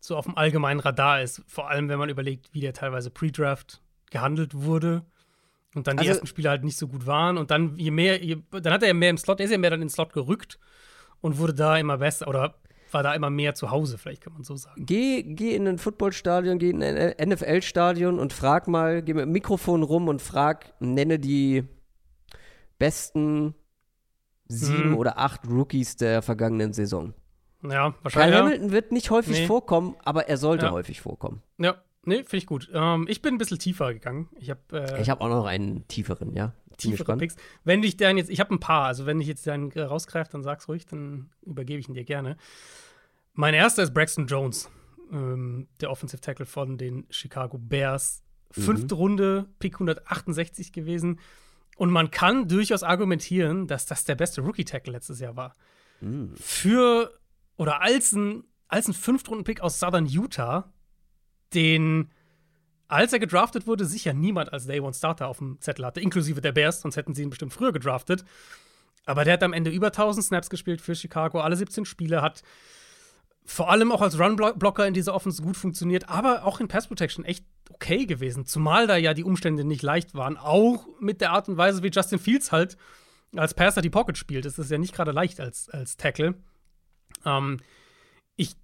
[0.00, 1.42] so auf dem allgemeinen Radar ist.
[1.46, 3.80] Vor allem, wenn man überlegt, wie der teilweise Pre-Draft
[4.10, 5.02] gehandelt wurde
[5.74, 7.36] und dann die Also- ersten Spiele halt nicht so gut waren.
[7.38, 9.58] Und dann, je mehr, je, dann hat er ja mehr im Slot, er ist ja
[9.58, 10.58] mehr dann in den Slot gerückt
[11.20, 12.54] und wurde da immer besser oder
[12.90, 14.86] war da immer mehr zu Hause, vielleicht kann man so sagen.
[14.86, 19.32] Geh, geh in ein Footballstadion, geh in ein NFL-Stadion und frag mal, geh mit dem
[19.32, 21.64] Mikrofon rum und frag, nenne die
[22.78, 23.54] besten
[24.46, 24.96] sieben Mhm.
[24.96, 27.12] oder acht Rookies der vergangenen Saison.
[27.62, 28.34] Ja, Kyle wahrscheinlich.
[28.38, 28.44] Ja.
[28.44, 29.46] Hamilton wird nicht häufig Nee.
[29.46, 30.72] vorkommen, aber er sollte Ja.
[30.72, 31.42] häufig vorkommen.
[31.58, 32.70] Ja, nee, finde ich gut.
[32.72, 34.28] Ähm, ich bin ein bisschen tiefer gegangen.
[34.38, 36.52] Ich habe äh, Ich habe auch noch einen tieferen, ja.
[36.68, 37.20] Bin tiefere gespannt.
[37.20, 37.36] Picks.
[37.64, 40.30] Wenn ich dann jetzt, ich habe ein paar, also wenn ich jetzt dann äh, rausgreife,
[40.30, 42.36] dann sag's ruhig, dann übergebe ich ihn dir gerne.
[43.34, 44.70] Mein erster ist Braxton Jones,
[45.12, 48.22] ähm, der Offensive Tackle von den Chicago Bears.
[48.50, 51.20] Fünfte Runde, Pick 168 gewesen.
[51.76, 55.54] Und man kann durchaus argumentieren, dass das der beste Rookie-Tackle letztes Jahr war.
[56.00, 56.32] Mhm.
[56.36, 57.12] Für
[57.58, 60.72] oder als ein, als ein Fünftrunden-Pick aus Southern Utah,
[61.52, 62.10] den,
[62.86, 66.40] als er gedraftet wurde, sicher niemand als Day One Starter auf dem Zettel hatte, inklusive
[66.40, 68.24] der Bears, sonst hätten sie ihn bestimmt früher gedraftet.
[69.04, 72.42] Aber der hat am Ende über 1000 Snaps gespielt für Chicago, alle 17 Spiele, hat
[73.44, 77.24] vor allem auch als Run-Blocker in dieser Offense gut funktioniert, aber auch in Pass Protection
[77.24, 78.44] echt okay gewesen.
[78.44, 80.36] Zumal da ja die Umstände nicht leicht waren.
[80.36, 82.76] Auch mit der Art und Weise, wie Justin Fields halt
[83.34, 84.44] als Passer die Pocket spielt.
[84.44, 86.34] Das ist ja nicht gerade leicht als, als Tackle.
[87.24, 87.58] Ähm,
[88.36, 88.56] ich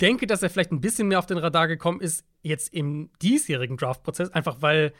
[0.00, 3.76] denke, dass er vielleicht ein bisschen mehr auf den Radar gekommen ist, jetzt im diesjährigen
[3.76, 4.92] Draft-Prozess, einfach weil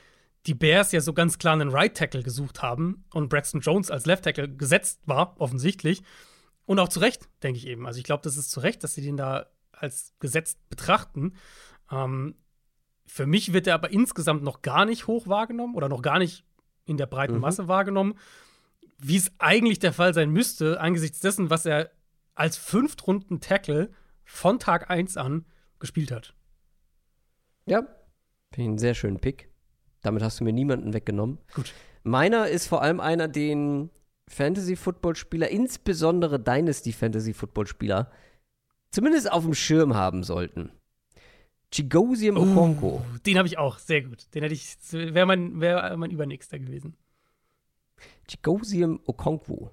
[0.47, 4.07] die Bears ja so ganz klar einen Right Tackle gesucht haben und Braxton Jones als
[4.07, 6.03] Left Tackle gesetzt war, offensichtlich.
[6.65, 7.87] Und auch zu Recht, denke ich eben.
[7.87, 11.35] Also ich glaube, das ist zu Recht, dass sie den da als gesetzt betrachten.
[11.91, 12.35] Ähm,
[13.07, 16.45] für mich wird er aber insgesamt noch gar nicht hoch wahrgenommen oder noch gar nicht
[16.85, 17.41] in der breiten Mhm.
[17.41, 18.15] Masse wahrgenommen,
[18.99, 21.91] wie es eigentlich der Fall sein müsste, angesichts dessen, was er
[22.35, 23.91] als Fünftrunden-Tackle
[24.25, 25.45] von Tag 1 an
[25.79, 26.35] gespielt hat.
[27.67, 27.81] Ja,
[28.53, 29.51] finde ich einen sehr schönen Pick.
[30.03, 31.39] Damit hast du mir niemanden weggenommen.
[31.55, 31.73] Gut.
[32.03, 33.91] Meiner ist vor allem einer, den
[34.29, 38.11] Fantasy-Football-Spieler, insbesondere Dynasty-Fantasy-Football-Spieler,
[38.91, 40.73] zumindest auf dem Schirm haben sollten.
[41.73, 42.97] Chigosium Okonko.
[42.97, 44.35] Uh, den habe ich auch, sehr gut.
[44.35, 46.97] Den hätte ich, wäre mein, wär mein Übernächster gewesen.
[48.29, 49.71] Chigosium Okonkwo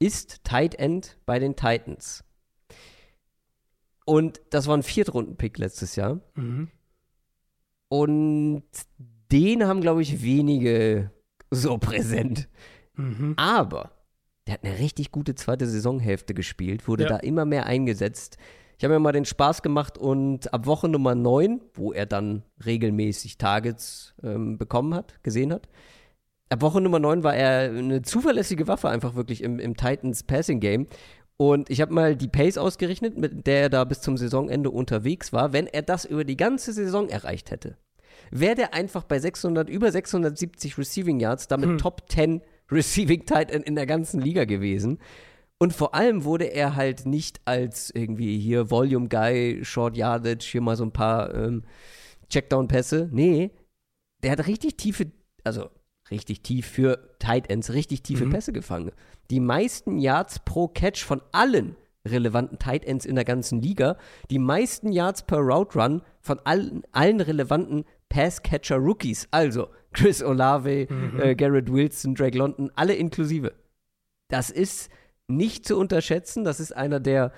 [0.00, 2.24] ist Tight End bei den Titans.
[4.04, 6.20] Und das war ein Viertrunden-Pick letztes Jahr.
[6.34, 6.68] Mhm.
[7.88, 8.64] Und
[9.30, 11.12] den haben, glaube ich, wenige
[11.50, 12.48] so präsent.
[12.94, 13.34] Mhm.
[13.36, 13.92] Aber
[14.46, 17.08] der hat eine richtig gute zweite Saisonhälfte gespielt, wurde Ja.
[17.10, 18.36] da immer mehr eingesetzt.
[18.78, 22.44] Ich habe mir mal den Spaß gemacht und ab Woche Nummer 9, wo er dann
[22.64, 25.68] regelmäßig Targets ähm, bekommen hat, gesehen hat,
[26.50, 30.60] ab Woche Nummer 9 war er eine zuverlässige Waffe einfach wirklich im, im Titans Passing
[30.60, 30.86] Game.
[31.36, 35.32] Und ich habe mal die Pace ausgerechnet, mit der er da bis zum Saisonende unterwegs
[35.32, 35.54] war.
[35.54, 37.78] Wenn er das über die ganze Saison erreicht hätte,
[38.30, 41.78] wäre der einfach bei 600, über 670 Receiving Yards, damit Hm.
[41.78, 44.98] Top 10 Receiving Tight End in der ganzen Liga gewesen.
[45.58, 50.60] Und vor allem wurde er halt nicht als irgendwie hier Volume Guy, Short Yardage, hier
[50.60, 51.64] mal so ein paar ähm,
[52.28, 53.08] Checkdown-Pässe.
[53.12, 53.50] Nee,
[54.22, 55.10] der hat richtig tiefe,
[55.44, 55.70] also
[56.10, 58.30] richtig tief für Tight Ends, richtig tiefe Mhm.
[58.30, 58.92] Pässe gefangen.
[59.30, 61.76] Die meisten Yards pro Catch von allen
[62.08, 63.96] relevanten Tight Ends in der ganzen Liga,
[64.30, 70.88] die meisten Yards per Route Run von allen, allen relevanten Pass-Catcher-Rookies, also Chris Olave,
[71.20, 73.52] äh, Garrett Wilson, Drake London, alle inklusive.
[74.28, 74.90] Das ist
[75.28, 76.42] nicht zu unterschätzen.
[76.44, 77.32] Das ist einer, der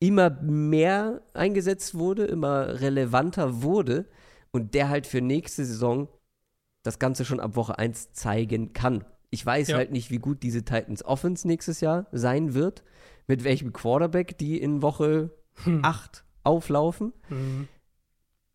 [0.00, 4.06] immer mehr eingesetzt wurde, immer relevanter wurde
[4.52, 6.08] und der halt für nächste Saison
[6.84, 9.04] das Ganze schon ab Woche 1 zeigen kann.
[9.30, 9.78] Ich weiß Ja.
[9.78, 12.84] halt nicht, wie gut diese Titans Offense nächstes Jahr sein wird,
[13.26, 15.30] mit welchem Quarterback die in Woche
[15.64, 15.84] Hm.
[15.84, 17.12] 8 auflaufen.
[17.28, 17.68] Mhm.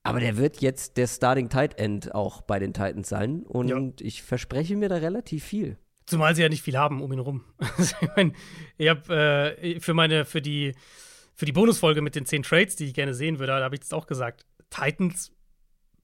[0.04, 3.44] Aber der wird jetzt der Starting Tight End auch bei den Titans sein.
[3.44, 4.06] Und ja.
[4.06, 5.78] ich verspreche mir da relativ viel.
[6.06, 7.44] Zumal sie ja nicht viel haben um ihn rum.
[7.78, 8.32] ich meine,
[8.78, 10.74] ich habe äh, für meine, für die,
[11.36, 13.82] für die Bonusfolge mit den zehn Trades, die ich gerne sehen würde, da habe ich
[13.82, 15.32] jetzt auch gesagt, Titans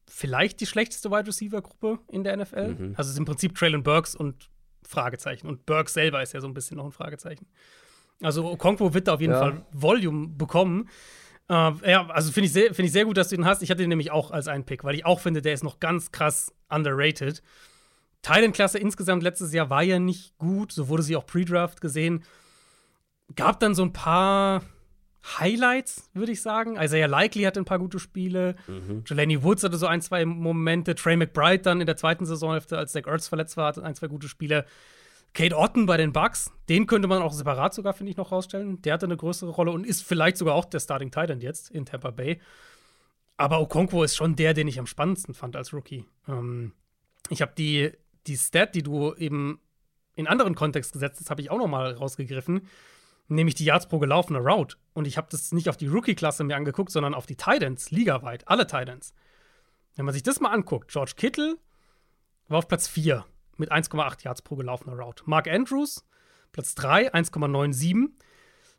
[0.09, 2.75] vielleicht die schlechteste Wide Receiver Gruppe in der NFL.
[2.75, 2.95] Mhm.
[2.97, 4.49] Also es ist im Prinzip Traylon Burks und
[4.87, 5.47] Fragezeichen.
[5.47, 7.47] Und Burks selber ist ja so ein bisschen noch ein Fragezeichen.
[8.21, 9.39] Also Okonkwo wird da auf jeden ja.
[9.39, 10.89] Fall Volume bekommen.
[11.49, 13.61] Äh, ja, also finde ich, sehr, find ich sehr gut, dass du ihn hast.
[13.61, 15.79] Ich hatte ihn nämlich auch als einen Pick, weil ich auch finde, der ist noch
[15.79, 17.41] ganz krass underrated.
[18.21, 22.23] Thailand-Klasse insgesamt letztes Jahr war ja nicht gut, so wurde sie auch pre-Draft gesehen.
[23.35, 24.63] Gab dann so ein paar
[25.39, 26.77] Highlights, würde ich sagen.
[26.79, 28.55] Isaiah Likely hatte ein paar gute Spiele.
[28.67, 29.03] Mhm.
[29.07, 30.93] Jelani Woods hatte so ein, zwei Momente.
[30.95, 34.07] Trey McBride dann in der zweiten Saisonhälfte, als Zach Ertz verletzt war, hatte ein, zwei
[34.07, 34.65] gute Spiele.
[35.33, 38.81] Kate Otten bei den Bucks, den könnte man auch separat sogar, finde ich, noch rausstellen.
[38.83, 41.85] Der hatte eine größere Rolle und ist vielleicht sogar auch der Starting Titan jetzt in
[41.85, 42.39] Tampa Bay.
[43.35, 46.05] Aber Okonkwo ist schon der, den ich am spannendsten fand als Rookie.
[46.27, 46.71] Ähm,
[47.29, 47.91] ich habe die,
[48.27, 49.59] die Stat, die du eben
[50.15, 52.61] in anderen Kontext gesetzt hast, habe ich auch noch mal rausgegriffen,
[53.27, 54.77] nämlich die Yards pro gelaufene Route.
[54.93, 58.47] Und ich habe das nicht auf die Rookie-Klasse mir angeguckt, sondern auf die Titans, ligaweit,
[58.47, 59.13] alle Titans.
[59.95, 61.57] Wenn man sich das mal anguckt, George Kittle
[62.47, 63.25] war auf Platz 4
[63.57, 65.23] mit 1,8 Yards pro gelaufener Route.
[65.25, 66.05] Mark Andrews,
[66.51, 68.09] Platz 3, 1,97.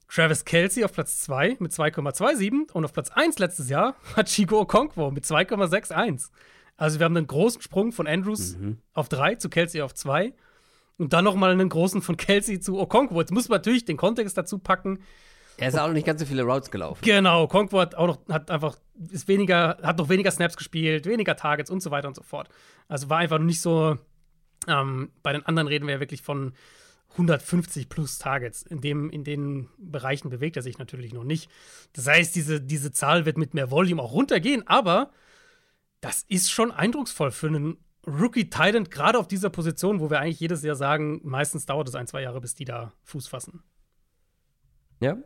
[0.08, 4.60] Travis Kelsey auf Platz 2 mit 2,27 und auf Platz 1 letztes Jahr hat Chico
[4.60, 6.30] Okonkwo mit 2,61.
[6.76, 8.78] Also wir haben einen großen Sprung von Andrews mhm.
[8.92, 10.32] auf 3 zu Kelsey auf 2
[10.98, 13.20] und dann noch mal einen großen von Kelsey zu Okonkwo.
[13.20, 15.00] Jetzt muss man natürlich den Kontext dazu packen.
[15.58, 17.00] Er ist auch noch nicht ganz so viele Routes gelaufen.
[17.02, 18.76] Genau, Okonkwo hat auch noch hat einfach
[19.10, 22.48] ist weniger hat noch weniger Snaps gespielt, weniger Targets und so weiter und so fort.
[22.88, 23.96] Also war einfach nicht so
[24.68, 26.52] ähm, bei den anderen reden wir ja wirklich von
[27.12, 28.62] 150 plus Targets.
[28.62, 31.50] In, dem, in den Bereichen bewegt er sich natürlich noch nicht.
[31.92, 35.10] Das heißt, diese, diese Zahl wird mit mehr Volume auch runtergehen, aber
[36.00, 40.40] das ist schon eindrucksvoll für einen Rookie Titan, gerade auf dieser Position, wo wir eigentlich
[40.40, 43.62] jedes Jahr sagen, meistens dauert es ein, zwei Jahre, bis die da Fuß fassen.
[45.00, 45.16] Ja.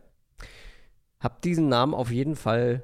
[1.19, 2.83] Hab diesen Namen auf jeden Fall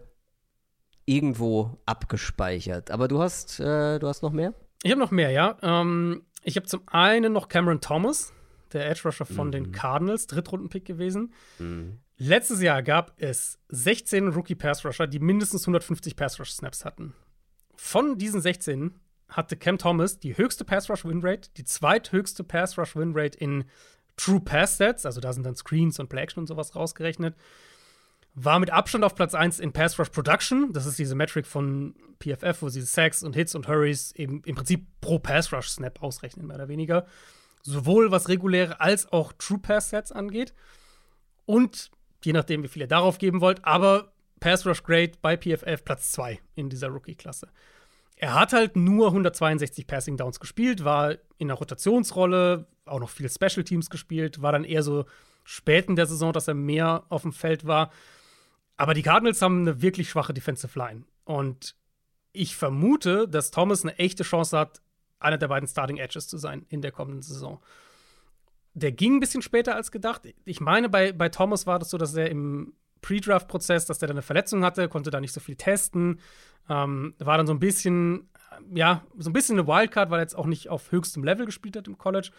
[1.05, 2.91] irgendwo abgespeichert.
[2.91, 4.53] Aber du hast, äh, du hast noch mehr?
[4.83, 5.57] Ich habe noch mehr, ja.
[5.63, 8.33] Ähm, ich habe zum einen noch Cameron Thomas,
[8.73, 9.51] der Edge Rusher von mhm.
[9.51, 11.33] den Cardinals, Drittrunden-Pick gewesen.
[11.57, 11.99] Mhm.
[12.17, 17.13] Letztes Jahr gab es 16 Rookie Pass Rusher, die mindestens 150 Pass Rush Snaps hatten.
[17.75, 22.77] Von diesen 16 hatte Cam Thomas die höchste Pass Rush Win Rate, die zweithöchste Pass
[22.77, 23.65] Rush Win Rate in
[24.15, 27.35] True Pass Sets, also da sind dann Screens und Play Action und sowas rausgerechnet.
[28.33, 30.71] War mit Abstand auf Platz 1 in Pass Rush Production.
[30.71, 34.55] Das ist diese Metric von PFF, wo sie Sacks und Hits und Hurries eben im
[34.55, 37.05] Prinzip pro Pass Rush Snap ausrechnen, mehr oder weniger.
[37.63, 40.53] Sowohl was reguläre als auch True Pass Sets angeht.
[41.45, 41.89] Und
[42.23, 46.11] je nachdem, wie viel ihr darauf geben wollt, aber Pass Rush Grade bei PFF Platz
[46.11, 47.49] 2 in dieser Rookie-Klasse.
[48.19, 53.29] Er hat halt nur 162 Passing Downs gespielt, war in der Rotationsrolle, auch noch viel
[53.29, 55.05] Special Teams gespielt, war dann eher so
[55.43, 57.91] spät in der Saison, dass er mehr auf dem Feld war.
[58.75, 61.03] Aber die Cardinals haben eine wirklich schwache Defensive Line.
[61.25, 61.75] Und
[62.33, 64.81] ich vermute, dass Thomas eine echte Chance hat,
[65.19, 67.61] einer der beiden Starting Edges zu sein in der kommenden Saison.
[68.73, 70.23] Der ging ein bisschen später als gedacht.
[70.45, 74.17] Ich meine, bei, bei Thomas war das so, dass er im Pre-Draft-Prozess, dass der dann
[74.17, 76.19] eine Verletzung hatte, konnte da nicht so viel testen.
[76.69, 78.29] Ähm, war dann so ein bisschen,
[78.73, 81.75] ja, so ein bisschen eine Wildcard, weil er jetzt auch nicht auf höchstem Level gespielt
[81.77, 82.31] hat im College.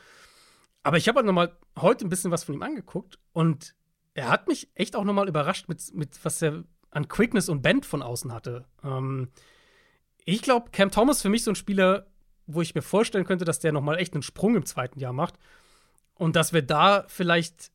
[0.83, 3.75] Aber ich habe halt noch mal heute ein bisschen was von ihm angeguckt und
[4.15, 7.87] er hat mich echt auch nochmal überrascht mit, mit was er an Quickness und Bend
[7.87, 8.65] von außen hatte.
[8.83, 9.29] Ähm,
[10.25, 12.07] ich glaube, Cam Thomas für mich so ein Spieler,
[12.47, 15.35] wo ich mir vorstellen könnte, dass der nochmal echt einen Sprung im zweiten Jahr macht.
[16.15, 17.71] Und dass wir da vielleicht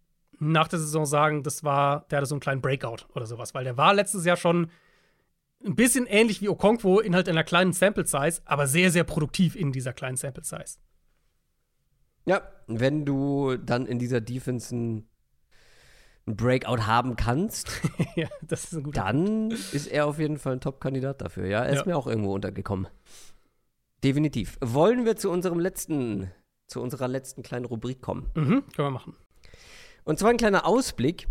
[0.51, 3.63] nach der Saison sagen, das war, der hatte so einen kleinen Breakout oder sowas, weil
[3.63, 4.69] der war letztes Jahr schon
[5.65, 9.55] ein bisschen ähnlich wie Okonkwo in halt einer kleinen Sample Size, aber sehr, sehr produktiv
[9.55, 10.77] in dieser kleinen Sample Size.
[12.25, 15.09] Ja, wenn du dann in dieser Defense ein
[16.25, 17.81] ein Breakout haben kannst,
[18.15, 19.73] ja, das ist dann Punkt.
[19.73, 21.47] ist er auf jeden Fall ein Top-Kandidat dafür.
[21.47, 21.79] Ja, er ja.
[21.79, 22.87] ist mir auch irgendwo untergekommen.
[24.03, 24.57] Definitiv.
[24.61, 26.31] Wollen wir zu unserem letzten,
[26.67, 28.29] zu unserer letzten kleinen Rubrik kommen?
[28.35, 29.15] Mhm, können wir machen.
[30.03, 31.27] Und zwar ein kleiner Ausblick.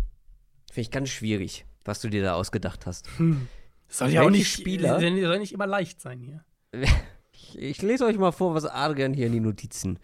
[0.71, 3.07] Finde ich ganz schwierig, was du dir da ausgedacht hast.
[3.17, 3.47] Hm.
[3.87, 6.43] soll ja auch nicht, Spieler, soll nicht immer leicht sein hier.
[7.55, 9.99] Ich lese euch mal vor, was Adrian hier in die Notizen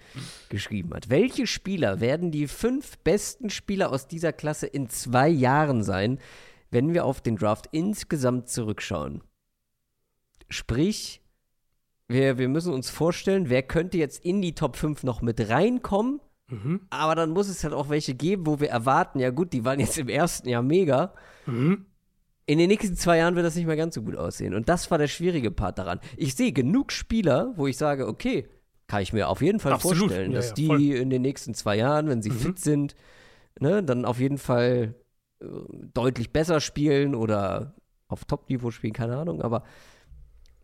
[0.50, 1.10] geschrieben hat.
[1.10, 6.20] Welche Spieler werden die fünf besten Spieler aus dieser Klasse in zwei Jahren sein,
[6.70, 9.24] wenn wir auf den Draft insgesamt zurückschauen?
[10.50, 11.22] Sprich,
[12.08, 16.20] wir, wir müssen uns vorstellen, wer könnte jetzt in die Top 5 noch mit reinkommen,
[16.50, 16.82] mhm.
[16.90, 19.80] aber dann muss es halt auch welche geben, wo wir erwarten, ja gut, die waren
[19.80, 21.14] jetzt im ersten Jahr mega.
[21.46, 21.86] Mhm.
[22.46, 24.56] in den nächsten zwei Jahren wird das nicht mehr ganz so gut aussehen.
[24.56, 26.00] Und das war der schwierige Part daran.
[26.18, 28.48] Ich sehe genug Spieler, wo ich sage, okay,
[28.88, 30.00] kann ich mir auf jeden Fall Absolut.
[30.00, 30.82] vorstellen, Ja, dass ja, die voll.
[30.82, 32.40] in den nächsten zwei Jahren, wenn sie Mhm.
[32.40, 32.96] fit sind,
[33.60, 34.96] ne, dann auf jeden Fall
[35.42, 35.46] äh,
[35.94, 37.76] deutlich besser spielen oder
[38.08, 39.44] auf Top-Niveau spielen, keine Ahnung.
[39.44, 39.64] Aber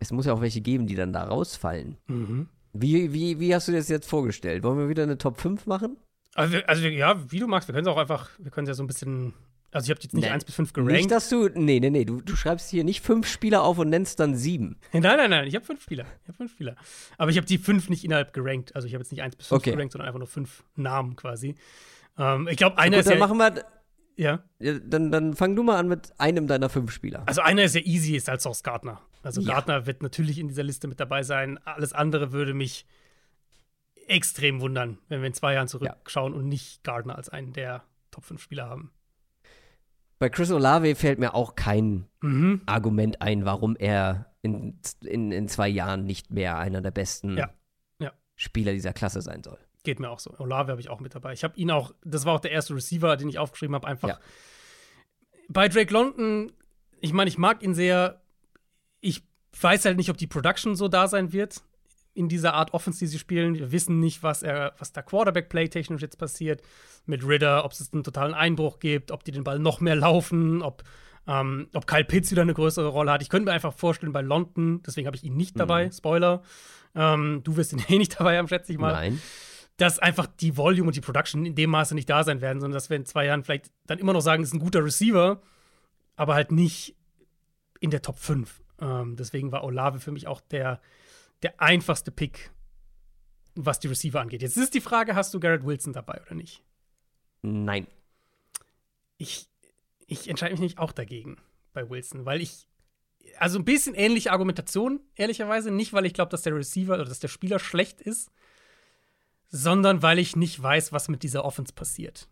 [0.00, 1.98] es muss ja auch welche geben, die dann da rausfallen.
[2.08, 2.48] Mhm.
[2.80, 4.62] Wie, wie, wie hast du dir das jetzt vorgestellt?
[4.62, 5.96] Wollen wir wieder eine Top 5 machen?
[6.34, 8.74] Also, also ja, wie du magst, wir können es auch einfach, wir können es ja
[8.74, 9.32] so ein bisschen,
[9.72, 10.30] also ich habe jetzt nicht Nee.
[10.30, 11.10] 1 bis 5 Nicht, gerankt.
[11.10, 11.48] dass du.
[11.54, 12.04] Nee, nee, nee.
[12.04, 14.76] Du, du schreibst hier nicht fünf Spieler auf und nennst dann sieben.
[14.92, 16.04] Nein, nein, nein, ich habe fünf Spieler.
[16.22, 16.76] Ich habe fünf Spieler.
[17.18, 18.74] Aber ich habe die fünf nicht innerhalb gerankt.
[18.76, 19.70] Also ich habe jetzt nicht 1 bis 5 Okay.
[19.72, 21.54] gerankt, sondern einfach nur fünf Namen quasi.
[22.18, 23.64] Ähm, ich glaube, einer Gut, ist dann ja, machen wir.
[24.16, 24.42] Ja.
[24.58, 27.22] Ja, dann, dann fang du mal an mit einem deiner fünf Spieler.
[27.26, 29.00] Also einer ist ja easy, ist als auch Gardner.
[29.22, 29.54] Also Ja.
[29.54, 31.58] Gardner wird natürlich in dieser Liste mit dabei sein.
[31.64, 32.86] Alles andere würde mich
[34.08, 38.24] extrem wundern, wenn wir in zwei Jahren zurückschauen und nicht Gardner als einen der Top
[38.24, 38.92] 5 Spieler haben.
[40.18, 42.62] Bei Chris Olave fällt mir auch kein Mhm.
[42.66, 47.50] Argument ein, warum er in, in, in zwei Jahren nicht mehr einer der besten Ja.
[47.98, 48.12] Ja.
[48.36, 49.58] Spieler dieser Klasse sein soll.
[49.86, 50.34] Geht mir auch so.
[50.38, 51.32] Olave habe ich auch mit dabei.
[51.32, 54.08] Ich habe ihn auch, das war auch der erste Receiver, den ich aufgeschrieben habe, einfach.
[54.08, 54.18] Ja.
[55.48, 56.50] Bei Drake London,
[57.00, 58.20] ich meine, ich mag ihn sehr.
[59.00, 59.22] Ich
[59.60, 61.62] weiß halt nicht, ob die Production so da sein wird
[62.14, 63.54] in dieser Art Offense, die sie spielen.
[63.54, 66.62] Wir wissen nicht, was er, was da Quarterback-Play technisch jetzt passiert
[67.04, 70.62] mit Ridder, ob es einen totalen Einbruch gibt, ob die den Ball noch mehr laufen,
[70.62, 70.82] ob,
[71.28, 73.22] ähm, ob Kyle Pitts wieder eine größere Rolle hat.
[73.22, 76.42] Ich könnte mir einfach vorstellen, bei London, deswegen habe ich ihn nicht dabei, Spoiler.
[76.96, 79.20] Ähm, du wirst ihn eh nicht dabei haben, schätze ich mal Nein.
[79.76, 82.76] Dass einfach die Volume und die Production in dem Maße nicht da sein werden, sondern
[82.76, 85.42] dass wir in zwei Jahren vielleicht dann immer noch sagen, ist ein guter Receiver,
[86.16, 86.96] aber halt nicht
[87.80, 88.62] in der Top 5.
[88.80, 90.80] Ähm, deswegen war Olave für mich auch der,
[91.42, 92.50] der einfachste Pick,
[93.54, 94.42] was die Receiver angeht.
[94.42, 96.62] Jetzt ist die Frage, hast du Garrett Wilson dabei oder nicht?
[97.42, 97.86] Nein.
[99.18, 99.48] Ich,
[100.06, 101.36] ich entscheide mich nicht auch dagegen
[101.72, 102.68] bei Wilson, weil ich,
[103.38, 107.20] also ein bisschen ähnliche Argumentation, ehrlicherweise, nicht, weil ich glaube, dass der Receiver oder dass
[107.20, 108.30] der Spieler schlecht ist,
[109.48, 112.28] sondern weil ich nicht weiß, was mit dieser Offense passiert.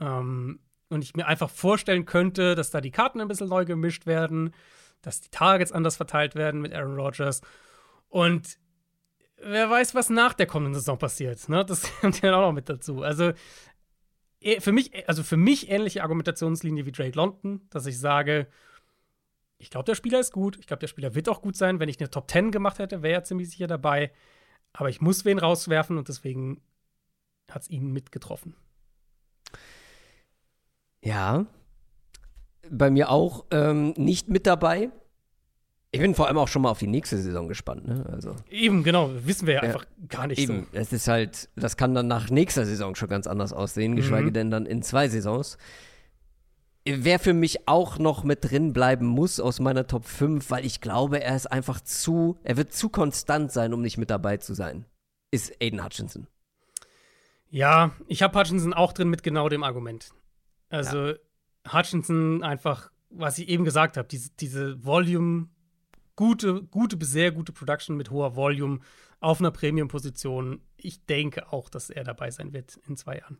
[0.00, 4.06] Ähm, und ich mir einfach vorstellen könnte, dass da die Karten ein bisschen neu gemischt
[4.06, 4.54] werden,
[5.00, 7.40] dass die Targets anders verteilt werden mit Aaron Rodgers.
[8.08, 8.58] Und
[9.38, 11.48] wer weiß, was nach der kommenden Saison passiert.
[11.48, 11.64] Ne?
[11.64, 13.02] Das kommt ja auch noch mit dazu.
[13.02, 13.32] Also
[14.40, 18.46] eh- für mich, also für mich ähnliche Argumentationslinie wie Drake London, dass ich sage,
[19.58, 20.58] ich glaube, der Spieler ist gut.
[20.58, 21.78] Ich glaube, der Spieler wird auch gut sein.
[21.78, 24.12] Wenn ich eine Top 10 gemacht hätte, wäre er ziemlich sicher dabei.
[24.72, 26.62] Aber ich muss wen rauswerfen und deswegen
[27.50, 28.54] hat es ihn mitgetroffen.
[31.02, 31.46] Ja.
[32.70, 34.90] Bei mir auch ähm, nicht mit dabei.
[35.90, 37.86] Ich bin vor allem auch schon mal auf die nächste Saison gespannt.
[37.86, 38.06] Ne?
[38.10, 39.68] Also Eben, genau, wissen wir ja, Ja.
[39.68, 43.26] einfach gar nicht eben, es ist halt, das kann dann nach nächster Saison schon ganz
[43.26, 44.32] anders aussehen, geschweige Mhm.
[44.32, 45.58] denn dann in zwei Saisons.
[46.84, 50.80] Wer für mich auch noch mit drin bleiben muss aus meiner Top 5, weil ich
[50.80, 54.52] glaube, er ist einfach zu, er wird zu konstant sein, um nicht mit dabei zu
[54.54, 54.84] sein,
[55.30, 56.24] ist Aiden Hutchinson.
[56.24, 56.28] so.
[57.50, 60.10] Ja, ich habe Hutchinson auch drin mit genau dem Argument.
[60.70, 61.12] Also
[61.70, 65.48] Hutchinson einfach, was ich eben gesagt habe, diese, diese Volume,
[66.16, 68.80] gute, gute bis sehr gute Production mit hoher Volume
[69.20, 70.62] auf einer Premium-Position.
[70.76, 73.38] Ich denke auch, dass er dabei sein wird in zwei Jahren.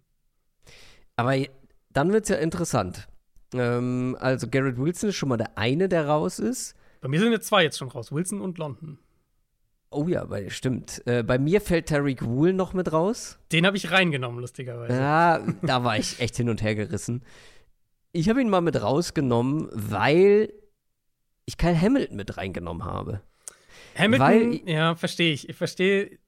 [1.16, 1.34] Aber
[1.90, 3.08] dann wird es ja interessant.
[3.54, 6.74] Ähm, also Garrett Wilson ist schon mal der eine, der raus ist.
[7.00, 8.98] Bei mir sind jetzt zwei jetzt schon raus, Wilson und London.
[9.90, 11.02] Oh ja, bei, stimmt.
[11.06, 13.38] Äh, bei mir fällt Tariq Wool noch mit raus.
[13.52, 14.94] Den habe ich reingenommen, lustigerweise.
[14.96, 17.22] Ja, da war ich echt hin und her gerissen.
[18.12, 20.52] Ich habe ihn mal mit rausgenommen, weil
[21.44, 23.20] ich Kyle Hamilton mit reingenommen habe.
[23.96, 25.48] Hamilton, Weil- ja, verstehe ich.
[25.48, 26.18] Ich verstehe,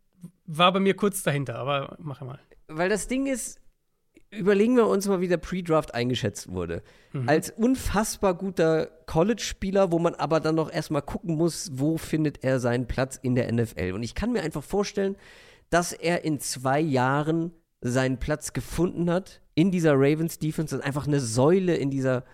[0.45, 2.41] war bei mir kurz dahinter, aber mach mal.
[2.69, 3.61] Weil das Ding ist,
[4.39, 6.82] überlegen wir uns mal, wie der Pre-Draft eingeschätzt wurde.
[7.12, 7.28] Mhm.
[7.28, 12.61] Als unfassbar guter College-Spieler, wo man aber dann noch erstmal gucken muss, wo findet er
[12.61, 13.93] seinen Platz in der NFL.
[13.93, 15.16] Und ich kann mir einfach vorstellen,
[15.70, 21.06] dass er in zwei Jahren seinen Platz gefunden hat in dieser Ravens Defense und einfach
[21.06, 22.24] eine Säule in dieser,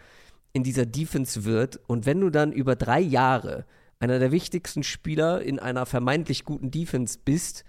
[0.52, 1.80] in dieser Defense wird.
[1.86, 3.64] Und wenn du dann über drei Jahre
[3.98, 7.64] einer der wichtigsten Spieler in einer vermeintlich guten Defense bist,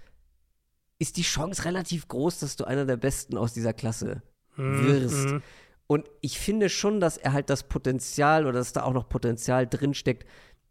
[1.02, 4.22] ist die Chance relativ groß, dass du einer der Besten aus dieser Klasse
[4.56, 5.26] wirst.
[5.30, 5.42] Mhm.
[5.88, 9.66] Und ich finde schon, dass er halt das Potenzial oder dass da auch noch Potenzial
[9.66, 10.24] drinsteckt,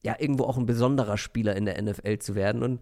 [0.03, 2.63] ja, irgendwo auch ein besonderer Spieler in der NFL zu werden.
[2.63, 2.81] Und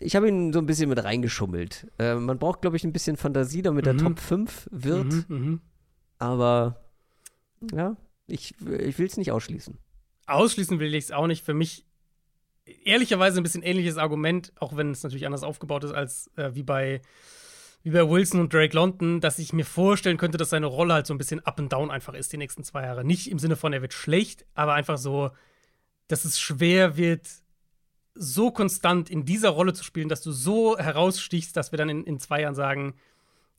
[0.00, 1.86] ich habe ihn so ein bisschen mit reingeschummelt.
[1.98, 3.98] Äh, man braucht, glaube ich, ein bisschen Fantasie, damit er Mhm.
[3.98, 5.12] Top 5 wird.
[5.12, 5.60] Mhm, mhm.
[6.18, 6.84] Aber
[7.72, 7.96] ja,
[8.26, 9.78] ich, ich will es nicht ausschließen.
[10.26, 11.44] Ausschließen will ich es auch nicht.
[11.44, 11.86] Für mich
[12.84, 16.62] ehrlicherweise ein bisschen ähnliches Argument, auch wenn es natürlich anders aufgebaut ist als äh, wie
[16.62, 17.00] bei
[17.82, 21.06] wie bei Wilson und Drake London, dass ich mir vorstellen könnte, dass seine Rolle halt
[21.06, 23.04] so ein bisschen up and down einfach ist die nächsten zwei Jahre.
[23.04, 25.30] Nicht im Sinne von, er wird schlecht, aber einfach so,
[26.08, 27.28] dass es schwer wird,
[28.14, 32.04] so konstant in dieser Rolle zu spielen, dass du so herausstichst, dass wir dann in,
[32.04, 32.94] in zwei Jahren sagen,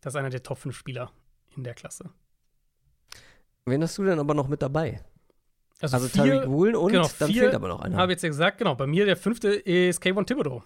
[0.02, 1.12] das ist einer der Top 5 Spieler
[1.56, 2.10] in der Klasse.
[3.66, 5.04] Wen hast du denn aber noch mit dabei?
[5.82, 7.98] Also, Also vier, Tariq Woolen und genau, dann fehlt aber noch einer.
[7.98, 8.76] Habe ich jetzt ja gesagt, genau.
[8.76, 10.64] Bei mir der fünfte ist Kayvon Thibodeau.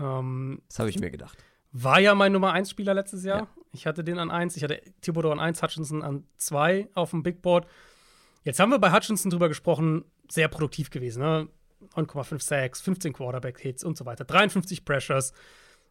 [0.00, 1.38] Ähm, Das habe ich mir gedacht.
[1.72, 3.38] war ja mein Nummer 1 Spieler letztes Jahr.
[3.40, 3.48] Ja.
[3.72, 7.22] Ich hatte den an 1, ich hatte Thibodeau an 1, Hutchinson an 2 auf dem
[7.22, 7.66] Big Board.
[8.42, 11.20] Jetzt haben wir bei Hutchinson drüber gesprochen, sehr produktiv gewesen.
[11.22, 11.48] Ne?
[11.94, 15.32] 9,5 Sacks, 15 Quarterback-Hits und so weiter, 53 Pressures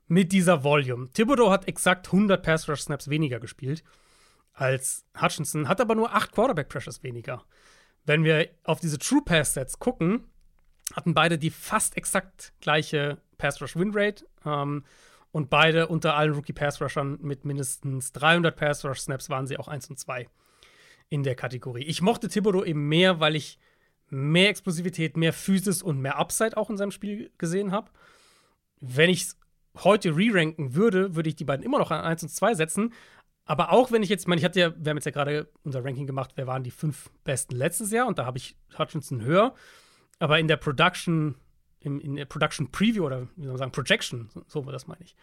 [0.08, 1.10] mit dieser Volume.
[1.14, 3.84] Thibodeau hat exakt 100 Pass-Rush-Snaps weniger gespielt
[4.54, 7.44] als Hutchinson, hat aber nur 8 Quarterback-Pressures weniger.
[8.08, 10.24] Wenn wir auf diese True Pass-Sets gucken,
[10.96, 14.86] hatten beide die fast exakt gleiche Pass-Rush-Win-Rate ähm,
[15.34, 20.26] und beide unter allen Rookie-Pass-Rushern mit mindestens 300 Pass-Rush-Snaps waren sie auch 1 und 2
[21.10, 21.84] in der Kategorie.
[21.84, 23.60] Ich mochte Thibodeau eben mehr, weil ich
[24.10, 27.92] mehr Explosivität, mehr Physis und mehr Upside auch in seinem Spiel gesehen habe.
[28.80, 29.38] Wenn ich es
[29.84, 32.94] heute re-ranken würde, würde ich die beiden immer noch an 1 und 2 setzen.
[33.48, 35.84] Aber auch wenn ich jetzt, meine, ich hatte ja, wir haben jetzt ja gerade unser
[35.84, 39.56] Ranking gemacht, wer waren die fünf besten letztes Jahr und da habe ich Hutchinson höher.
[40.20, 41.36] Aber in der Production,
[41.80, 45.02] im, in der Production Preview oder wie soll man sagen, Projection, so, so das meine
[45.04, 45.16] ich.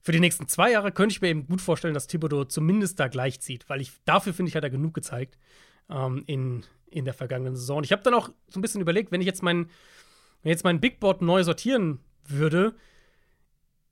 [0.00, 3.08] Für die nächsten zwei Jahre könnte ich mir eben gut vorstellen, dass Thibodeau zumindest da
[3.08, 5.36] gleich zieht, weil ich dafür finde ich, hat er genug gezeigt
[5.90, 7.84] ähm, in, in der vergangenen Saison.
[7.84, 9.68] Ich habe dann auch so ein bisschen überlegt, wenn ich jetzt mein,
[10.42, 12.74] wenn jetzt mein Big Board neu sortieren würde,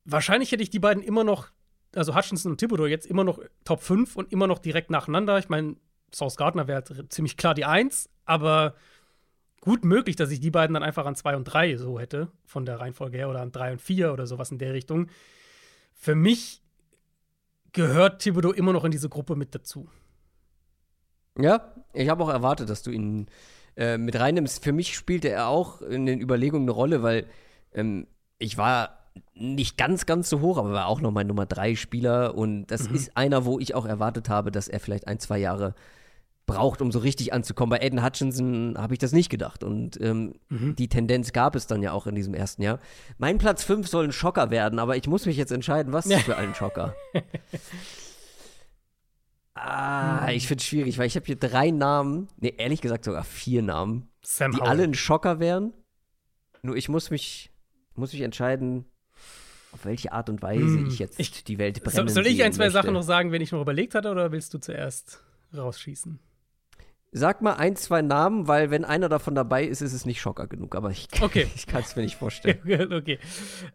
[0.05, 1.49] wahrscheinlich hätte ich die beiden immer noch,
[1.95, 5.37] also Hutchinson und Thibodeau jetzt immer noch Top 5 und immer noch direkt nacheinander.
[5.37, 5.75] Ich meine,
[6.13, 8.75] Sauce Gardner wäre ziemlich klar die 1, aber
[9.61, 12.65] gut möglich, dass ich die beiden dann einfach an 2 und 3 so hätte, von
[12.65, 15.09] der Reihenfolge her, oder an 3 und 4 oder sowas in der Richtung.
[15.93, 16.61] Für mich
[17.73, 19.89] gehört Thibodeau immer noch in diese Gruppe mit dazu.
[21.37, 23.27] Ja, ich habe auch erwartet, dass du ihn
[23.75, 24.63] äh, mit reinnimmst.
[24.63, 27.27] Für mich spielte er auch in den Überlegungen eine Rolle, weil
[27.73, 28.07] ähm,
[28.37, 32.35] ich war nicht ganz, ganz so hoch, aber war auch noch mein Nummer 3 Spieler
[32.35, 32.95] und das Mhm.
[32.95, 35.73] ist einer, wo ich auch erwartet habe, dass er vielleicht ein, zwei Jahre
[36.45, 37.71] braucht, um so richtig anzukommen.
[37.71, 40.75] Bei Aiden Hutchinson habe ich das nicht gedacht und ähm, Mhm.
[40.75, 42.79] die Tendenz gab es dann ja auch in diesem ersten Jahr.
[43.17, 46.19] Mein Platz 5 soll ein Schocker werden, aber ich muss mich jetzt entscheiden, was Ja.
[46.19, 46.93] für ein Schocker.
[49.57, 53.23] Ah, ich finde es schwierig, weil ich habe hier drei Namen, nee, ehrlich gesagt sogar
[53.23, 54.69] vier Namen, Sam die Howell.
[54.69, 55.73] alle ein Schocker wären.
[56.61, 57.51] Nur ich muss mich,
[57.95, 58.83] muss mich entscheiden,
[59.75, 62.45] auf welche Art und Weise Hm, ich jetzt ich- die Welt brennen soll ich sehen
[62.45, 62.73] ein, zwei möchte.
[62.73, 65.21] Sachen noch sagen, wenn ich noch überlegt hatte, oder willst du zuerst
[65.55, 66.19] rausschießen?
[67.11, 70.47] Sag mal ein, zwei Namen, weil wenn einer davon dabei ist, ist es nicht Schocker
[70.47, 70.75] genug.
[70.75, 71.47] Aber ich, Okay.
[71.55, 72.59] ich kann es mir nicht vorstellen.
[72.93, 73.19] okay.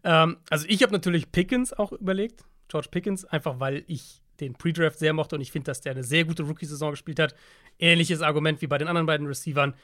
[0.04, 4.98] Ähm, also ich habe natürlich Pickens auch überlegt, George Pickens, einfach weil ich den Pre-Draft
[4.98, 7.34] sehr mochte und ich finde, dass der eine sehr gute Rookie-Saison gespielt hat.
[7.78, 9.74] Ähnliches Argument wie bei den anderen beiden Receivern.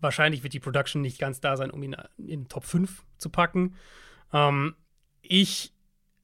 [0.00, 3.30] Wahrscheinlich wird die Production nicht ganz da sein, um ihn in den Top 5 zu
[3.30, 3.74] packen.
[4.32, 4.74] Ähm,
[5.22, 5.72] ich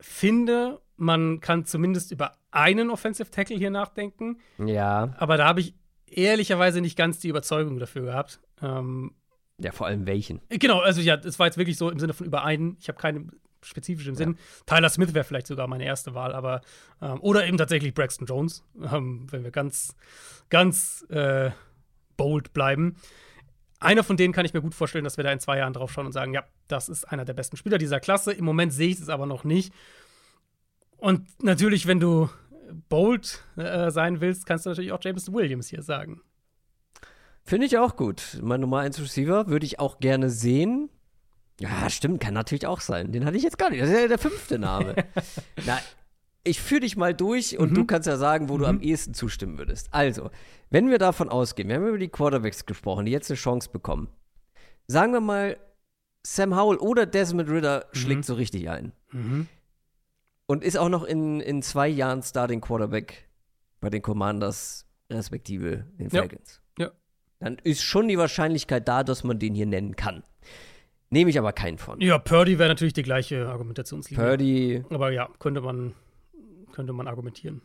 [0.00, 4.38] finde, man kann zumindest über einen Offensive Tackle hier nachdenken.
[4.58, 5.74] ja, Aber da habe ich
[6.06, 8.40] ehrlicherweise nicht ganz die Überzeugung dafür gehabt.
[8.62, 9.12] Ähm,
[9.58, 10.40] ja, vor allem welchen.
[10.48, 12.76] genau, also ja, es war jetzt wirklich so im Sinne von über einen.
[12.80, 13.26] Ich habe keine
[13.62, 14.38] spezifischen Sinn.
[14.66, 16.60] Tyler Smith wäre vielleicht sogar meine erste Wahl, aber
[17.02, 19.96] ähm, oder eben tatsächlich Braxton Jones, ähm, wenn wir ganz,
[20.48, 21.50] ganz äh,
[22.16, 22.96] bold bleiben.
[23.80, 25.92] Einer von denen kann ich mir gut vorstellen, dass wir da in zwei Jahren drauf
[25.92, 28.32] schauen und sagen, ja, das ist einer der besten Spieler dieser Klasse.
[28.32, 29.72] Im Moment sehe ich es aber noch nicht.
[30.96, 32.28] Und natürlich, wenn du
[32.88, 36.20] bold äh, sein willst, kannst du natürlich auch James Williams hier sagen.
[37.44, 38.38] Finde ich auch gut.
[38.42, 40.90] Mein Nummer 1 Receiver würde ich auch gerne sehen.
[41.60, 43.10] Ja, stimmt, kann natürlich auch sein.
[43.10, 43.82] Den hatte ich jetzt gar nicht.
[43.82, 44.94] Das ist ja der fünfte Name.
[45.66, 45.78] Na,
[46.48, 47.74] ich führe dich mal durch und Mhm.
[47.74, 48.70] du kannst ja sagen, wo du Mhm.
[48.70, 49.88] am ehesten zustimmen würdest.
[49.92, 50.30] Also,
[50.70, 54.08] wenn wir davon ausgehen, wir haben über die Quarterbacks gesprochen, die jetzt eine Chance bekommen.
[54.86, 55.56] Sagen wir mal,
[56.26, 58.22] Sam Howell oder Desmond Ritter schlägt Mhm.
[58.24, 58.92] so richtig ein.
[59.12, 59.46] Mhm.
[60.46, 63.28] Und ist auch noch in, in zwei Jahren Starting Quarterback
[63.80, 66.20] bei den Commanders, respektive den Ja.
[66.22, 66.60] Falcons.
[66.78, 66.90] Ja.
[67.40, 70.22] Dann ist schon die Wahrscheinlichkeit da, dass man den hier nennen kann.
[71.10, 72.00] Nehme ich aber keinen von.
[72.00, 74.22] Ja, Purdy wäre natürlich die gleiche Argumentationslinie.
[74.24, 74.84] Purdy.
[74.90, 75.94] Aber ja, könnte man,
[76.78, 77.60] könnte man argumentieren.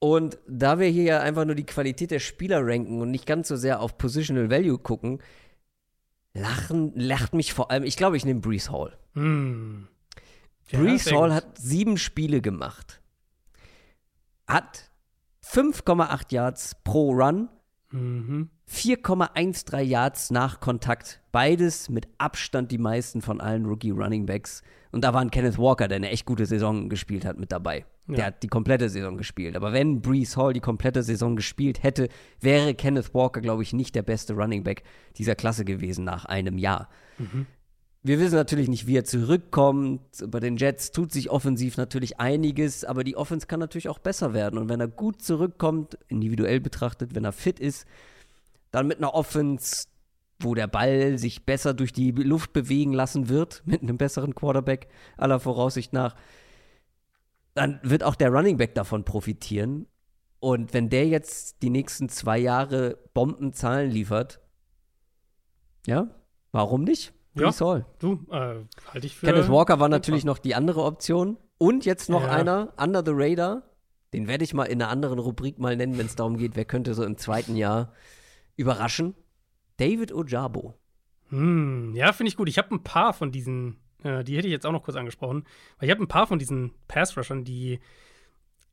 [0.00, 3.48] Und da wir hier ja einfach nur die Qualität der Spieler ranken und nicht ganz
[3.48, 5.22] so sehr auf Positional Value gucken,
[6.34, 8.98] lachen, lacht mich vor allem, ich glaube, ich nehme Brees Hall.
[9.14, 9.88] Hm.
[10.68, 13.00] Ja, Brees Hall hat sieben Spiele gemacht.
[14.46, 14.90] Hat
[15.42, 17.48] 5,8 Yards pro Run,
[17.90, 18.50] Mhm.
[18.68, 21.20] 4,13 Yards nach Kontakt.
[21.32, 24.62] Beides mit Abstand die meisten von allen Rookie Running Backs.
[24.92, 27.84] Und da war ein Kenneth Walker, der eine echt gute Saison gespielt hat, mit dabei.
[28.08, 28.14] Ja.
[28.14, 29.56] Der hat die komplette Saison gespielt.
[29.56, 32.08] Aber wenn Brees Hall die komplette Saison gespielt hätte,
[32.40, 34.82] wäre Kenneth Walker, glaube ich, nicht der beste Running Back
[35.16, 36.88] dieser Klasse gewesen nach einem Jahr.
[38.06, 40.00] Wir wissen natürlich nicht, wie er zurückkommt.
[40.28, 44.32] Bei den Jets tut sich offensiv natürlich einiges, aber die Offense kann natürlich auch besser
[44.32, 44.60] werden.
[44.60, 47.84] Und wenn er gut zurückkommt, individuell betrachtet, wenn er fit ist,
[48.70, 49.88] dann mit einer Offense,
[50.38, 54.86] wo der Ball sich besser durch die Luft bewegen lassen wird, mit einem besseren Quarterback
[55.16, 56.14] aller Voraussicht nach,
[57.54, 59.88] dann wird auch der Running Back davon profitieren.
[60.38, 64.38] Und wenn der jetzt die nächsten zwei Jahre Bombenzahlen liefert,
[65.88, 66.06] ja,
[66.52, 67.15] warum nicht?
[67.40, 67.52] Ja.
[67.60, 67.86] Hall.
[67.98, 69.26] Du, äh, halte ich für.
[69.26, 71.36] Kenneth Walker war natürlich noch die andere Option.
[71.58, 72.30] Und jetzt noch Ja.
[72.30, 73.62] einer, Under the Radar.
[74.12, 76.64] Den werde ich mal in einer anderen Rubrik mal nennen, wenn es darum geht, wer
[76.64, 77.92] könnte so im zweiten Jahr
[78.56, 79.14] überraschen.
[79.78, 80.74] David Ojabo.
[81.30, 82.48] Hm, ja, finde ich gut.
[82.48, 85.44] Ich habe ein paar von diesen, äh, die hätte ich jetzt auch noch kurz angesprochen,
[85.78, 87.80] weil ich habe ein paar von diesen Pass-Rushern, die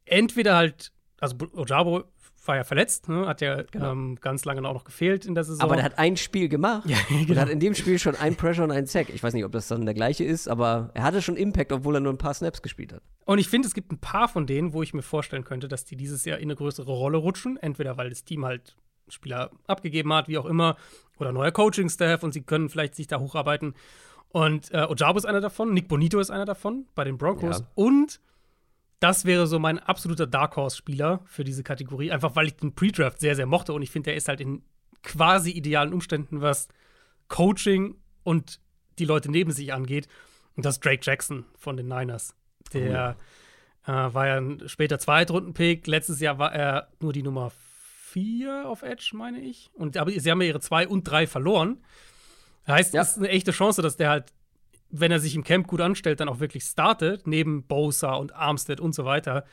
[0.06, 2.04] entweder halt, also Ojabo
[2.48, 5.62] war ja verletzt, ne, hat ja ähm, ganz lange auch noch gefehlt in der Saison.
[5.62, 7.42] Aber der hat ein Spiel gemacht Ja, und genau.
[7.42, 9.10] hat in dem Spiel schon ein Pressure und einen Sack.
[9.10, 11.96] Ich weiß nicht, ob das dann der gleiche ist, aber er hatte schon Impact, obwohl
[11.96, 13.02] er nur ein paar Snaps gespielt hat.
[13.26, 15.86] Und ich finde, es gibt ein paar von denen, wo ich mir vorstellen könnte, dass
[15.86, 17.58] die dieses Jahr in eine größere Rolle rutschen.
[17.58, 18.76] Entweder weil das Team halt
[19.08, 20.76] Spieler abgegeben hat, wie auch immer,
[21.20, 23.76] oder neuer Coaching-Staff und sie können vielleicht sich da hocharbeiten.
[24.30, 27.60] Und äh, Ojabo ist einer davon, Nick Bonito ist einer davon bei den Broncos.
[27.60, 27.68] Ja.
[27.76, 28.20] Und
[29.04, 33.20] das wäre so mein absoluter Dark Horse-Spieler für diese Kategorie, einfach weil ich den Pre-Draft
[33.20, 34.64] sehr, sehr mochte und ich finde, der ist halt in
[35.04, 36.70] quasi idealen Umständen, was
[37.28, 38.60] Coaching und
[39.00, 40.08] die Leute neben sich angeht.
[40.56, 42.36] Und das ist Drake Jackson von den Niners.
[42.74, 43.18] Der
[43.86, 45.88] äh, war ja ein später Zweitrunden-Pick.
[45.88, 47.52] Letztes Jahr war er nur die Nummer
[48.12, 49.72] 4 auf Edge, meine ich.
[49.74, 51.84] Und, aber sie haben ja ihre 2 und 3 verloren.
[52.68, 53.02] Heißt, Ja.
[53.02, 54.32] es ist eine echte Chance, dass der halt,
[54.96, 58.80] wenn er sich im Camp gut anstellt, dann auch wirklich startet, neben Bosa und Armstead
[58.80, 59.44] und so weiter.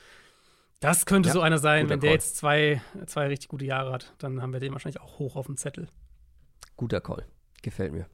[0.81, 2.15] Das könnte Ja, so einer sein, wenn der Call.
[2.15, 4.15] jetzt zwei, zwei richtig gute Jahre hat.
[4.19, 5.89] Dann haben wir den wahrscheinlich auch hoch auf dem Zettel.
[6.77, 7.27] Guter Call.
[7.63, 8.07] Gefällt mir.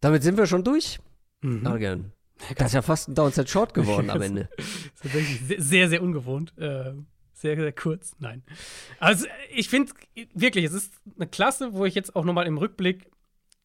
[0.00, 0.98] Damit sind wir schon durch.
[1.40, 1.66] Mhm.
[1.66, 2.12] Adrian.
[2.56, 4.48] Das ist ja fast ein Downside Short geworden am Ende.
[4.56, 4.66] Das
[5.04, 6.56] ist wirklich sehr, sehr, sehr ungewohnt.
[6.58, 6.92] Äh,
[7.32, 8.14] sehr, sehr kurz.
[8.18, 8.42] Nein.
[8.98, 9.92] Also, ich finde
[10.34, 13.10] wirklich, es ist eine Klasse, wo ich jetzt auch nochmal im Rückblick,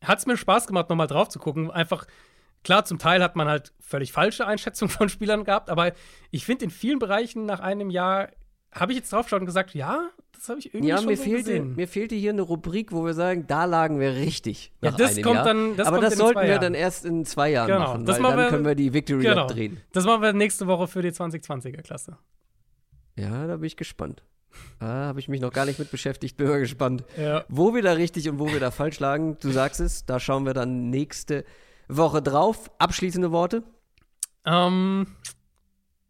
[0.03, 1.69] hat es mir Spaß gemacht, nochmal drauf zu gucken.
[1.71, 2.05] Einfach,
[2.63, 5.91] klar, zum Teil hat man halt völlig falsche Einschätzungen von Spielern gehabt, aber
[6.31, 8.29] ich finde, in vielen Bereichen nach einem Jahr
[8.71, 11.23] habe ich jetzt draufgeschaut und gesagt, ja, das habe ich irgendwie Ja, schon mir so
[11.23, 11.75] fehlte, gesehen.
[11.75, 14.71] mir fehlte hier eine Rubrik, wo wir sagen, da lagen wir richtig.
[14.83, 15.43] Ja, das einem kommt Jahr.
[15.45, 18.19] dann- das Aber kommt das sollten wir dann erst in zwei Jahren Genau, machen, weil
[18.19, 19.47] machen dann wir- können wir die Victory genau.
[19.47, 19.81] Drehen.
[19.91, 22.17] Das machen wir nächste Woche für die 2020er-Klasse.
[23.17, 24.23] Ja, da bin ich gespannt.
[24.79, 27.45] Da habe ich mich noch gar nicht mit beschäftigt, bin mal gespannt, Ja.
[27.49, 29.37] wo wir da richtig und wo wir da falsch lagen.
[29.39, 31.45] Du sagst es, da schauen wir dann nächste
[31.87, 32.71] Woche drauf.
[32.79, 33.63] Abschließende Worte?
[34.45, 35.07] Ähm,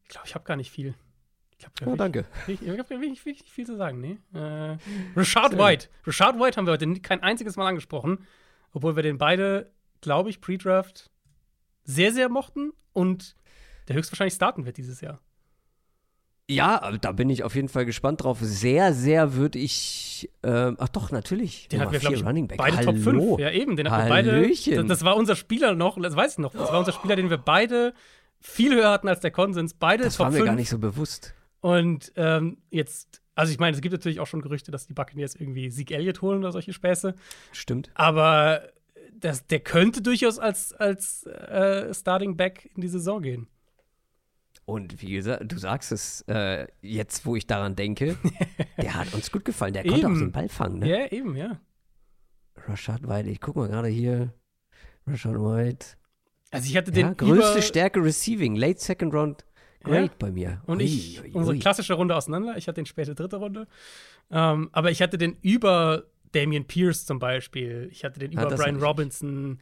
[0.04, 0.94] ich glaube, ich habe gar nicht viel.
[1.58, 2.26] Ich habe Oh, danke.
[2.48, 4.18] Ich, ich habe wirklich, wirklich viel zu sagen, nee.
[4.34, 4.78] Äh,
[5.16, 5.90] Rashad White.
[6.06, 8.26] Rashad White haben wir heute kein einziges Mal angesprochen,
[8.72, 9.72] obwohl wir den beide,
[10.02, 11.12] glaube ich, Pre-Draft
[11.84, 13.36] sehr, sehr mochten und
[13.88, 15.20] der höchstwahrscheinlich starten wird dieses Jahr.
[16.50, 18.40] Ja, da bin ich auf jeden Fall gespannt drauf.
[18.42, 20.30] Sehr, sehr würde ich.
[20.42, 21.68] Ähm, ach doch, natürlich.
[21.68, 22.58] Den hatten wir, glaube ich, Running Back.
[22.58, 22.92] beide Hallo.
[22.92, 23.40] Top 5.
[23.40, 23.78] Ja, eben.
[23.78, 24.50] Den hatten wir beide.
[24.50, 26.54] Das, das war unser Spieler noch, das weiß ich noch.
[26.54, 27.94] Das war unser Spieler, den wir beide
[28.40, 29.76] viel höher hatten als der Konsens.
[29.76, 30.48] Beide Das Top war mir 5.
[30.48, 31.36] gar nicht so bewusst.
[31.62, 35.36] Und ähm, jetzt, also ich meine, es gibt natürlich auch schon Gerüchte, dass die Buccaneers
[35.36, 37.14] irgendwie Sieg Elliott holen oder solche Späße.
[37.52, 37.92] Stimmt.
[37.94, 38.64] Aber
[39.14, 43.48] das, der könnte durchaus als, als äh, Starting Back in die Saison gehen.
[44.70, 48.18] Und wie gesagt, du sagst es äh, jetzt, wo ich daran denke,
[48.82, 49.74] der hat uns gut gefallen.
[49.74, 50.14] Der konnte Eben.
[50.16, 50.90] auch den Ball fangen, ne?
[50.90, 51.60] Ja, eben, ja.
[52.68, 54.34] Rashad White, ich guck mal gerade hier.
[55.08, 55.86] Rashad White.
[56.52, 59.46] Also ich hatte den Ja, größte Stärke Receiving, Late Second Round,
[59.84, 60.16] great Ja.
[60.20, 60.62] bei mir.
[60.66, 61.60] und Ui, ich, ui, unsere ui.
[61.60, 62.58] klassische Runde auseinander.
[62.58, 63.68] Ich hatte den späte dritte Runde.
[64.32, 67.88] Ähm, aber ich hatte den über Damian Pierce zum Beispiel.
[67.92, 69.60] Ich hatte den Ah, über das Brian Robinson,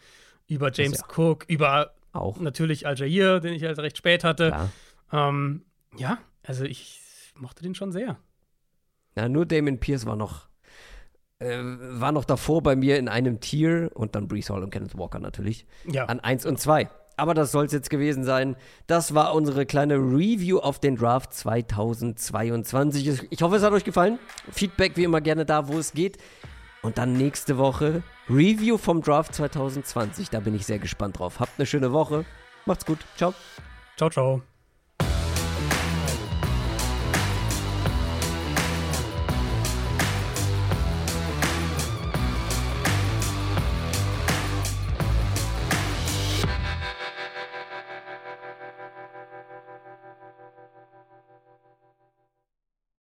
[0.47, 2.39] über James ja- Cook, über Auch.
[2.39, 4.47] natürlich Al Jair, den ich halt recht spät hatte.
[4.47, 4.71] Klar.
[5.11, 5.65] Ähm,
[5.97, 7.01] ja, also ich
[7.35, 8.17] mochte den schon sehr.
[9.15, 10.47] Ja, nur Damon Pierce war noch,
[11.39, 14.97] äh, war noch davor bei mir in einem Tier und dann Brees Hall und Kenneth
[14.97, 15.65] Walker natürlich.
[15.85, 16.05] Ja.
[16.05, 16.89] An 1 und 2.
[17.19, 18.55] Aber das soll es jetzt gewesen sein.
[18.85, 23.07] Das war unsere kleine Review auf den Draft 2022.
[23.07, 24.19] Ich- Ich hoffe, es hat euch gefallen.
[24.51, 26.17] Feedback wie immer gerne da, wo es geht.
[26.84, 30.29] Und dann nächste Woche Review vom Draft 2020.
[30.29, 31.39] Da bin ich sehr gespannt drauf.
[31.39, 32.23] Habt eine schöne Woche.
[32.65, 32.99] Macht's gut.
[33.15, 33.34] Ciao.
[33.97, 34.41] Ciao, ciao.